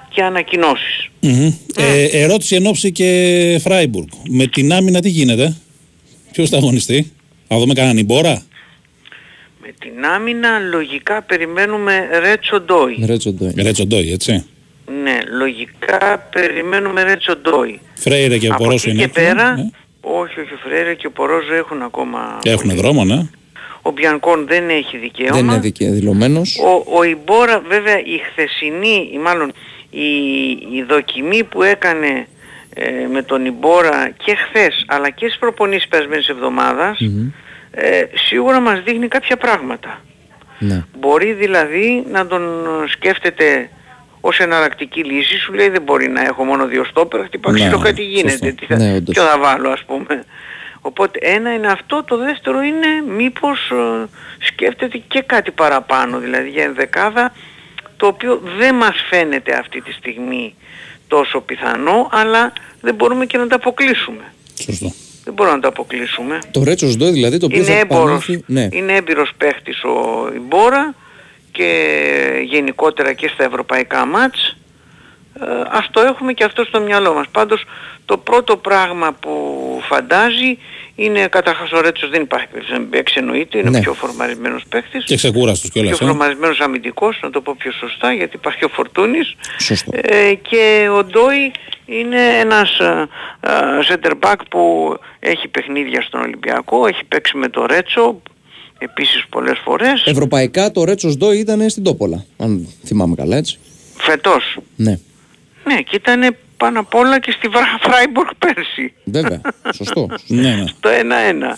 [0.09, 1.09] και ανακοινώσεις.
[1.19, 1.53] Μμμ.
[1.75, 4.07] Ε, ερώτηση εν ώψη και Φράιμπουργκ.
[4.29, 5.55] Με την άμυνα τι γίνεται,
[6.35, 7.11] Ποιος θα αγωνιστεί,
[7.47, 8.45] θα δούμε κανέναν Ιμπόρα;
[9.61, 13.03] Με την άμυνα λογικά περιμένουμε Ρέτσο Ντόι.
[13.05, 13.53] Ρέτσο Ντόι.
[13.57, 14.45] Ρέτσο Ντόι, έτσι.
[15.03, 17.79] Ναι, λογικά περιμένουμε Ρέτσο Ντόι.
[17.95, 19.71] Φρέιρε και Από Πορόσο εκεί είναι και έτοιμοι, πέρα, ε.
[20.01, 22.39] όχι, όχι, ο Φρέιρε και ο Πορόζο έχουν ακόμα...
[22.43, 23.27] Έχουν δρόμο, ναι.
[23.81, 25.35] Ο Μπιανκόν δεν έχει δικαίωμα.
[25.35, 26.59] Δεν είναι δικαι- δηλωμένος.
[26.59, 29.51] Ο, ο Ιμπόρα βέβαια η χθεσινή, ή μάλλον
[29.89, 30.07] η,
[30.71, 32.27] η δοκιμή που έκανε
[32.73, 37.27] ε, με τον Ιμπόρα και χθες αλλά και στις προπονήσεις περασμένης εβδομάδας Μμμ.
[37.71, 40.01] ε, σίγουρα μας δείχνει κάποια πράγματα.
[40.59, 40.83] Ναι.
[40.99, 42.43] Μπορεί δηλαδή να τον
[42.89, 43.69] σκέφτεται
[44.27, 47.77] ως εναλλακτική λύση, σου λέει δεν μπορεί να έχω μόνο δύο στόπερ, χτυπάω Ναι, ξύλο
[47.79, 48.17] κάτι σωστό.
[48.17, 49.13] γίνεται, τι θα, Ναι, όντως.
[49.15, 50.23] ποιο θα βάλω ας πούμε.
[50.81, 52.87] Οπότε ένα είναι αυτό, το δεύτερο είναι
[53.17, 54.05] μήπως ε,
[54.39, 57.33] σκέφτεται και κάτι παραπάνω, δηλαδή για ενδεκάδα
[57.97, 60.55] το οποίο δεν μας φαίνεται αυτή τη στιγμή
[61.07, 64.23] τόσο πιθανό, αλλά δεν μπορούμε και να το αποκλείσουμε.
[64.59, 64.93] Σωστό.
[65.23, 66.39] Δεν μπορούμε να το αποκλείσουμε.
[66.51, 68.43] Το Ρέτσο Σντό δηλαδή το οποίο Είναι θα έμπορος, επανέλθει.
[68.47, 68.67] Ναι.
[68.71, 70.93] είναι έμπειρος παίχτης ο Ιμπόρα
[71.55, 71.69] και
[72.43, 74.57] γενικότερα και στα ευρωπαϊκά μάτς.
[75.39, 77.25] Ε, ας το έχουμε και αυτό στο μυαλό μας.
[77.31, 77.63] Πάντως
[78.05, 79.33] το πρώτο πράγμα που
[79.83, 80.57] φαντάζει
[80.95, 83.77] είναι καταρχάς ο Ρέτσος δεν υπάρχει περίπτωση να παίξει εννοείται, είναι Ναι.
[83.77, 85.03] ο πιο φορμαρισμένος παίχτης.
[85.03, 85.97] Και ξεκούραστος κιόλας.
[85.97, 86.09] Πιο ε.
[86.09, 89.35] φορμαρισμένος αμυντικός, να το πω πιο σωστά, γιατί υπάρχει ο Φορτούνης.
[89.59, 89.91] Σωστό.
[90.01, 91.51] Ε, και ο Ντόι
[91.85, 93.07] είναι ένας ε,
[93.39, 93.49] ε,
[93.89, 98.21] center back που έχει παιχνίδια στον Ολυμπιακό, έχει παίξει με το Ρέτσο
[98.77, 100.03] επίσης πολλές φορές.
[100.05, 102.25] Ευρωπαϊκά το Ρέτσο Σντό ήταν στην Τόπολα.
[102.37, 103.57] Αν θυμάμαι καλά έτσι.
[103.97, 104.57] Φετός.
[104.75, 104.99] Ναι.
[105.65, 108.93] Ναι, και ήταν πάνω απ' όλα και στη Βρα- Φράιμπουργκ πέρσι.
[109.03, 109.41] Βέβαια.
[109.75, 110.07] Σωστό.
[110.27, 110.63] Ναι, ναι.
[110.79, 110.93] Το 1-1.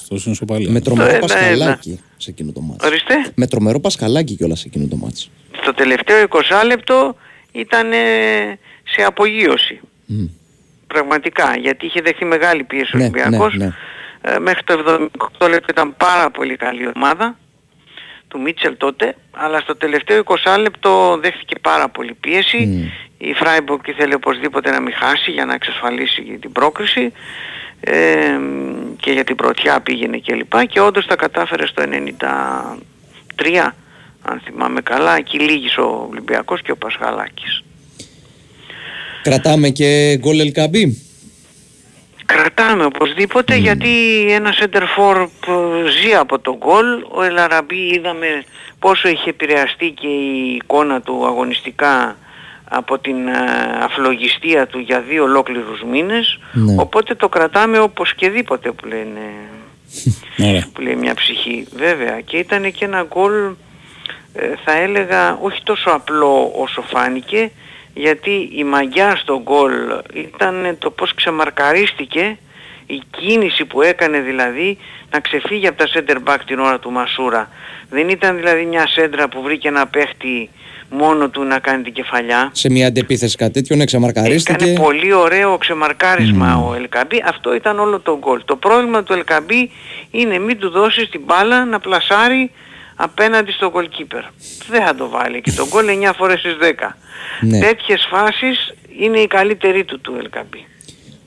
[0.04, 0.72] Στο συνσοπαλία.
[0.72, 1.28] Με τρομερό ένα-ένα.
[1.28, 2.86] πασχαλάκι σε εκείνο το μάτς.
[2.86, 3.14] Ορίστε.
[3.36, 5.30] Με τρομερό πασχαλάκι κιόλας σε εκείνο το μάτς.
[5.62, 7.16] Στο τελευταίο 20 λεπτό
[7.52, 7.98] ήταν ε,
[8.84, 9.80] σε απογείωση.
[10.06, 10.26] Μμ.
[10.88, 13.56] Πραγματικά, γιατί είχε δεχθεί μεγάλη πίεση ο Ναι, Ολυμπιακός.
[13.56, 13.74] ναι, ναι.
[14.30, 14.74] Ε, μέχρι το
[15.40, 17.38] 78 λεπτό ήταν πάρα πολύ καλή ομάδα
[18.28, 22.92] του Μίτσελ τότε, αλλά στο τελευταίο 20 λεπτό δέχτηκε πάρα πολύ πίεση.
[23.18, 27.12] Η Φράιμπουργκ ήθελε οπωσδήποτε να μην χάσει για να εξασφαλίσει την πρόκριση
[27.80, 28.40] ε,
[29.00, 31.84] και για την πρωτιά πήγαινε και λοιπά και όντως τα κατάφερε στο
[33.36, 33.72] 93
[34.22, 37.64] αν θυμάμαι καλά, εκεί λύγησε ο Ολυμπιακός και ο Πασχαλάκης.
[39.22, 41.07] Κρατάμε και γκολ Ελκαμπή.
[42.28, 43.90] Κρατάμε οπωσδήποτε γιατί
[44.30, 46.86] ένα center for που ζει από τον γκολ.
[47.12, 48.44] Ο Ελαραμπή είδαμε
[48.80, 52.18] πόσο είχε επηρεαστεί και η εικόνα του αγωνιστικά
[52.70, 53.34] από την ε,
[53.82, 56.40] αφλογιστία του για δύο ολόκληρους μήνες.
[56.54, 56.76] Ναι.
[56.82, 59.22] Οπότε το κρατάμε όπως και δίποτε που λένε
[60.50, 60.68] Ωραία.
[60.74, 61.68] που λέει μια ψυχή.
[61.76, 63.34] Βέβαια και ήταν και ένα γκολ
[64.34, 67.52] ε, θα έλεγα όχι τόσο απλό όσο φάνηκε
[67.98, 69.74] γιατί η μαγιά στο γκολ
[70.14, 72.38] ήταν το πως ξεμαρκαρίστηκε
[72.86, 74.78] η κίνηση που έκανε δηλαδή
[75.12, 77.50] να ξεφύγει από τα center back την ώρα του Μασούρα.
[77.90, 80.50] Δεν ήταν δηλαδή μια σέντρα που βρήκε ένα παίχτη
[80.90, 82.50] μόνο του να κάνει την κεφαλιά.
[82.54, 84.64] Σε μια αντεπίθεση κάτι τέτοιο, ναι, ξεμαρκαρίστηκε.
[84.64, 87.24] Έκανε πολύ ωραίο ξεμαρκάρισμα ο Ελκαμπή.
[87.26, 88.42] Αυτό ήταν όλο το γκολ.
[88.46, 89.72] Το πρόβλημα του Ελκαμπή
[90.12, 92.52] είναι μην του δώσεις την μπάλα να πλασάρει
[92.98, 94.24] απέναντι στο goalkeeper.
[94.68, 96.98] Δεν θα το βάλει και το γκολ 9 φορές στις 10.
[97.42, 97.60] Ναι.
[97.60, 100.67] Τέτοιες φάσεις είναι η καλύτερη του του Ελκαμπή.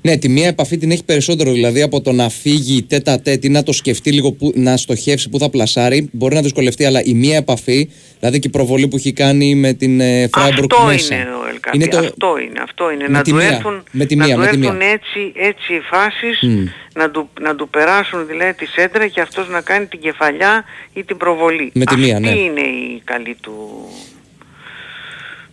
[0.03, 3.63] Ναι, τη μία επαφή την έχει περισσότερο δηλαδή από το να φύγει τέτα τέτη, να
[3.63, 6.09] το σκεφτεί λίγο, που, να στοχεύσει που θα πλασάρει.
[6.13, 9.73] Μπορεί να δυσκολευτεί, αλλά η μία επαφή, δηλαδή και η προβολή που έχει κάνει με
[9.73, 11.15] την ε, Φράιμπουργκ Αυτό μέσα.
[11.15, 11.77] είναι ο Ελκαμπή.
[11.77, 12.61] Είναι το- Αυτό είναι.
[12.63, 13.03] Αυτό είναι.
[13.09, 14.87] Με να τη του μία, έρθουν, με τη να μία, του με τη έρθουν μία.
[14.91, 16.65] έτσι, έτσι οι φάσεις Μμ.
[16.95, 21.05] να, του, να του περάσουν δηλαδή τη σέντρα και αυτός να κάνει την κεφαλιά ή
[21.05, 21.71] την προβολή.
[21.75, 22.39] Με τη μία, Αυτή ναι.
[22.39, 23.87] είναι η καλή του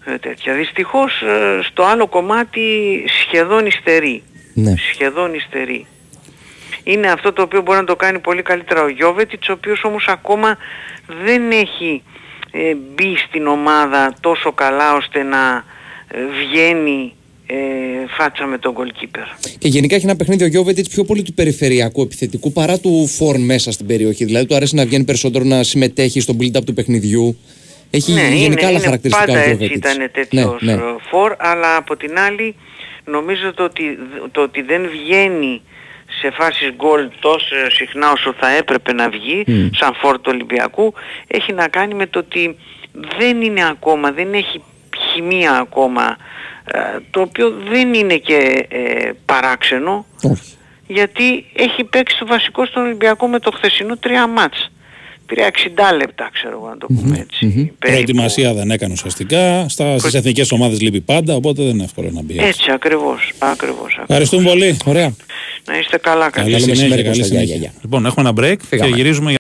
[0.05, 0.53] ε, τέτοια.
[0.53, 2.61] Δυστυχώς ε, στο άλλο κομμάτι
[3.23, 4.23] σχεδόν υστερεί.
[4.59, 4.73] Ναι.
[4.93, 5.85] Σχεδόν υστερεί.
[6.83, 10.07] Είναι αυτό το οποίο μπορεί να το κάνει πολύ καλύτερα ο Γιώβετιτς, ο οποίος όμως
[10.07, 10.57] ακόμα
[11.23, 12.03] δεν έχει
[12.51, 15.63] ε, μπει στην ομάδα τόσο καλά ώστε να
[16.07, 17.13] ε, βγαίνει
[17.47, 17.55] ε,
[18.17, 19.47] φάτσα με τον goalkeeper.
[19.57, 23.37] Και γενικά έχει ένα παιχνίδι ο Γιώβετιτς πιο πολύ του περιφερειακού επιθετικού παρά του φόρ
[23.37, 24.25] μέσα στην περιοχή.
[24.25, 27.37] Δηλαδή του αρέσει να βγαίνει περισσότερο να συμμετέχει στο build-up του παιχνιδιού.
[27.89, 29.93] Έχει ναι, γενικά είναι, άλλα είναι χαρακτηριστικά πάντα ο έτσι Γιώβετιτς.
[29.93, 30.81] ήταν τέτοιος ναι, ναι.
[30.81, 32.55] ε, φορ, αλλά από την άλλη
[33.07, 33.97] νομίζω το ότι,
[34.31, 35.61] το ότι δεν βγαίνει
[36.19, 39.67] σε φάσεις γκολ τόσο συχνά όσο θα έπρεπε να βγει Μμ.
[39.71, 40.93] σαν φόρ του Ολυμπιακού
[41.27, 42.57] έχει να κάνει με το ότι
[43.17, 44.63] δεν είναι ακόμα, δεν έχει
[44.97, 46.17] χημεία ακόμα
[46.71, 46.79] ε,
[47.11, 50.05] το οποίο δεν είναι και ε, παράξενο
[50.87, 54.71] γιατί έχει παίξει το βασικό στον Ολυμπιακό με το χθεσινό τρία μάτς.
[55.27, 55.51] Τρία
[55.93, 57.71] 60 λεπτά ξέρω εγώ να το πούμε έτσι.
[57.79, 59.69] Προετοιμασία δεν έκανε ουσιαστικά.
[59.69, 62.33] Στα, στις εθνικές ομάδες λείπει πάντα, οπότε δεν είναι εύκολο να μπει.
[62.33, 62.47] έτσι.
[62.47, 63.77] Έτσι ακριβώς, ακριβώς.
[63.77, 63.97] ακριβώς.
[64.01, 64.77] Ευχαριστούμε πολύ.
[64.85, 65.13] Ωραία.
[65.67, 66.61] Να είστε καλά Καλή καλή.
[66.63, 66.83] συνέχεια.
[66.83, 67.33] μεσημέρι, Καλή Κώστα.
[67.35, 67.55] Γεια, συνέχεια.
[67.55, 67.81] γεια, γεια.
[67.81, 68.89] Λοιπόν, έχουμε ένα break Φύγαμε.
[68.89, 69.33] και γυρίζουμε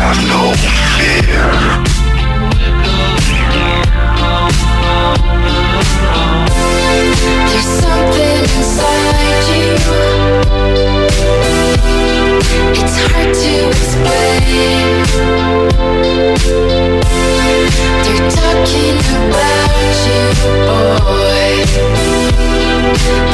[0.00, 1.50] no fear.
[7.48, 9.74] There's something inside you.
[12.80, 14.94] It's hard to explain.
[18.04, 18.98] They're talking
[19.28, 20.22] about you,
[23.04, 23.29] boy.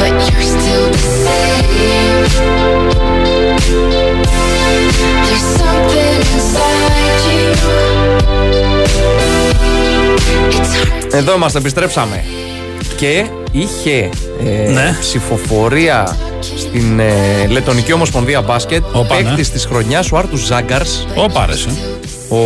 [11.17, 12.23] Εδώ είμαστε, επιστρέψαμε.
[12.97, 14.09] Και είχε
[14.45, 14.95] ε, Ναι.
[14.99, 16.17] ψηφοφορία
[16.57, 18.83] στην ε, Λετωνική Ομοσπονδία Μπάσκετ.
[18.83, 19.23] Ο Όπα, ναι.
[19.23, 21.07] παίκτης της χρονιάς, ο Άρτους Ζάγκαρς.
[21.15, 21.69] Ω, πάρεσαι.
[22.29, 22.37] Ο,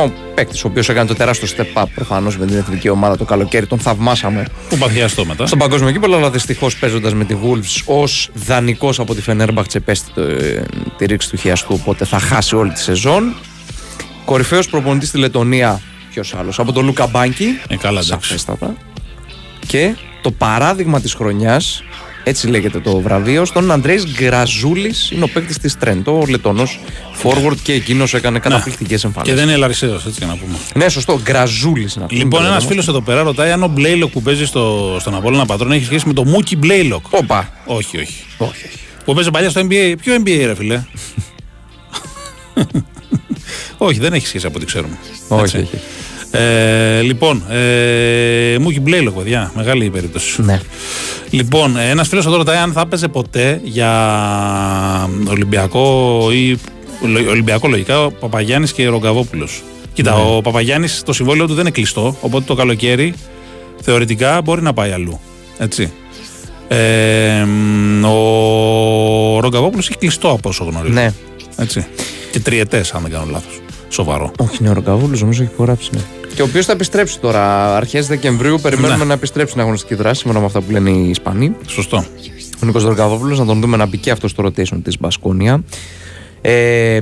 [0.00, 3.24] ο παίκτης, ο οποίος έκανε το τεράστιο step up προφανώς με την εθνική ομάδα το
[3.24, 5.46] καλοκαίρι, τον θαυμάσαμε Που παθιαστώ μετά.
[5.46, 10.10] στον παγκόσμιο κύπελο, αλλά δυστυχώς παίζοντας με τη Wolves ως δανεικός από τη Φενέρμπαχτσε πέστη
[10.14, 10.62] το, ε,
[10.96, 13.34] τη ρήξη του χιαστού, οπότε θα χάσει όλη τη σεζόν.
[14.24, 15.80] Κορυφαίος προπονητής στη Λετωνία,
[16.20, 17.58] ποιος άλλος, από τον Λούκα Μπάνκι.
[17.68, 18.28] Ε, καλά, εντάξει.
[18.28, 18.74] Σαφέστατα.
[19.66, 21.82] Και το παράδειγμα της χρονιάς,
[22.24, 26.62] έτσι λέγεται το βραβείο, στον Αντρέη Γκραζούλης, είναι ο παίκτης της Τρέντο, ο Λετωνό
[27.22, 29.32] forward και εκείνος έκανε καταπληκτικές εμφανίσει.
[29.32, 29.38] Ναι.
[29.38, 30.56] Και δεν είναι Λαρισαίος, έτσι για να πούμε.
[30.74, 32.18] Ναι, σωστό, Γκραζούλης να πούμε.
[32.18, 32.70] Λοιπόν, το ένας λέμε.
[32.70, 36.06] φίλος εδώ πέρα ρωτάει αν ο Μπλέιλοκ που παίζει στο, στον Απόλλωνα Πατρών έχει σχέση
[36.06, 37.04] με το Μούκι Μπλέιλοκ.
[37.10, 37.50] Όπα.
[37.66, 38.24] Όχι, όχι.
[38.38, 38.68] όχι.
[39.04, 39.94] Που παίζει παλιά στο NBA.
[40.02, 40.82] Ποιο NBA, ρε φιλέ.
[43.88, 44.98] όχι, δεν έχει σχέση από ό,τι ξέρουμε.
[45.28, 45.56] Όχι, Έτσι.
[45.56, 45.78] όχι.
[46.38, 49.52] Ε, λοιπόν, ε, Μούκι Μπλέιλοκ, παιδιά.
[49.56, 50.42] Μεγάλη η περίπτωση.
[50.42, 50.60] Ναι.
[51.30, 53.90] Λοιπόν, ένας φίλος εδώ ρωτάει αν θα έπαιζε ποτέ για
[55.28, 56.58] Ολυμπιακό ή
[57.06, 59.62] λο- Ολυμπιακό λογικά ο Παπαγιάννης και Ρογκαβόπουλος.
[59.92, 60.22] Κοίτα, Ναι.
[60.36, 63.14] ο Παπαγιάννης το συμβόλαιο του δεν είναι κλειστό, οπότε το καλοκαίρι
[63.82, 65.20] θεωρητικά μπορεί να πάει αλλού.
[65.58, 65.92] Έτσι.
[66.68, 70.92] Ε, μ, ο Ρογκαβόπουλος έχει κλειστό από όσο γνωρίζω.
[70.92, 71.12] Ναι.
[71.56, 71.86] Έτσι.
[72.32, 73.60] Και τριετές, αν δεν κάνω λάθος.
[73.88, 74.32] Σοβαρό.
[74.38, 75.90] Όχι, είναι ο Ρογκαβούλο, νομίζω έχει υπογράψει.
[75.92, 76.00] Ναι.
[76.36, 77.76] Και ο οποίος θα επιστρέψει τώρα.
[77.76, 79.04] Αρχές Δεκεμβρίου περιμένουμε Ναι.
[79.04, 81.56] να επιστρέψει στην αγωνιστική δράση, σύμφωνα με αυτά που λένε οι Ισπανοί.
[81.66, 82.04] Σωστό.
[82.62, 85.62] Ο Νίκος Ρογκαβόπουλο, να τον δούμε να μπει και αυτός στο rotation της Μπασκόνια.
[86.40, 87.00] Ε,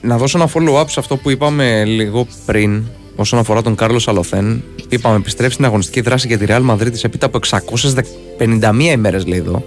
[0.00, 2.82] να δώσω ένα follow-up σε αυτό που είπαμε λίγο πριν
[3.16, 4.62] όσον αφορά τον Κάρλος Αλοθέν.
[4.88, 9.64] Είπαμε επιστρέψει στην αγωνιστική δράση για τη Real Madrid έπειτα από 651 ημέρες, λέει εδώ.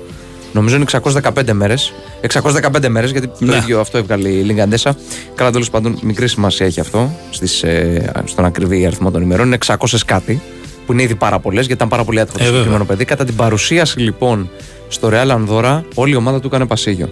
[0.54, 1.94] Νομίζω είναι 615 μέρες.
[2.22, 3.56] 615 μέρες, γιατί το Ναι.
[3.56, 4.96] ίδιο αυτό έβγαλε η Λιγκαντέσα.
[5.36, 9.46] Καλά, τέλος πάντων, μικρή σημασία έχει αυτό στις, ε, στον ακριβή αριθμό των ημερών.
[9.46, 10.42] Είναι 600 κάτι,
[10.86, 12.62] που είναι ήδη πάρα πολλές, γιατί ήταν πάρα πολύ άτυχο το Ε, βέβαια.
[12.62, 13.06] συγκεκριμένο παιδί.
[13.06, 14.50] Κατά την παρουσίαση λοιπόν
[14.88, 17.10] στο Real Ανδώρα, όλη η ομάδα του έκανε πασίγιο.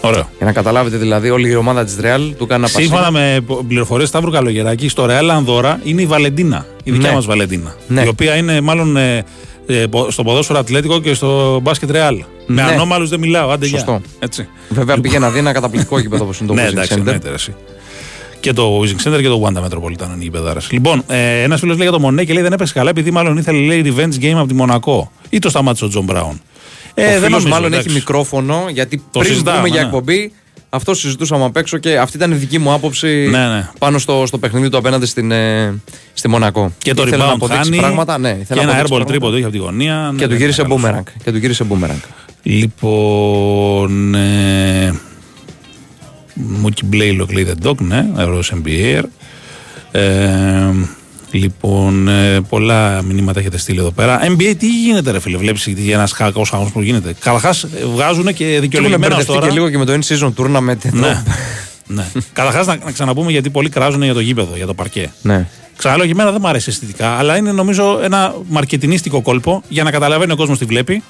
[0.00, 0.28] Ωραίο.
[0.36, 2.86] Για να καταλάβετε δηλαδή, όλη η ομάδα της Real του έκανε πασίγιο.
[2.86, 6.66] Σύμφωνα με πληροφορίες Σταύρου Καλογεράκη, στο Ρεάλ Ανδώρα είναι η Βαλεντίνα.
[6.84, 7.14] Η δικιά Ναι.
[7.14, 7.74] μας Βαλεντίνα.
[7.88, 8.02] Ναι.
[8.04, 9.24] Η οποία είναι μάλλον ε, ε, πο-
[10.08, 12.24] στο ποδόσφαιρο Ατλέτικο και στο μπάσκετ Ρεάλ.
[12.46, 12.70] Με Ναι.
[12.72, 13.50] ανώμαλους δεν μιλάω.
[13.50, 13.78] Άντε γεια.
[13.78, 14.00] Σωστό.
[14.18, 14.48] Έτσι.
[14.68, 16.98] Βέβαια πήγε να δει ένα καταπληκτικό γήπεδο όπως είναι το ναι, WiZink εντάξει, Center.
[16.98, 17.54] εννοείται, ρε, εσύ.
[18.40, 20.60] Και το WiZink Center και το Wanda Metropolitano είναι οι παιχτάρες.
[20.70, 23.36] Λοιπόν, ε, ένας φίλος λέει για το Μωνέ και λέει δεν έπαιξε καλά επειδή μάλλον
[23.36, 25.10] ήθελε λέει revenge game από τη Μονακό.
[25.30, 26.30] Ή το σταμάτησε ο Τζον Μπράουν.
[26.30, 26.40] ο
[26.94, 27.86] δεν φίλος νομίζω, μάλλον εντάξει.
[27.88, 29.86] έχει μικρόφωνο, γιατί Το πριν συζητάμε, βγούμε για ναι.
[29.86, 30.32] εκπομπή,
[30.74, 33.68] αυτό συζητούσαμε απ' έξω και αυτή ήταν η δική μου άποψη Ναι, ναι.
[33.78, 35.74] πάνω στο, στο παιχνίδι του απέναντι στην, ε,
[36.12, 36.72] στη Μονακό.
[36.78, 37.76] Και το Ήθελε να rebound αποδείξει χάνει.
[37.76, 38.18] πράγματα.
[38.18, 39.10] Ναι, ήθελε και να ένα αποδείξει airball πράγματα.
[39.10, 40.10] τρίποντο είχε από τη γωνία.
[40.12, 40.82] ναι, Και του ναι, γύρισε ναι, καλός.
[40.84, 41.12] boomerang.
[41.24, 42.00] Και του γύρισε boomerang.
[42.42, 44.14] Λοιπόν.
[44.14, 44.92] Ε,
[46.34, 49.02] Μούκι Μπλέιλοκ λέει The Dog, ναι, Euro NBA.
[49.92, 50.02] Ε,
[51.38, 54.20] λοιπόν, ε, πολλά μηνύματα έχετε στείλει εδώ πέρα.
[54.36, 57.14] NBA, τι γίνεται, ρε φίλε, βλέπεις ένας χακό αγώνα που γίνεται.
[57.20, 59.46] Καταρχάς, βγάζουν και Και έχουν δικαιολογημένα ως μπερδευτεί τώρα.
[59.46, 60.84] και λίγο και με το in season tournament.
[60.84, 60.98] εδώ.
[60.98, 61.22] Ναι.
[61.86, 62.04] ναι.
[62.32, 65.12] Καταρχάς, να, να ξαναπούμε γιατί πολλοί κράζουν για το γήπεδο, για το παρκέ.
[65.22, 65.48] ναι.
[65.76, 69.90] Ξαναλέω και εμένα δεν μου αρέσει αισθητικά, αλλά είναι νομίζω ένα μαρκετινίστικο κόλπο για να
[69.90, 71.02] καταλαβαίνει ο κόσμος τι βλέπει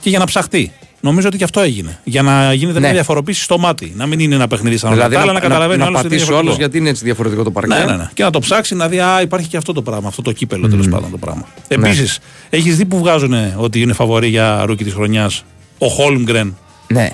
[0.00, 0.72] και για να ψαχτεί.
[1.04, 1.98] Νομίζω ότι και αυτό έγινε.
[2.04, 2.84] Για να γίνεται Ναι.
[2.84, 3.92] μια διαφοροποίηση στο μάτι.
[3.96, 5.90] Να μην είναι ένα παιχνίδι σαν Δηλαδή όλα τα να, άλλα, να καταλαβαίνει να, ο
[5.90, 6.62] να άλλος ότι είναι πατήσει ο άλλος διαφορετικό.
[6.62, 7.74] γιατί είναι έτσι διαφορετικό το παρκέ.
[7.74, 8.10] Ναι, ναι, ναι.
[8.14, 10.68] Και να το ψάξει να δει, Α, υπάρχει και αυτό το πράγμα, αυτό το κύπελλο
[10.68, 11.46] τέλος πάντων το πράγμα.
[11.68, 11.86] Ναι.
[11.88, 12.18] Επίσης,
[12.50, 15.44] έχεις δει που βγάζουν ότι είναι φαβορή για rookie της χρονιάς
[15.78, 16.56] ο Χόλμγκρεν,
[16.86, 17.08] Ναι.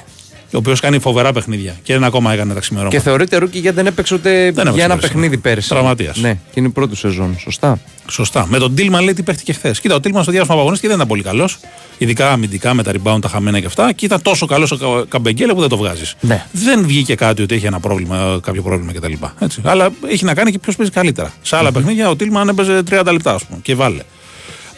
[0.53, 2.97] Ο οποίος κάνει φοβερά παιχνίδια και ένα ακόμα έκανε τα ξημερώματα.
[2.97, 5.41] Και θεωρείται rookie γιατί δεν έπαιξε ούτε έπαιξε για ένα πέρσι, παιχνίδι ναι.
[5.43, 5.69] πέρυσι.
[5.69, 6.17] Τραυματίας.
[6.17, 7.37] Ναι, και είναι η πρώτη σεζόν.
[7.39, 7.79] Σωστά.
[8.11, 8.47] Σωστά.
[8.49, 9.81] Με τον Τίλμαν λέει τι παίχτηκε χθες.
[9.81, 11.59] Κοίτα, ο Τίλμαν στο διάστημα που αγωνίστηκε δεν ήταν πολύ καλός.
[11.99, 13.93] Ειδικά αμυντικά με τα rebound, τα χαμένα και αυτά.
[13.93, 16.15] Και ήταν τόσο καλός ο Κα- Καμπενγκέλε που δεν το βγάζεις.
[16.21, 16.47] Ναι.
[16.53, 19.13] Δεν βγήκε κάτι ότι έχει ένα πρόβλημα, κάποιο πρόβλημα κτλ.
[19.39, 19.61] Έτσι.
[19.65, 21.33] Αλλά έχει να κάνει και ποιος παίζει καλύτερα.
[21.43, 24.03] Σε άλλα παιχνίδια ο Τίλμαν έπαιζε 30 λεπτά, ας πούμε, και βάλε.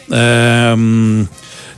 [0.09, 1.25] Ε, μ,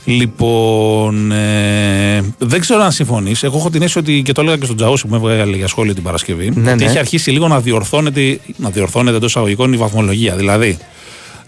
[0.04, 3.42] λοιπόν, ε, δεν ξέρω αν συμφωνείς.
[3.42, 5.68] Εγώ έχω την αίσθηση ότι και το έλεγα και στον Τζαούσι που με έβγαλε για
[5.68, 6.50] σχόλιο την Παρασκευή.
[6.54, 6.90] Ναι, ότι ναι.
[6.90, 10.36] έχει αρχίσει λίγο να διορθώνεται, να διορθώνεται εντός εισαγωγικών η βαθμολογία.
[10.36, 10.78] Δηλαδή,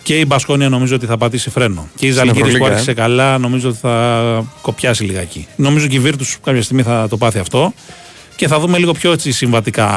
[0.02, 1.88] και η Μπασκόνια νομίζω ότι θα πατήσει φρένο.
[1.94, 2.94] Και η Ζαλγκύρη που Ευρωλίγκα, άρχισε ε.
[2.94, 5.46] καλά νομίζω ότι θα κοπιάσει λιγάκι.
[5.56, 7.72] Νομίζω και η Βίρτους κάποια στιγμή θα το πάθει αυτό.
[8.36, 9.90] Και θα δούμε λίγο πιο έτσι συμβατικά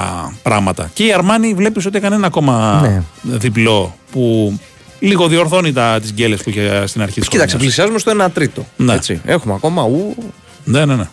[0.44, 0.90] πράγματα.
[0.94, 3.38] Και η Αρμάνη βλέπεις ότι έκανε ένα ακόμα Ναι.
[3.38, 4.54] διπλό που
[5.00, 7.76] λίγο διορθώνει τα, τις γκέλες που είχε στην αρχή της Κοίταξε, χρονιάς.
[7.76, 8.66] πλησιάζουμε στο 1 τρίτο.
[8.76, 8.94] Ναι.
[8.94, 9.22] Έτσι.
[9.26, 10.16] Έχουμε ακόμα ου,
[10.64, 11.08] Ναι, ναι, ναι.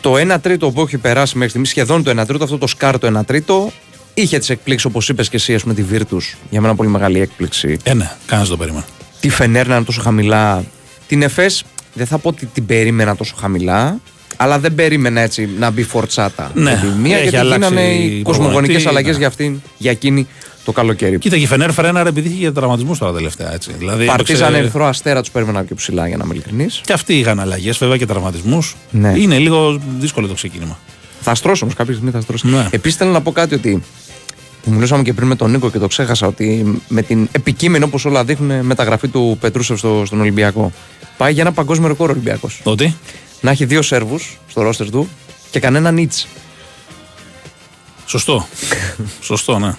[0.00, 2.98] το 1 τρίτο που έχει περάσει μέχρι στιγμής, σχεδόν το 1 τρίτο, αυτό το σκάρ
[2.98, 3.72] το 1 τρίτο,
[4.14, 6.36] είχε τις εκπλήξεις όπως είπες και εσύ, ας πούμε, τη Virtus.
[6.50, 7.76] Για μένα πολύ μεγάλη έκπληξη.
[7.82, 8.84] Ε, ναι, κανένας το περίμενε.
[9.20, 10.64] Τη Φενέρ να είναι τόσο χαμηλά.
[11.06, 11.64] Την Εφές
[11.94, 14.00] δεν θα πω ότι την περίμενα τόσο χαμηλά,
[14.36, 16.50] αλλά δεν περίμενα έτσι να μπει φορτσάτα.
[16.54, 19.18] Ναι, με τη μία έχει γιατί αλλάξει γίνανε οι προπονητή, κοσμογονικές αλλαγές ναι.
[19.18, 20.26] για, αυτήν, για εκείνη
[20.72, 21.18] το καλοκαίρι.
[21.18, 23.52] Κοίτα και η Φενέρ φρέναρε επειδή είχε και τραυματισμούς τώρα τελευταία.
[23.52, 23.72] Έτσι.
[23.78, 26.80] Δηλαδή, Παρτίζαν έπαιξε- ερυθρό αστέρα, τους περίμενα πιο ψηλά για να είμαι ειλικρινής.
[26.84, 28.76] Και αυτοί είχαν αλλαγές, βέβαια και τραυματισμούς.
[28.90, 29.12] Ναι.
[29.16, 30.78] Είναι λίγο δύσκολο το ξεκίνημα.
[31.20, 32.48] Θα στρώσω όμως, κάποια στιγμή θα στρώσω.
[32.48, 32.68] Ναι.
[32.70, 33.82] Επίσης θέλω να πω κάτι ότι.
[34.62, 38.04] Που μιλούσαμε και πριν με τον Νίκο και το ξέχασα ότι με την επικείμενη όπως
[38.04, 40.72] όλα δείχνουν μεταγραφή του Πετρούσεφ στο, στον Ολυμπιακό.
[41.16, 42.60] Πάει για ένα παγκόσμιο ρεκόρ ο Ολυμπιακός.
[42.64, 42.94] Ότι;
[43.40, 45.08] Να έχει δύο Σέρβους στο ρόστερ του
[45.50, 46.26] και κανένα Νίτς.
[48.06, 48.46] Σωστό.
[49.20, 49.74] Σωστό, ναι.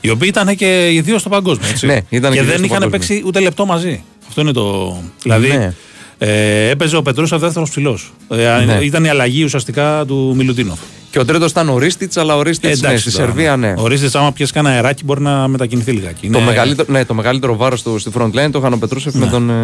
[0.00, 1.68] Οι οποίοι ήταν και οι δύο στο παγκόσμιο.
[1.68, 1.86] Έτσι.
[1.86, 2.90] Ναι, ήταν και και οι δύο δεν στο είχαν παγκόσμιο.
[2.90, 4.02] παίξει ούτε λεπτό μαζί.
[4.28, 4.96] Αυτό είναι το.
[5.22, 5.48] Δηλαδή.
[5.48, 5.72] Ναι.
[6.20, 8.12] Ε, έπαιζε ο Πετρούσεφ δεύτερος ψηλός.
[8.28, 8.78] Ε, Ναι.
[8.82, 10.78] Ήταν η αλλαγή ουσιαστικά του Μιλουτίνοφ.
[11.10, 13.74] Και ο τρίτος ήταν ο Ρίστιτς, αλλά ο Ρίστιτς ναι, στη τώρα, Σερβία ναι.
[13.76, 16.30] Ο Ρίστης, άμα πιέσει κανένα αεράκι, μπορεί να μετακινηθεί λιγάκι.
[16.30, 19.14] Το, Είναι- μεγαλύτερο, ναι, το μεγαλύτερο βάρος του στη front line το είχαν ο Πετρούσεφ
[19.14, 19.50] με τον.
[19.50, 19.54] ε,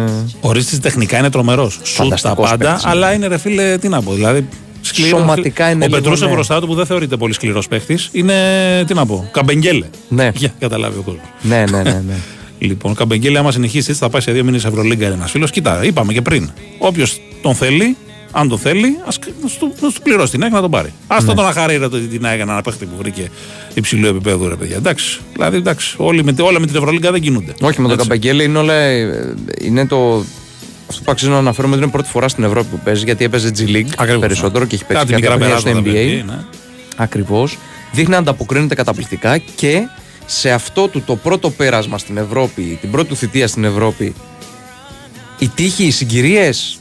[0.41, 1.73] Ο Ρίστης τεχνικά είναι τρομερός.
[1.83, 2.89] Σουτ τα Φανταστικός πάντα, παίκτης, ναι.
[2.91, 4.13] αλλά είναι ρε φίλε, τι να πω.
[4.13, 4.47] Δηλαδή,
[4.87, 5.19] σκληρός.
[5.19, 6.33] Σωματικά είναι Ο λίγο, Πετρούσεφ ναι.
[6.33, 8.33] μπροστά του που δεν θεωρείται πολύ σκληρός παίχτης είναι,
[8.87, 9.85] τι να πω, καμπεγγέλε.
[10.09, 10.31] Ναι.
[10.35, 11.23] Για να καταλάβει ο κόσμος.
[11.41, 12.13] ναι, ναι, ναι, ναι.
[12.59, 15.51] Λοιπόν, Καμπεγγέλη, άμα συνεχίσεις έτσι, θα πάει σε δύο μήνες Ευρωλίγκα ένας φίλος.
[15.51, 16.49] Κοίτα, είπαμε και πριν.
[16.77, 17.97] Όποιος τον θέλει,
[18.31, 20.93] αν τον θέλει, ας του πληρώσει την ΑΕΚ να τον πάρει.
[21.07, 21.25] Α Ναι.
[21.25, 23.29] τον τον αχαρεί ρε, το- την ΑΕΚ ένα παίχτη που βρήκε
[23.73, 24.75] υψηλού επίπεδου, ρε παιδιά.
[24.75, 25.19] Εντάξει.
[25.33, 25.95] Δηλαδή, εντάξει.
[25.97, 27.53] Όλοι με, όλα με την Ευρωλίγκα δεν κινούνται.
[27.61, 27.97] Όχι, με τον Έτσι.
[27.97, 28.73] Καμπαγγέλη είναι όλα.
[28.73, 30.23] ε, Είναι το.
[30.89, 33.51] Αυτό που αξίζει να αναφέρουμε ότι είναι πρώτη φορά στην Ευρώπη που παίζει γιατί έπαιζε
[33.57, 34.65] G League Ακριβώς, περισσότερο ναι.
[34.65, 35.93] και έχει παίξει Κάτι κάποια μικρά χρόνια στο περάσματα, NBA.
[35.93, 36.37] παιδί, ναι.
[36.95, 37.57] Ακριβώς.
[37.91, 39.81] Δείχνει να ανταποκρίνεται καταπληκτικά και
[40.25, 44.13] σε αυτό του το πρώτο πέρασμα στην Ευρώπη, την πρώτη του θητεία στην Ευρώπη,
[45.39, 46.77] οι τύχοι, οι συγκυρίες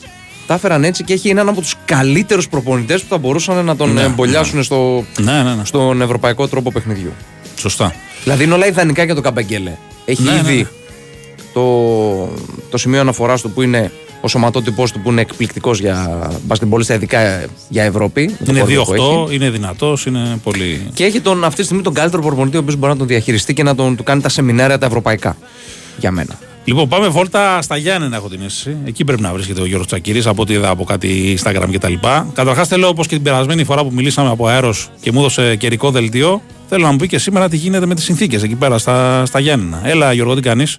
[0.46, 3.92] τα έφεραν έτσι και έχει έναν από τους καλύτερους προπονητές που θα μπορούσαν να τον
[3.92, 5.64] Ναι, εμπολιάσουν στο, Ναι, ναι, ναι.
[5.64, 7.12] στον ευρωπαϊκό τρόπο παιχνιδιού.
[7.58, 7.94] Σωστά.
[8.22, 9.72] Δηλαδή είναι όλα ιδανικά για τον Καμπαγγέλε.
[10.04, 10.68] Έχει Ναι, ναι, ήδη ναι.
[11.54, 12.28] Το,
[12.70, 13.90] το σημείο αναφοράς του που είναι
[14.20, 18.36] ο σωματότυπο του που είναι εκπληκτικός για μπασκετμπολίστα, ειδικά για Ευρώπη.
[18.38, 19.24] με το Είναι κορμί που έχει.
[19.28, 20.86] 2-8, είναι δυνατός, είναι πολύ.
[20.94, 23.54] Και έχει τον, αυτή τη στιγμή τον καλύτερο προπονητή ο οποίος μπορεί να τον διαχειριστεί
[23.54, 25.36] και να τον, του κάνει τα σεμινάρια τα ευρωπαϊκά.
[25.98, 26.38] Για μένα.
[26.64, 28.76] Λοιπόν, πάμε βόλτα στα Γιάννενα, έχω την αίσθηση.
[28.84, 31.92] Εκεί πρέπει να βρίσκεται ο Γιώργος Τσακύρη, από ό,τι είδα από κάτι Instagram κτλ.
[32.32, 35.90] Καταρχάς, θέλω όπως και την περασμένη φορά που μιλήσαμε από αέρος και μου έδωσε καιρικό
[35.90, 39.26] δελτίο, θέλω να μου πει και σήμερα τι γίνεται με τις συνθήκες εκεί πέρα στα,
[39.26, 39.80] στα Γιάννενα.
[39.84, 40.78] Έλα, Γιώργο, τι κάνεις;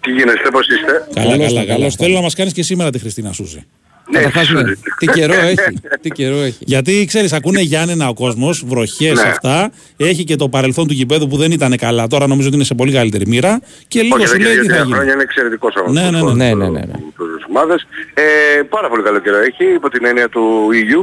[0.00, 1.90] Τι γίνεστε, πώς είστε; Καλά, καλά, καλά.
[1.90, 3.66] Θέλω να μας κάνεις και σήμερα τη Χριστίνα Σούζη.
[4.10, 4.62] Ναι, Καταρχάς, ναι.
[4.98, 5.80] Τι καιρό έχει.
[6.00, 6.56] Τι καιρό έχει.
[6.60, 9.28] Γιατί ξέρεις, ακούνε Γιάννενα ο κόσμος, βροχές Ναι.
[9.28, 9.70] αυτά.
[9.96, 12.06] Έχει και το παρελθόν του γηπέδου που δεν ήταν καλά.
[12.06, 13.60] Τώρα νομίζω ότι είναι σε πολύ καλύτερη μοίρα.
[13.88, 14.94] Και λίγο Όχι, σου εδώ λέει και τι θα δύο γίνει.
[14.94, 16.02] χρόνια είναι εξαιρετικός αγώνας.
[16.02, 16.32] Ναι, ναι, ναι.
[16.32, 16.78] Ναι, ναι, ναι.
[16.78, 16.92] ναι.
[17.36, 17.86] Τις ομάδες.
[18.14, 21.00] Ε, πάρα πολύ καλό καιρό έχει, υπό την έννοια του EU.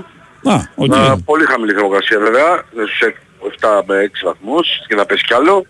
[0.51, 0.95] Α, οκ.
[0.95, 2.99] Α, πολύ χαμηλή θερμοκρασία βέβαια, στους
[3.59, 5.65] 7 με 6 βαθμούς και θα πέσει κι άλλο.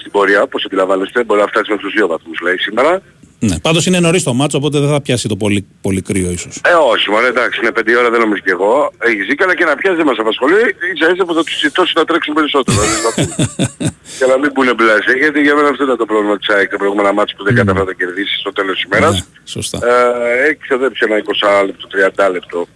[0.00, 3.02] Στην πορεία, όπως αντιλαμβάνεστε, μπορεί να φτάσει μέχρι τους 2 βαθμούς λέει σήμερα.
[3.38, 3.58] Ναι.
[3.58, 6.60] Πάντως είναι νωρίς το μάτσο, οπότε δεν θα πιάσει το πολύ, πολύ κρύο ίσως.
[6.64, 8.92] Ε, όχι, μωρέ, εντάξει, είναι 5 ώρα, δεν νομίζω κι εγώ.
[8.98, 10.62] Έχεις δίκιο, αλλά και να πιάσει δεν μας απασχολεί.
[10.94, 12.78] Ίσα ίσα που θα τους ζητώσει να τρέξουν περισσότερο.
[12.80, 13.28] να ζεσταθούν.
[14.18, 16.76] και να μην πούνε μπλαζέ, γιατί για μένα αυτό ήταν το πρόβλημα της ΑΕΚ τα
[16.76, 19.14] προηγούμενα ματς που δεν κατάφερε να τα κερδίσει στο τέλος της ημέρας.
[19.14, 19.78] Ναι, σωστά.
[19.82, 21.84] Ε, έχει ξοδέψει ένα 20 λεπτό,
[22.26, 22.66] 30 λεπτό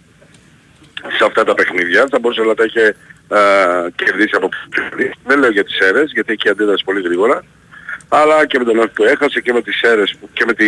[1.17, 2.07] σε αυτά τα παιχνίδια.
[2.11, 2.95] Θα μπορούσε να τα είχε
[3.29, 3.37] ε,
[3.95, 4.49] κερδίσει από
[4.95, 5.11] πριν.
[5.25, 7.43] Δεν λέω για τις αίρες, γιατί έχει αντίδραση πολύ γρήγορα.
[8.09, 10.65] Αλλά και με τον Όφη που έχασε και με τις αίρες που- και με τη,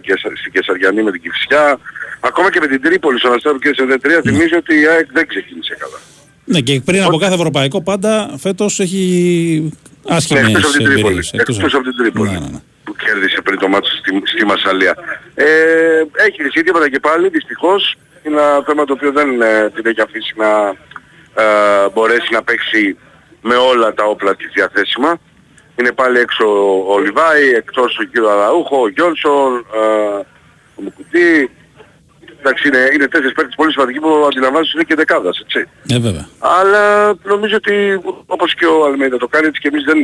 [0.00, 1.78] και σα- στην Κεσαριανή με την Κυφσιά.
[2.20, 5.26] Ακόμα και με την Τρίπολη στον Αστέρο και σε 3 θυμίζω ότι η ΑΕΚ δεν
[5.26, 5.98] ξεκίνησε καλά.
[6.44, 9.72] Ναι, και πριν από κάθε ευρωπαϊκό πάντα φέτος έχει
[10.08, 11.04] άσχημες Ναι, εκτός από την Τρίπολη.
[11.06, 11.30] εμπειρίες.
[11.32, 12.30] Εκτός από την Τρίπολη.
[12.30, 12.60] Ναι, ναι, ναι.
[12.84, 14.94] που κέρδισε πριν το μάτσο στη, στη Μασαλία.
[15.34, 15.44] Ε,
[16.26, 17.96] έχει ζητήματα και πάλι, δυστυχώς.
[18.26, 20.48] Είναι ένα θέμα το οποίο δεν ε, την έχει αφήσει να
[21.34, 22.96] ε, μπορέσει να παίξει
[23.40, 25.18] με όλα τα όπλα της διαθέσιμα.
[25.76, 30.18] Είναι πάλι έξω ο, ο Λιβάη, εκτός ο κύριος Αραούχο, ο Γιόνσον, ε,
[30.74, 31.50] ο Μουκουτί.
[32.38, 35.68] Εντάξει, είναι, είναι τέσσερις παίκτες πολύ σημαντικοί που αντιλαμβάνεσαι ότι είναι και δεκάδας, έτσι.
[35.88, 36.28] Ε, βέβαια.
[36.38, 39.98] Αλλά νομίζω ότι όπως και ο Αλμέιδα το κάνει έτσι και εμείς δεν,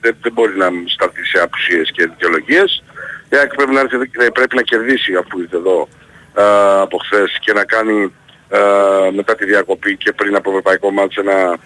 [0.00, 2.82] δεν, δεν μπορεί να σταθεί σε απουσίες και δικαιολογίες.
[3.30, 5.88] Η ΑΕΚ πρέπει να, έρθει, εδώ και πρέπει να κερδίσει αφού ήρθε εδώ
[6.34, 8.12] α, από χθες και να κάνει α,
[9.14, 11.56] μετά τη διακοπή και πριν από ευρωπαϊκό μάτς ένα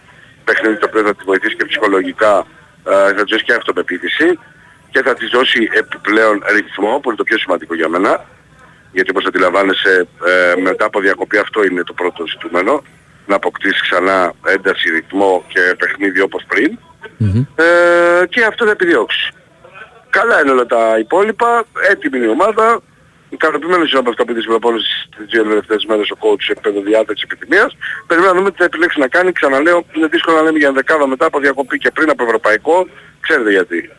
[0.44, 2.44] παιχνίδι το οποίο θα τη βοηθήσει και ψυχολογικά α,
[2.84, 4.38] θα της δώσει και αυτοπεποίθηση
[4.90, 8.24] και θα της δώσει επιπλέον ρυθμό που είναι το πιο σημαντικό για μένα
[8.92, 12.82] γιατί όπως αντιλαμβάνεσαι ε, μετά από διακοπή αυτό είναι το πρώτο ζητούμενο
[13.26, 16.78] να αποκτήσεις ξανά ένταση, ρυθμό και παιχνίδι όπως πριν
[17.54, 19.32] ε, και αυτό θα επιδιώξει.
[20.10, 22.80] Καλά είναι όλα τα υπόλοιπα, έτοιμη είναι η ομάδα,
[23.36, 26.52] ικανοποιημένος είναι από αυτά που είδες στην προπόνηση τις δύο τελευταίες μέρες ο coach σε
[26.52, 27.76] επίπεδο διάταξης επιθυμίας.
[28.06, 29.32] Περιμένουμε να δούμε τι θα επιλέξει να κάνει.
[29.32, 32.86] Ξαναλέω, είναι δύσκολο να λέμε για δεκάδα μετά από διακοπή και πριν από ευρωπαϊκό.
[33.20, 33.90] Ξέρετε γιατί.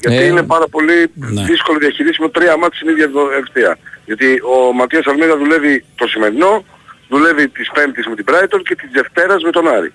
[0.00, 1.42] Γιατί Ε, είναι πάρα πολύ ναι.
[1.44, 3.78] δύσκολο διαχειρίσιμο τρία μάτια στην ίδια δο- ευθεία.
[4.04, 6.64] Γιατί ο Ματίας Αλμίδα δουλεύει το σημερινό,
[7.08, 9.92] δουλεύει της Πέμπτης με την Brighton και της Δευτέρας με τον Άρη.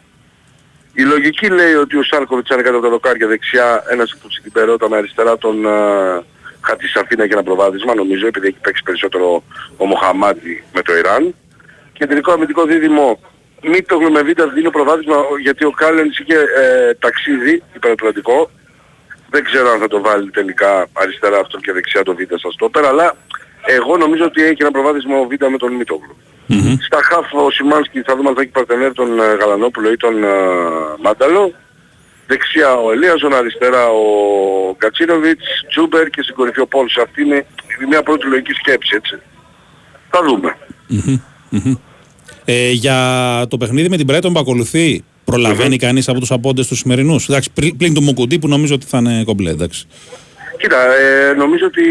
[0.93, 4.93] Η λογική λέει ότι ο Σάρκοβιτς είναι κάτω από τα δοκάρια δεξιά, ένας που συμπερώταν
[4.93, 6.23] αριστερά τον uh,
[6.67, 9.43] Χατζησαφίνα για ένα προβάδισμα, νομίζω, επειδή έχει παίξει περισσότερο
[9.77, 11.35] ο Μοχαμάτι με το Ιράν.
[11.93, 13.19] Κεντρικό αμυντικό δίδυμο,
[13.61, 18.49] μη το με β' δίνει προβάδισμα γιατί ο Κάλενς είχε ε, ταξίδι υπερατλαντικό.
[19.29, 22.85] Δεν ξέρω αν θα το βάλει τελικά αριστερά αυτόν και δεξιά το β' στα στόπερ,
[22.85, 23.15] αλλά
[23.65, 26.15] εγώ νομίζω ότι έχει ένα προβάδισμα ο β' με τον Μίτογλου.
[26.85, 30.23] Στα χαφ ο Σιμάνσκι θα δούμε αν θα έχει παρτενέρ τον ε, Γαλανόπουλο ή τον
[30.23, 30.27] ε,
[31.01, 31.53] Μάνταλο.
[32.27, 34.01] Δεξιά ο Ελίαζον, αριστερά ο
[34.77, 36.97] Γκατσίνοβιτς, Τζούμπερ και στην κορυφή ο Πόλς.
[36.97, 37.45] Αυτή είναι
[37.87, 39.19] μια πρώτη λογική σκέψη, έτσι.
[40.09, 40.57] Θα δούμε.
[42.45, 42.97] Ε, για
[43.49, 47.51] το παιχνίδι με την Brighton που ακολουθεί, προλαβαίνει κανείς από τους απόντες τους σημερινούς; Εντάξει,
[47.53, 49.87] πλην, πλην του Μουκουντή που νομίζω ότι θα είναι κομπλέ, εντάξει.
[50.57, 51.83] Κοίτα, ε, νομίζω ότι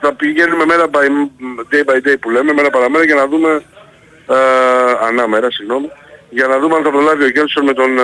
[0.00, 1.06] θα πηγαίνουμε μέρα by,
[1.74, 3.62] day by day που λέμε, μέρα παραμέρα για να δούμε,
[4.28, 4.34] ε,
[5.06, 5.88] ανά μέρα, συγγνώμη,
[6.34, 8.02] για να δούμε αν θα προλάβει ο Γένσον με τον ε,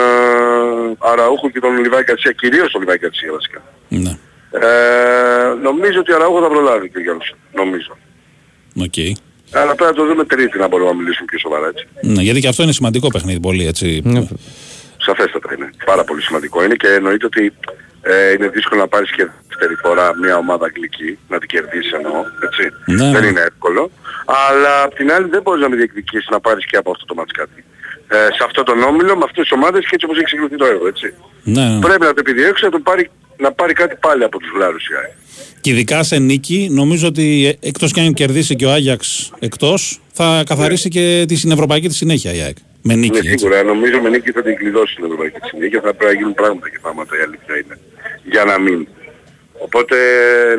[0.99, 3.61] Αραούχο και τον Λιβάι Γκαρσία, κυρίως τον Λιβάι Γκαρσία βασικά.
[3.89, 4.19] Ναι.
[4.51, 7.97] Ε, νομίζω ότι ο Αραούχο θα προλάβει και ο Γένσον, νομίζω.
[8.87, 8.99] Οκ.
[9.53, 11.87] Αλλά πρέπει να το δούμε τρίτη να μπορούμε να μιλήσουμε πιο σοβαρά έτσι.
[12.03, 14.03] Ναι, γιατί και αυτό είναι σημαντικό παιχνίδι πολύ, έτσι.
[14.97, 15.71] Σαφέστατα είναι.
[15.85, 17.53] Πάρα πολύ σημαντικό είναι και εννοείται ότι
[18.03, 22.25] ε, είναι δύσκολο να πάρεις και δεύτερη φορά μια ομάδα αγγλική, να την κερδίσεις εννοώ,
[22.47, 22.63] έτσι.
[22.87, 23.29] Ναι, δεν ναι.
[23.29, 23.91] είναι εύκολο.
[24.25, 27.15] Αλλά απ' την άλλη δεν μπορείς να μην διεκδικήσεις να πάρεις και από αυτό το
[27.15, 27.65] μάτς κάτι.
[28.13, 30.67] Ε, σε αυτό τον όμιλο, με αυτές τις ομάδες και έτσι όπως έχει ξεκινήσει το
[30.67, 31.15] έργο, έτσι.
[31.43, 31.81] Ναι, ναι.
[31.81, 34.95] Πρέπει να το επιδιώξει να, το πάρει, να πάρει κάτι πάλι από τους Βλάρους η
[35.01, 35.13] ΑΕΚ.
[35.61, 40.43] Και ειδικά σε νίκη, νομίζω ότι εκτός και αν κερδίσει και ο Άγιαξ εκτός, θα
[40.47, 42.57] καθαρίσει και τη συνευρωπαϊκή τη συνέχεια η ΑΕΚ.
[42.83, 43.13] Με νίκη.
[43.13, 43.39] Ναι, έτσι.
[43.39, 43.63] σίγουρα.
[43.63, 45.81] Νομίζω με νίκη θα την κλειδώσει την Ευρωπαϊκή Συνήθεια.
[45.81, 47.79] Θα πρέπει να γίνουν πράγματα και πράγματα η αλήθεια είναι.
[48.25, 48.89] Για να μην.
[49.59, 49.97] Οπότε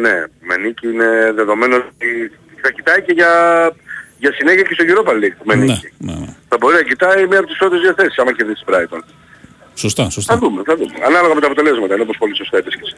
[0.01, 3.31] ναι, με νίκη είναι δεδομένο ότι θα κοιτάει και για,
[4.23, 5.87] για συνέχεια και στο Europa League με Ναι, νίκη.
[6.07, 6.29] ναι, ναι.
[6.49, 9.01] Θα μπορεί να κοιτάει μία από τις πρώτες δύο θέσεις άμα κερδίσει Brighton.
[9.83, 10.37] Σωστά, Θα σωστά.
[10.41, 10.93] δούμε, θα δούμε.
[11.09, 12.95] Ανάλογα με τα αποτελέσματα, είναι όπως πολύ σωστά είπες και εσύ.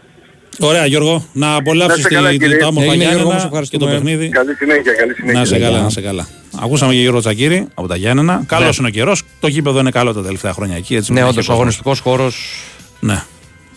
[0.60, 2.58] Ωραία, Γιώργο, να Να απολαύσει είστε καλά, κύριε.
[2.58, 3.92] τα όμορφα Έγινε, Γιώργο, μας Γιάννενα και το ευχαριστούμε.
[3.92, 4.30] παιχνίδι.
[4.30, 5.40] Καλή συνέχεια, καλή συνέχεια.
[5.40, 6.28] Να σε καλά, να σε καλά.
[6.64, 8.44] Ακούσαμε και Γιώργο Τσακύρη από τα Γιάννενα.
[8.48, 9.24] Καλός είναι ο καιρός.
[9.40, 10.96] Το γήπεδο είναι καλό τα τελευταία χρόνια εκεί.
[10.96, 11.56] Έτσι, Ναι, μην όντω έχει ο κόσμο.
[11.56, 12.60] αγωνιστικός χώρος
[13.00, 13.24] Ναι.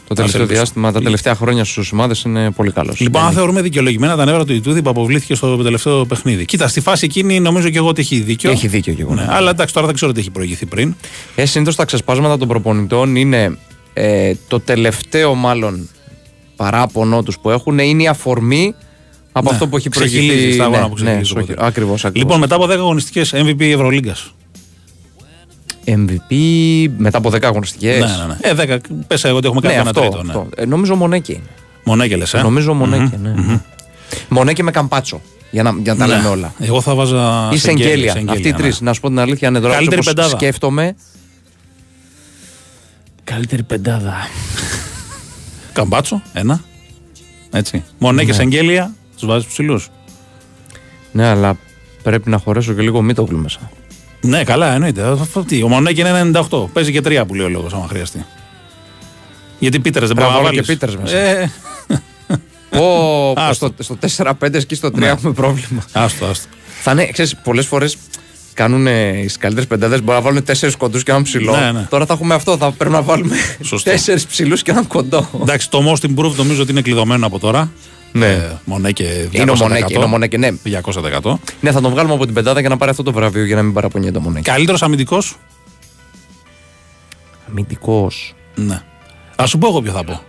[0.08, 0.60] Το τελευταίο ελπίσω.
[0.60, 3.00] διάστημα, τα τελευταία χρόνια στους ομάδες είναι πολύ καλός.
[3.00, 6.44] Λοιπόν, αν θεωρούμε δικαιολογημένα τα νεύρα του Ιτούδη που αποβλήθηκε στο τελευταίο παιχνίδι.
[6.44, 8.50] Κοίτα, στη φάση εκείνη νομίζω και εγώ ότι έχει δίκιο.
[8.50, 9.14] Έχει δίκιο και εγώ.
[9.14, 10.94] Ναι, αλλά εντάξει, τώρα δεν ξέρω τι έχει προηγηθεί πριν.
[11.34, 13.58] Ε, Συνήθως τα ξεσπάσματα των προπονητών είναι
[13.92, 15.88] ε, το τελευταίο μάλλον
[16.56, 18.74] παράπονο τους που έχουν είναι η αφορμή
[19.32, 20.52] από Ναι, αυτό που έχει ξεχυλίζει προηγηθεί.
[20.52, 21.66] στα αγώνα ναι, που ξεχυλίζει, ναι, οπότε.
[21.66, 22.06] Ακριβώς.
[22.12, 24.16] Λοιπόν, μετά από 10 αγωνιστικές MVP Ευρωλίγκα.
[25.86, 26.34] MVP
[26.96, 27.98] μετά από 10 αγωνιστικές.
[27.98, 28.62] Ναι, ναι, ναι.
[28.64, 30.22] Ε, 10, πες εγώ ότι έχουμε κάνει ναι, ένα αυτό, τρίτο.
[30.22, 30.32] Ναι.
[30.32, 30.48] αυτό.
[30.56, 31.42] Ε, νομίζω Μονέκε είναι.
[31.84, 33.30] Μονέκε λες, ε; Νομίζω Μονέκε, ναι.
[33.30, 33.60] ναι.
[34.28, 35.20] Μονέκε με Καμπάτσο.
[35.50, 36.14] Για να, για να τα Ναι.
[36.16, 36.52] λέμε όλα.
[36.58, 37.48] Εγώ θα βάζα.
[37.52, 38.12] Ή Σεγγέλια, Σεγγέλια.
[38.12, 38.56] Σεγγέλια, Αυτοί οι ναι.
[38.58, 38.80] τρεις.
[38.80, 40.36] Να σου πω την αλήθεια, είναι τώρα Καλύτερη όπως πεντάδα.
[40.36, 40.96] σκέφτομαι.
[43.24, 44.14] Καλύτερη πεντάδα.
[45.72, 46.60] Καμπάτσο, ένα.
[47.50, 47.84] Έτσι.
[47.98, 48.34] Μονέκε Ναι.
[48.34, 49.88] Σεγγέλια, τους βάζεις ψηλούς.
[51.12, 51.56] Ναι, αλλά
[52.02, 53.70] πρέπει να χωρέσω και λίγο μήτοκλου μέσα.
[54.20, 55.02] Ναι, καλά, εννοείται.
[55.20, 56.66] Αυτό τι, Ο Μονέκε είναι 98.
[56.72, 58.24] Παίζει και τρία που λέει ο λόγος, άμα χρειαστεί.
[59.58, 60.78] Γιατί Πίτερς δεν Πρέπει μπορεί να να βάλω βάλεις.
[60.78, 61.16] και Peters μέσα.
[61.16, 61.52] Ε,
[62.70, 63.72] Πω, πω, Άστο.
[63.82, 65.06] στο, στο 4-5 και στο 3 Ναι.
[65.06, 65.84] έχουμε πρόβλημα.
[65.92, 66.48] άστο, άστο.
[66.82, 67.96] Θα είναι, ξέρεις, πολλές φορές
[68.54, 71.56] κάνουν οι καλύτερες πεντάδες μπορεί να βάλουν τέσσερις κοντούς και έναν ψηλό.
[71.56, 71.86] Ναι, ναι.
[71.90, 72.56] Τώρα θα έχουμε αυτό.
[72.56, 73.90] Θα πρέπει να βάλουμε Σωστό.
[73.90, 75.28] τέσσερις ψηλούς και έναν κοντό.
[75.42, 77.70] Εντάξει, το most improved νομίζω ότι είναι κλειδωμένο από τώρα.
[78.12, 78.26] Ναι.
[78.26, 79.34] Ε, Μονέκε 200%.
[79.34, 80.48] Είναι ο Μονέκε, είναι ο Μονέκε, ναι.
[81.22, 81.32] 200%.
[81.60, 83.62] Ναι, θα τον βγάλουμε από την πεντάδα για να πάρει αυτό το βραβείο για να
[83.62, 84.50] μην παραπονιέται ο Μονέκε.
[84.50, 85.36] Καλύτερος αμυντικός;
[87.50, 88.34] Αμυντικός.
[88.54, 88.82] Ναι.
[89.36, 90.20] Α σου πω εγώ ποιο θα πω.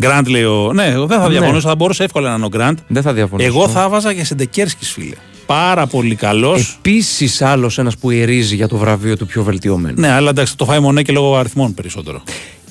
[0.00, 0.72] Γκραντ λέει ο.
[0.72, 1.38] Ναι, εγώ δεν θα Ναι.
[1.38, 2.78] διαφωνήσω, θα μπορούσε εύκολα να είναι ο Γκραντ.
[2.86, 3.48] Δεν θα διαφωνήσω.
[3.48, 5.14] Εγώ θα βάζα και Σεντεκέρσκι, φίλε.
[5.46, 6.76] Πάρα πολύ καλός.
[6.78, 10.00] Επίσης άλλος ένας που ερίζει για το βραβείο του πιο βελτιωμένου.
[10.00, 12.22] Ναι, αλλά εντάξει, το φάει Μονέκε λόγω αριθμών περισσότερο.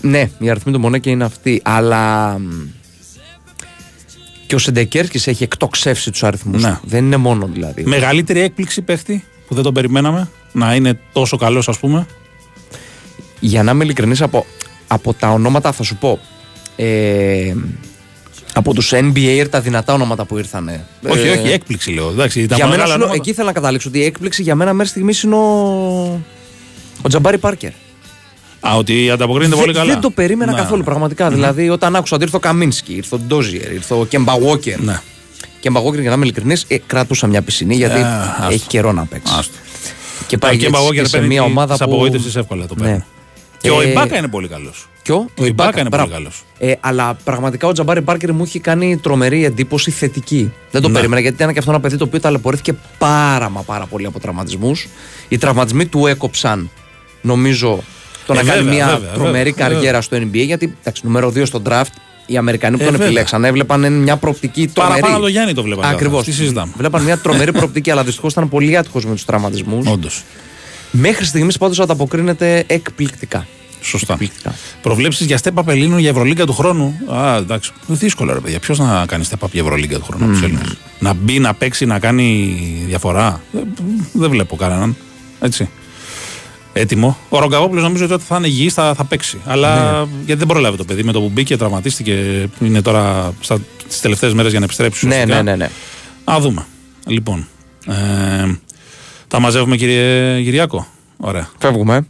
[0.02, 1.62] Ναι, η αριθμή του Μονέκε είναι αυτή.
[1.64, 2.38] Αλλά.
[4.54, 6.62] Μ, Και ο Σεντεκέρσκη έχει εκτοξεύσει τους αριθμούς.
[6.64, 6.80] Ναι.
[6.84, 7.84] Δεν είναι μόνο δηλαδή.
[7.86, 12.06] Μεγαλύτερη έκπληξη παίχτη που δεν τον περιμέναμε να είναι τόσο καλός, ας πούμε.
[13.40, 14.46] Για να είμαι ειλικρινής, από,
[14.88, 16.20] από τα ονόματα θα σου πω.
[16.76, 17.54] Ε,
[18.54, 20.86] από τους NBA τα δυνατά ονόματα που ήρθαν.
[21.10, 22.10] όχι, όχι, έκπληξη λέω.
[22.10, 24.42] Εντάξει, τα για μένα μεγάλα σου λέω, ονόματα- εκεί ήθελα να καταλήξω ότι η έκπληξη
[24.42, 26.22] για μένα μέχρι στιγμής είναι ο,
[27.02, 27.72] Ο Τζαμπάρι Πάρκερ.
[28.68, 29.92] Α, ότι ανταποκρίνεται Δεν- πολύ καλά.
[29.92, 30.58] Δεν το περίμενα Να.
[30.58, 31.30] καθόλου πραγματικά.
[31.30, 34.78] Δηλαδή, όταν άκουσα ότι ήρθε ο Καμίνσκι, ήρθε ο Ντόζιερ, ήρθε ο Κέμπα Walker.
[34.80, 35.00] Ναι.
[35.60, 38.54] Κέμπα Walker, για να είμαι ειλικρινής, κρατούσα μια πισινή γιατί Ε, άστο.
[38.54, 39.34] έχει καιρό να παίξει.
[39.38, 39.58] Άστο.
[40.28, 41.92] Και Το πάει Κέμπα έτσι Walker και σε παίρνει μια ομάδα της που.
[41.92, 42.92] απογοήτευσης εύκολα το παίρνει.
[42.92, 43.04] Ναι.
[43.58, 44.88] Και ο Ε, Ιμπάκα είναι πολύ καλός.
[45.04, 46.12] Ποιο; Ο Ιμπάκα είναι πολύ μπράβο.
[46.12, 46.44] καλός.
[46.58, 50.52] Ε, αλλά πραγματικά ο Τζαμπάρι Πάρκερ μου έχει κάνει τρομερή εντύπωση θετική.
[50.72, 50.94] Δεν το Ναι.
[50.94, 54.20] περίμενα γιατί ήταν και αυτό ένα παιδί το οποίο ταλαιπωρήθηκε πάρα μα πάρα πολύ από
[54.20, 54.88] τραυματισμούς.
[55.28, 56.70] Οι τραυματισμοί του έκοψαν,
[57.22, 57.84] νομίζω,
[58.26, 60.46] το Ε, να κάνει βέβαια, μια βέβαια, τρομερή βέβαια, καριέρα στο NBA.
[60.46, 61.94] Γιατί εντάξει, νούμερο 2 στο draft,
[62.26, 63.08] οι Αμερικανοί που Ε, τον βέβαια.
[63.08, 64.92] επιλέξαν έβλεπαν μια προοπτική τρομερή.
[64.94, 65.94] Παραπάνω από το Γιάννη το βλέπανε.
[65.94, 66.22] Ακριβώ.
[66.22, 66.72] Τι συζητάμε.
[66.78, 69.88] Βλέπαν μια τρομερή προοπτική, αλλά δυστυχώς ήταν πολύ άτυχος με τους τραυματισμούς.
[69.88, 70.24] Όντως.
[70.92, 73.48] Μέχρι στιγμής πάντως ανταποκρίνεται εκπληκτικά.
[73.82, 74.18] Σωστά.
[74.82, 77.72] Προβλέψεις για step up Ελλήνων για Ευρωλίγκα του χρόνου; Α, εντάξει.
[77.88, 78.60] Δύσκολο ρε παιδιά.
[78.60, 81.54] Ποιος να κάνει step up για Ευρωλίγκα του χρόνου από τους Έλληνες; Να μπει, να
[81.54, 82.56] παίξει, να κάνει
[82.88, 83.68] διαφορά; Δεν,
[84.14, 84.96] δεν βλέπω κανέναν.
[85.40, 85.70] Έτσι.
[86.74, 87.18] Έτοιμο.
[87.30, 89.38] Ο Ρογκαβόπουλο νομίζω ότι όταν θα είναι υγιή θα, θα παίξει.
[89.46, 92.46] Αλλά γιατί δεν προλάβει το παιδί με το που μπήκε, τραυματίστηκε.
[92.62, 93.34] Είναι τώρα
[93.88, 95.06] στι τελευταίες μέρες για να επιστρέψει.
[95.08, 95.44] Ναι, ουσιαστικά.
[95.44, 95.70] ναι, ναι, ναι.
[96.24, 96.66] Α δούμε.
[97.08, 97.48] Λοιπόν.
[97.88, 97.94] Ε,
[99.28, 100.88] τα μαζεύουμε κύριε Γυριάκο.
[101.18, 101.50] Ωραία.
[101.58, 102.08] Φεύγουμε.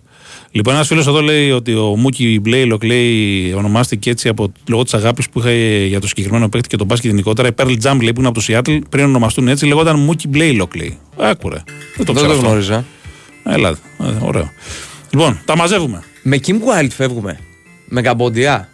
[0.52, 4.94] Λοιπόν, ένας φίλος εδώ λέει ότι ο Μούκι Μπλέιλοκ λέει ονομάστηκε έτσι από, λόγω της
[4.94, 7.48] αγάπης που είχε για το συγκεκριμένο παίκτη και τον μπάσκετ γενικότερα.
[7.48, 10.76] Η Pearl Jam λέει που είναι από το Seattle πριν ονομαστούν έτσι λέγονταν Μούκι Μπλέιλοκ
[10.76, 10.98] λέει.
[11.18, 11.64] Άκουρε.
[11.95, 12.48] Δεν το, Δεν ξέρω το αυτό.
[12.48, 12.85] γνώριζα.
[13.45, 13.76] Έλα, ε,
[14.20, 14.52] ωραίο.
[15.10, 16.02] Λοιπόν, τα μαζεύουμε.
[16.22, 17.40] Με Kim Wild φεύγουμε.
[17.86, 18.68] Με Καμποντιά.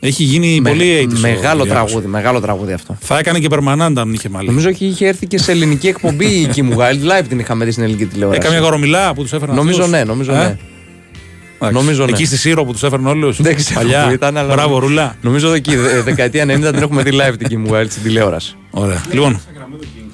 [0.00, 1.68] Έχει γίνει Με- πολύ AIDS ο Μεγάλο Κυριάκος.
[1.90, 2.96] τραγούδι, μεγάλο τραγούδι αυτό.
[3.00, 4.46] Θα έκανε και περμανάντα αν είχε μάλλον.
[4.48, 7.20] Νομίζω ότι είχε έρθει και σε ελληνική εκπομπή η Kim Wild.
[7.20, 8.38] Live την είχαμε δει στην ελληνική τηλεόραση.
[8.40, 10.42] Έκανε μια γορομιλά που τους έφεραν Νομίζω αυτούς; ναι, νομίζω Ε; ναι.
[10.44, 11.74] Εντάξει.
[11.74, 12.10] Νομίζω ναι.
[12.12, 14.06] Εκεί στη Σύρο που τους έφεραν όλους; Δεν ξέρω Παλιά.
[14.06, 14.54] που ήταν, αλλά.
[14.54, 15.16] Μπράβο, ρουλά.
[15.20, 18.56] Νομίζω εκεί, δε- δεκαετία 90 την έχουμε δει live την Kim Wild στην τηλεόραση.
[18.70, 19.02] Ωραία.
[19.12, 19.40] Λοιπόν,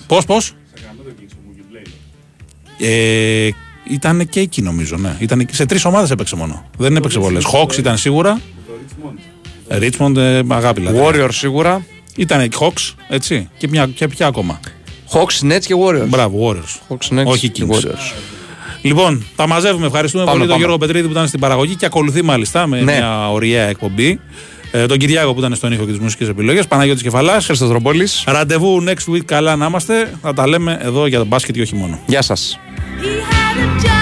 [0.06, 0.52] πώς, πώς;
[2.78, 3.48] Ε,
[3.90, 5.16] ήταν και εκεί νομίζω, ναι.
[5.18, 5.54] Ήταν εκεί.
[5.54, 6.64] σε τρεις ομάδες έπαιξε μόνο.
[6.78, 7.38] Δεν έπαιξε πολλέ.
[7.52, 8.40] Hawks ήταν σίγουρα.
[9.68, 10.98] Richmond, ε, αγάπη δηλαδή.
[11.02, 11.86] Warriors σίγουρα.
[12.16, 13.48] Ήταν Hawks, έτσι.
[13.58, 14.60] Και, μια, και ποια ακόμα.
[15.12, 16.08] Hawks, Nets και Warriors.
[16.08, 16.94] Μπράβο, Warriors.
[16.94, 17.74] Hawks, Nets Όχι και Kings.
[17.74, 18.12] Warriors.
[18.82, 19.86] Λοιπόν, τα μαζεύουμε.
[19.86, 20.66] Ευχαριστούμε Πάμε, πολύ τον πάμε.
[20.66, 22.92] Γιώργο Πετρίδη που ήταν στην παραγωγή και ακολουθεί μάλιστα με Ναι.
[22.92, 24.20] μια ωραία εκπομπή.
[24.70, 26.66] Ε, τον Κυριάκο που ήταν στον ήχο και τις μουσικές επιλογές.
[26.66, 27.44] Παναγιώτης Κεφαλάς.
[27.44, 28.08] Χρήστος Δρομπόλη.
[28.26, 29.24] Ραντεβού next week.
[29.24, 30.12] Καλά να είμαστε.
[30.22, 31.98] Θα τα λέμε εδώ για τον μπάσκετ και όχι μόνο.
[32.06, 32.58] Γεια σας.
[33.64, 33.93] Just.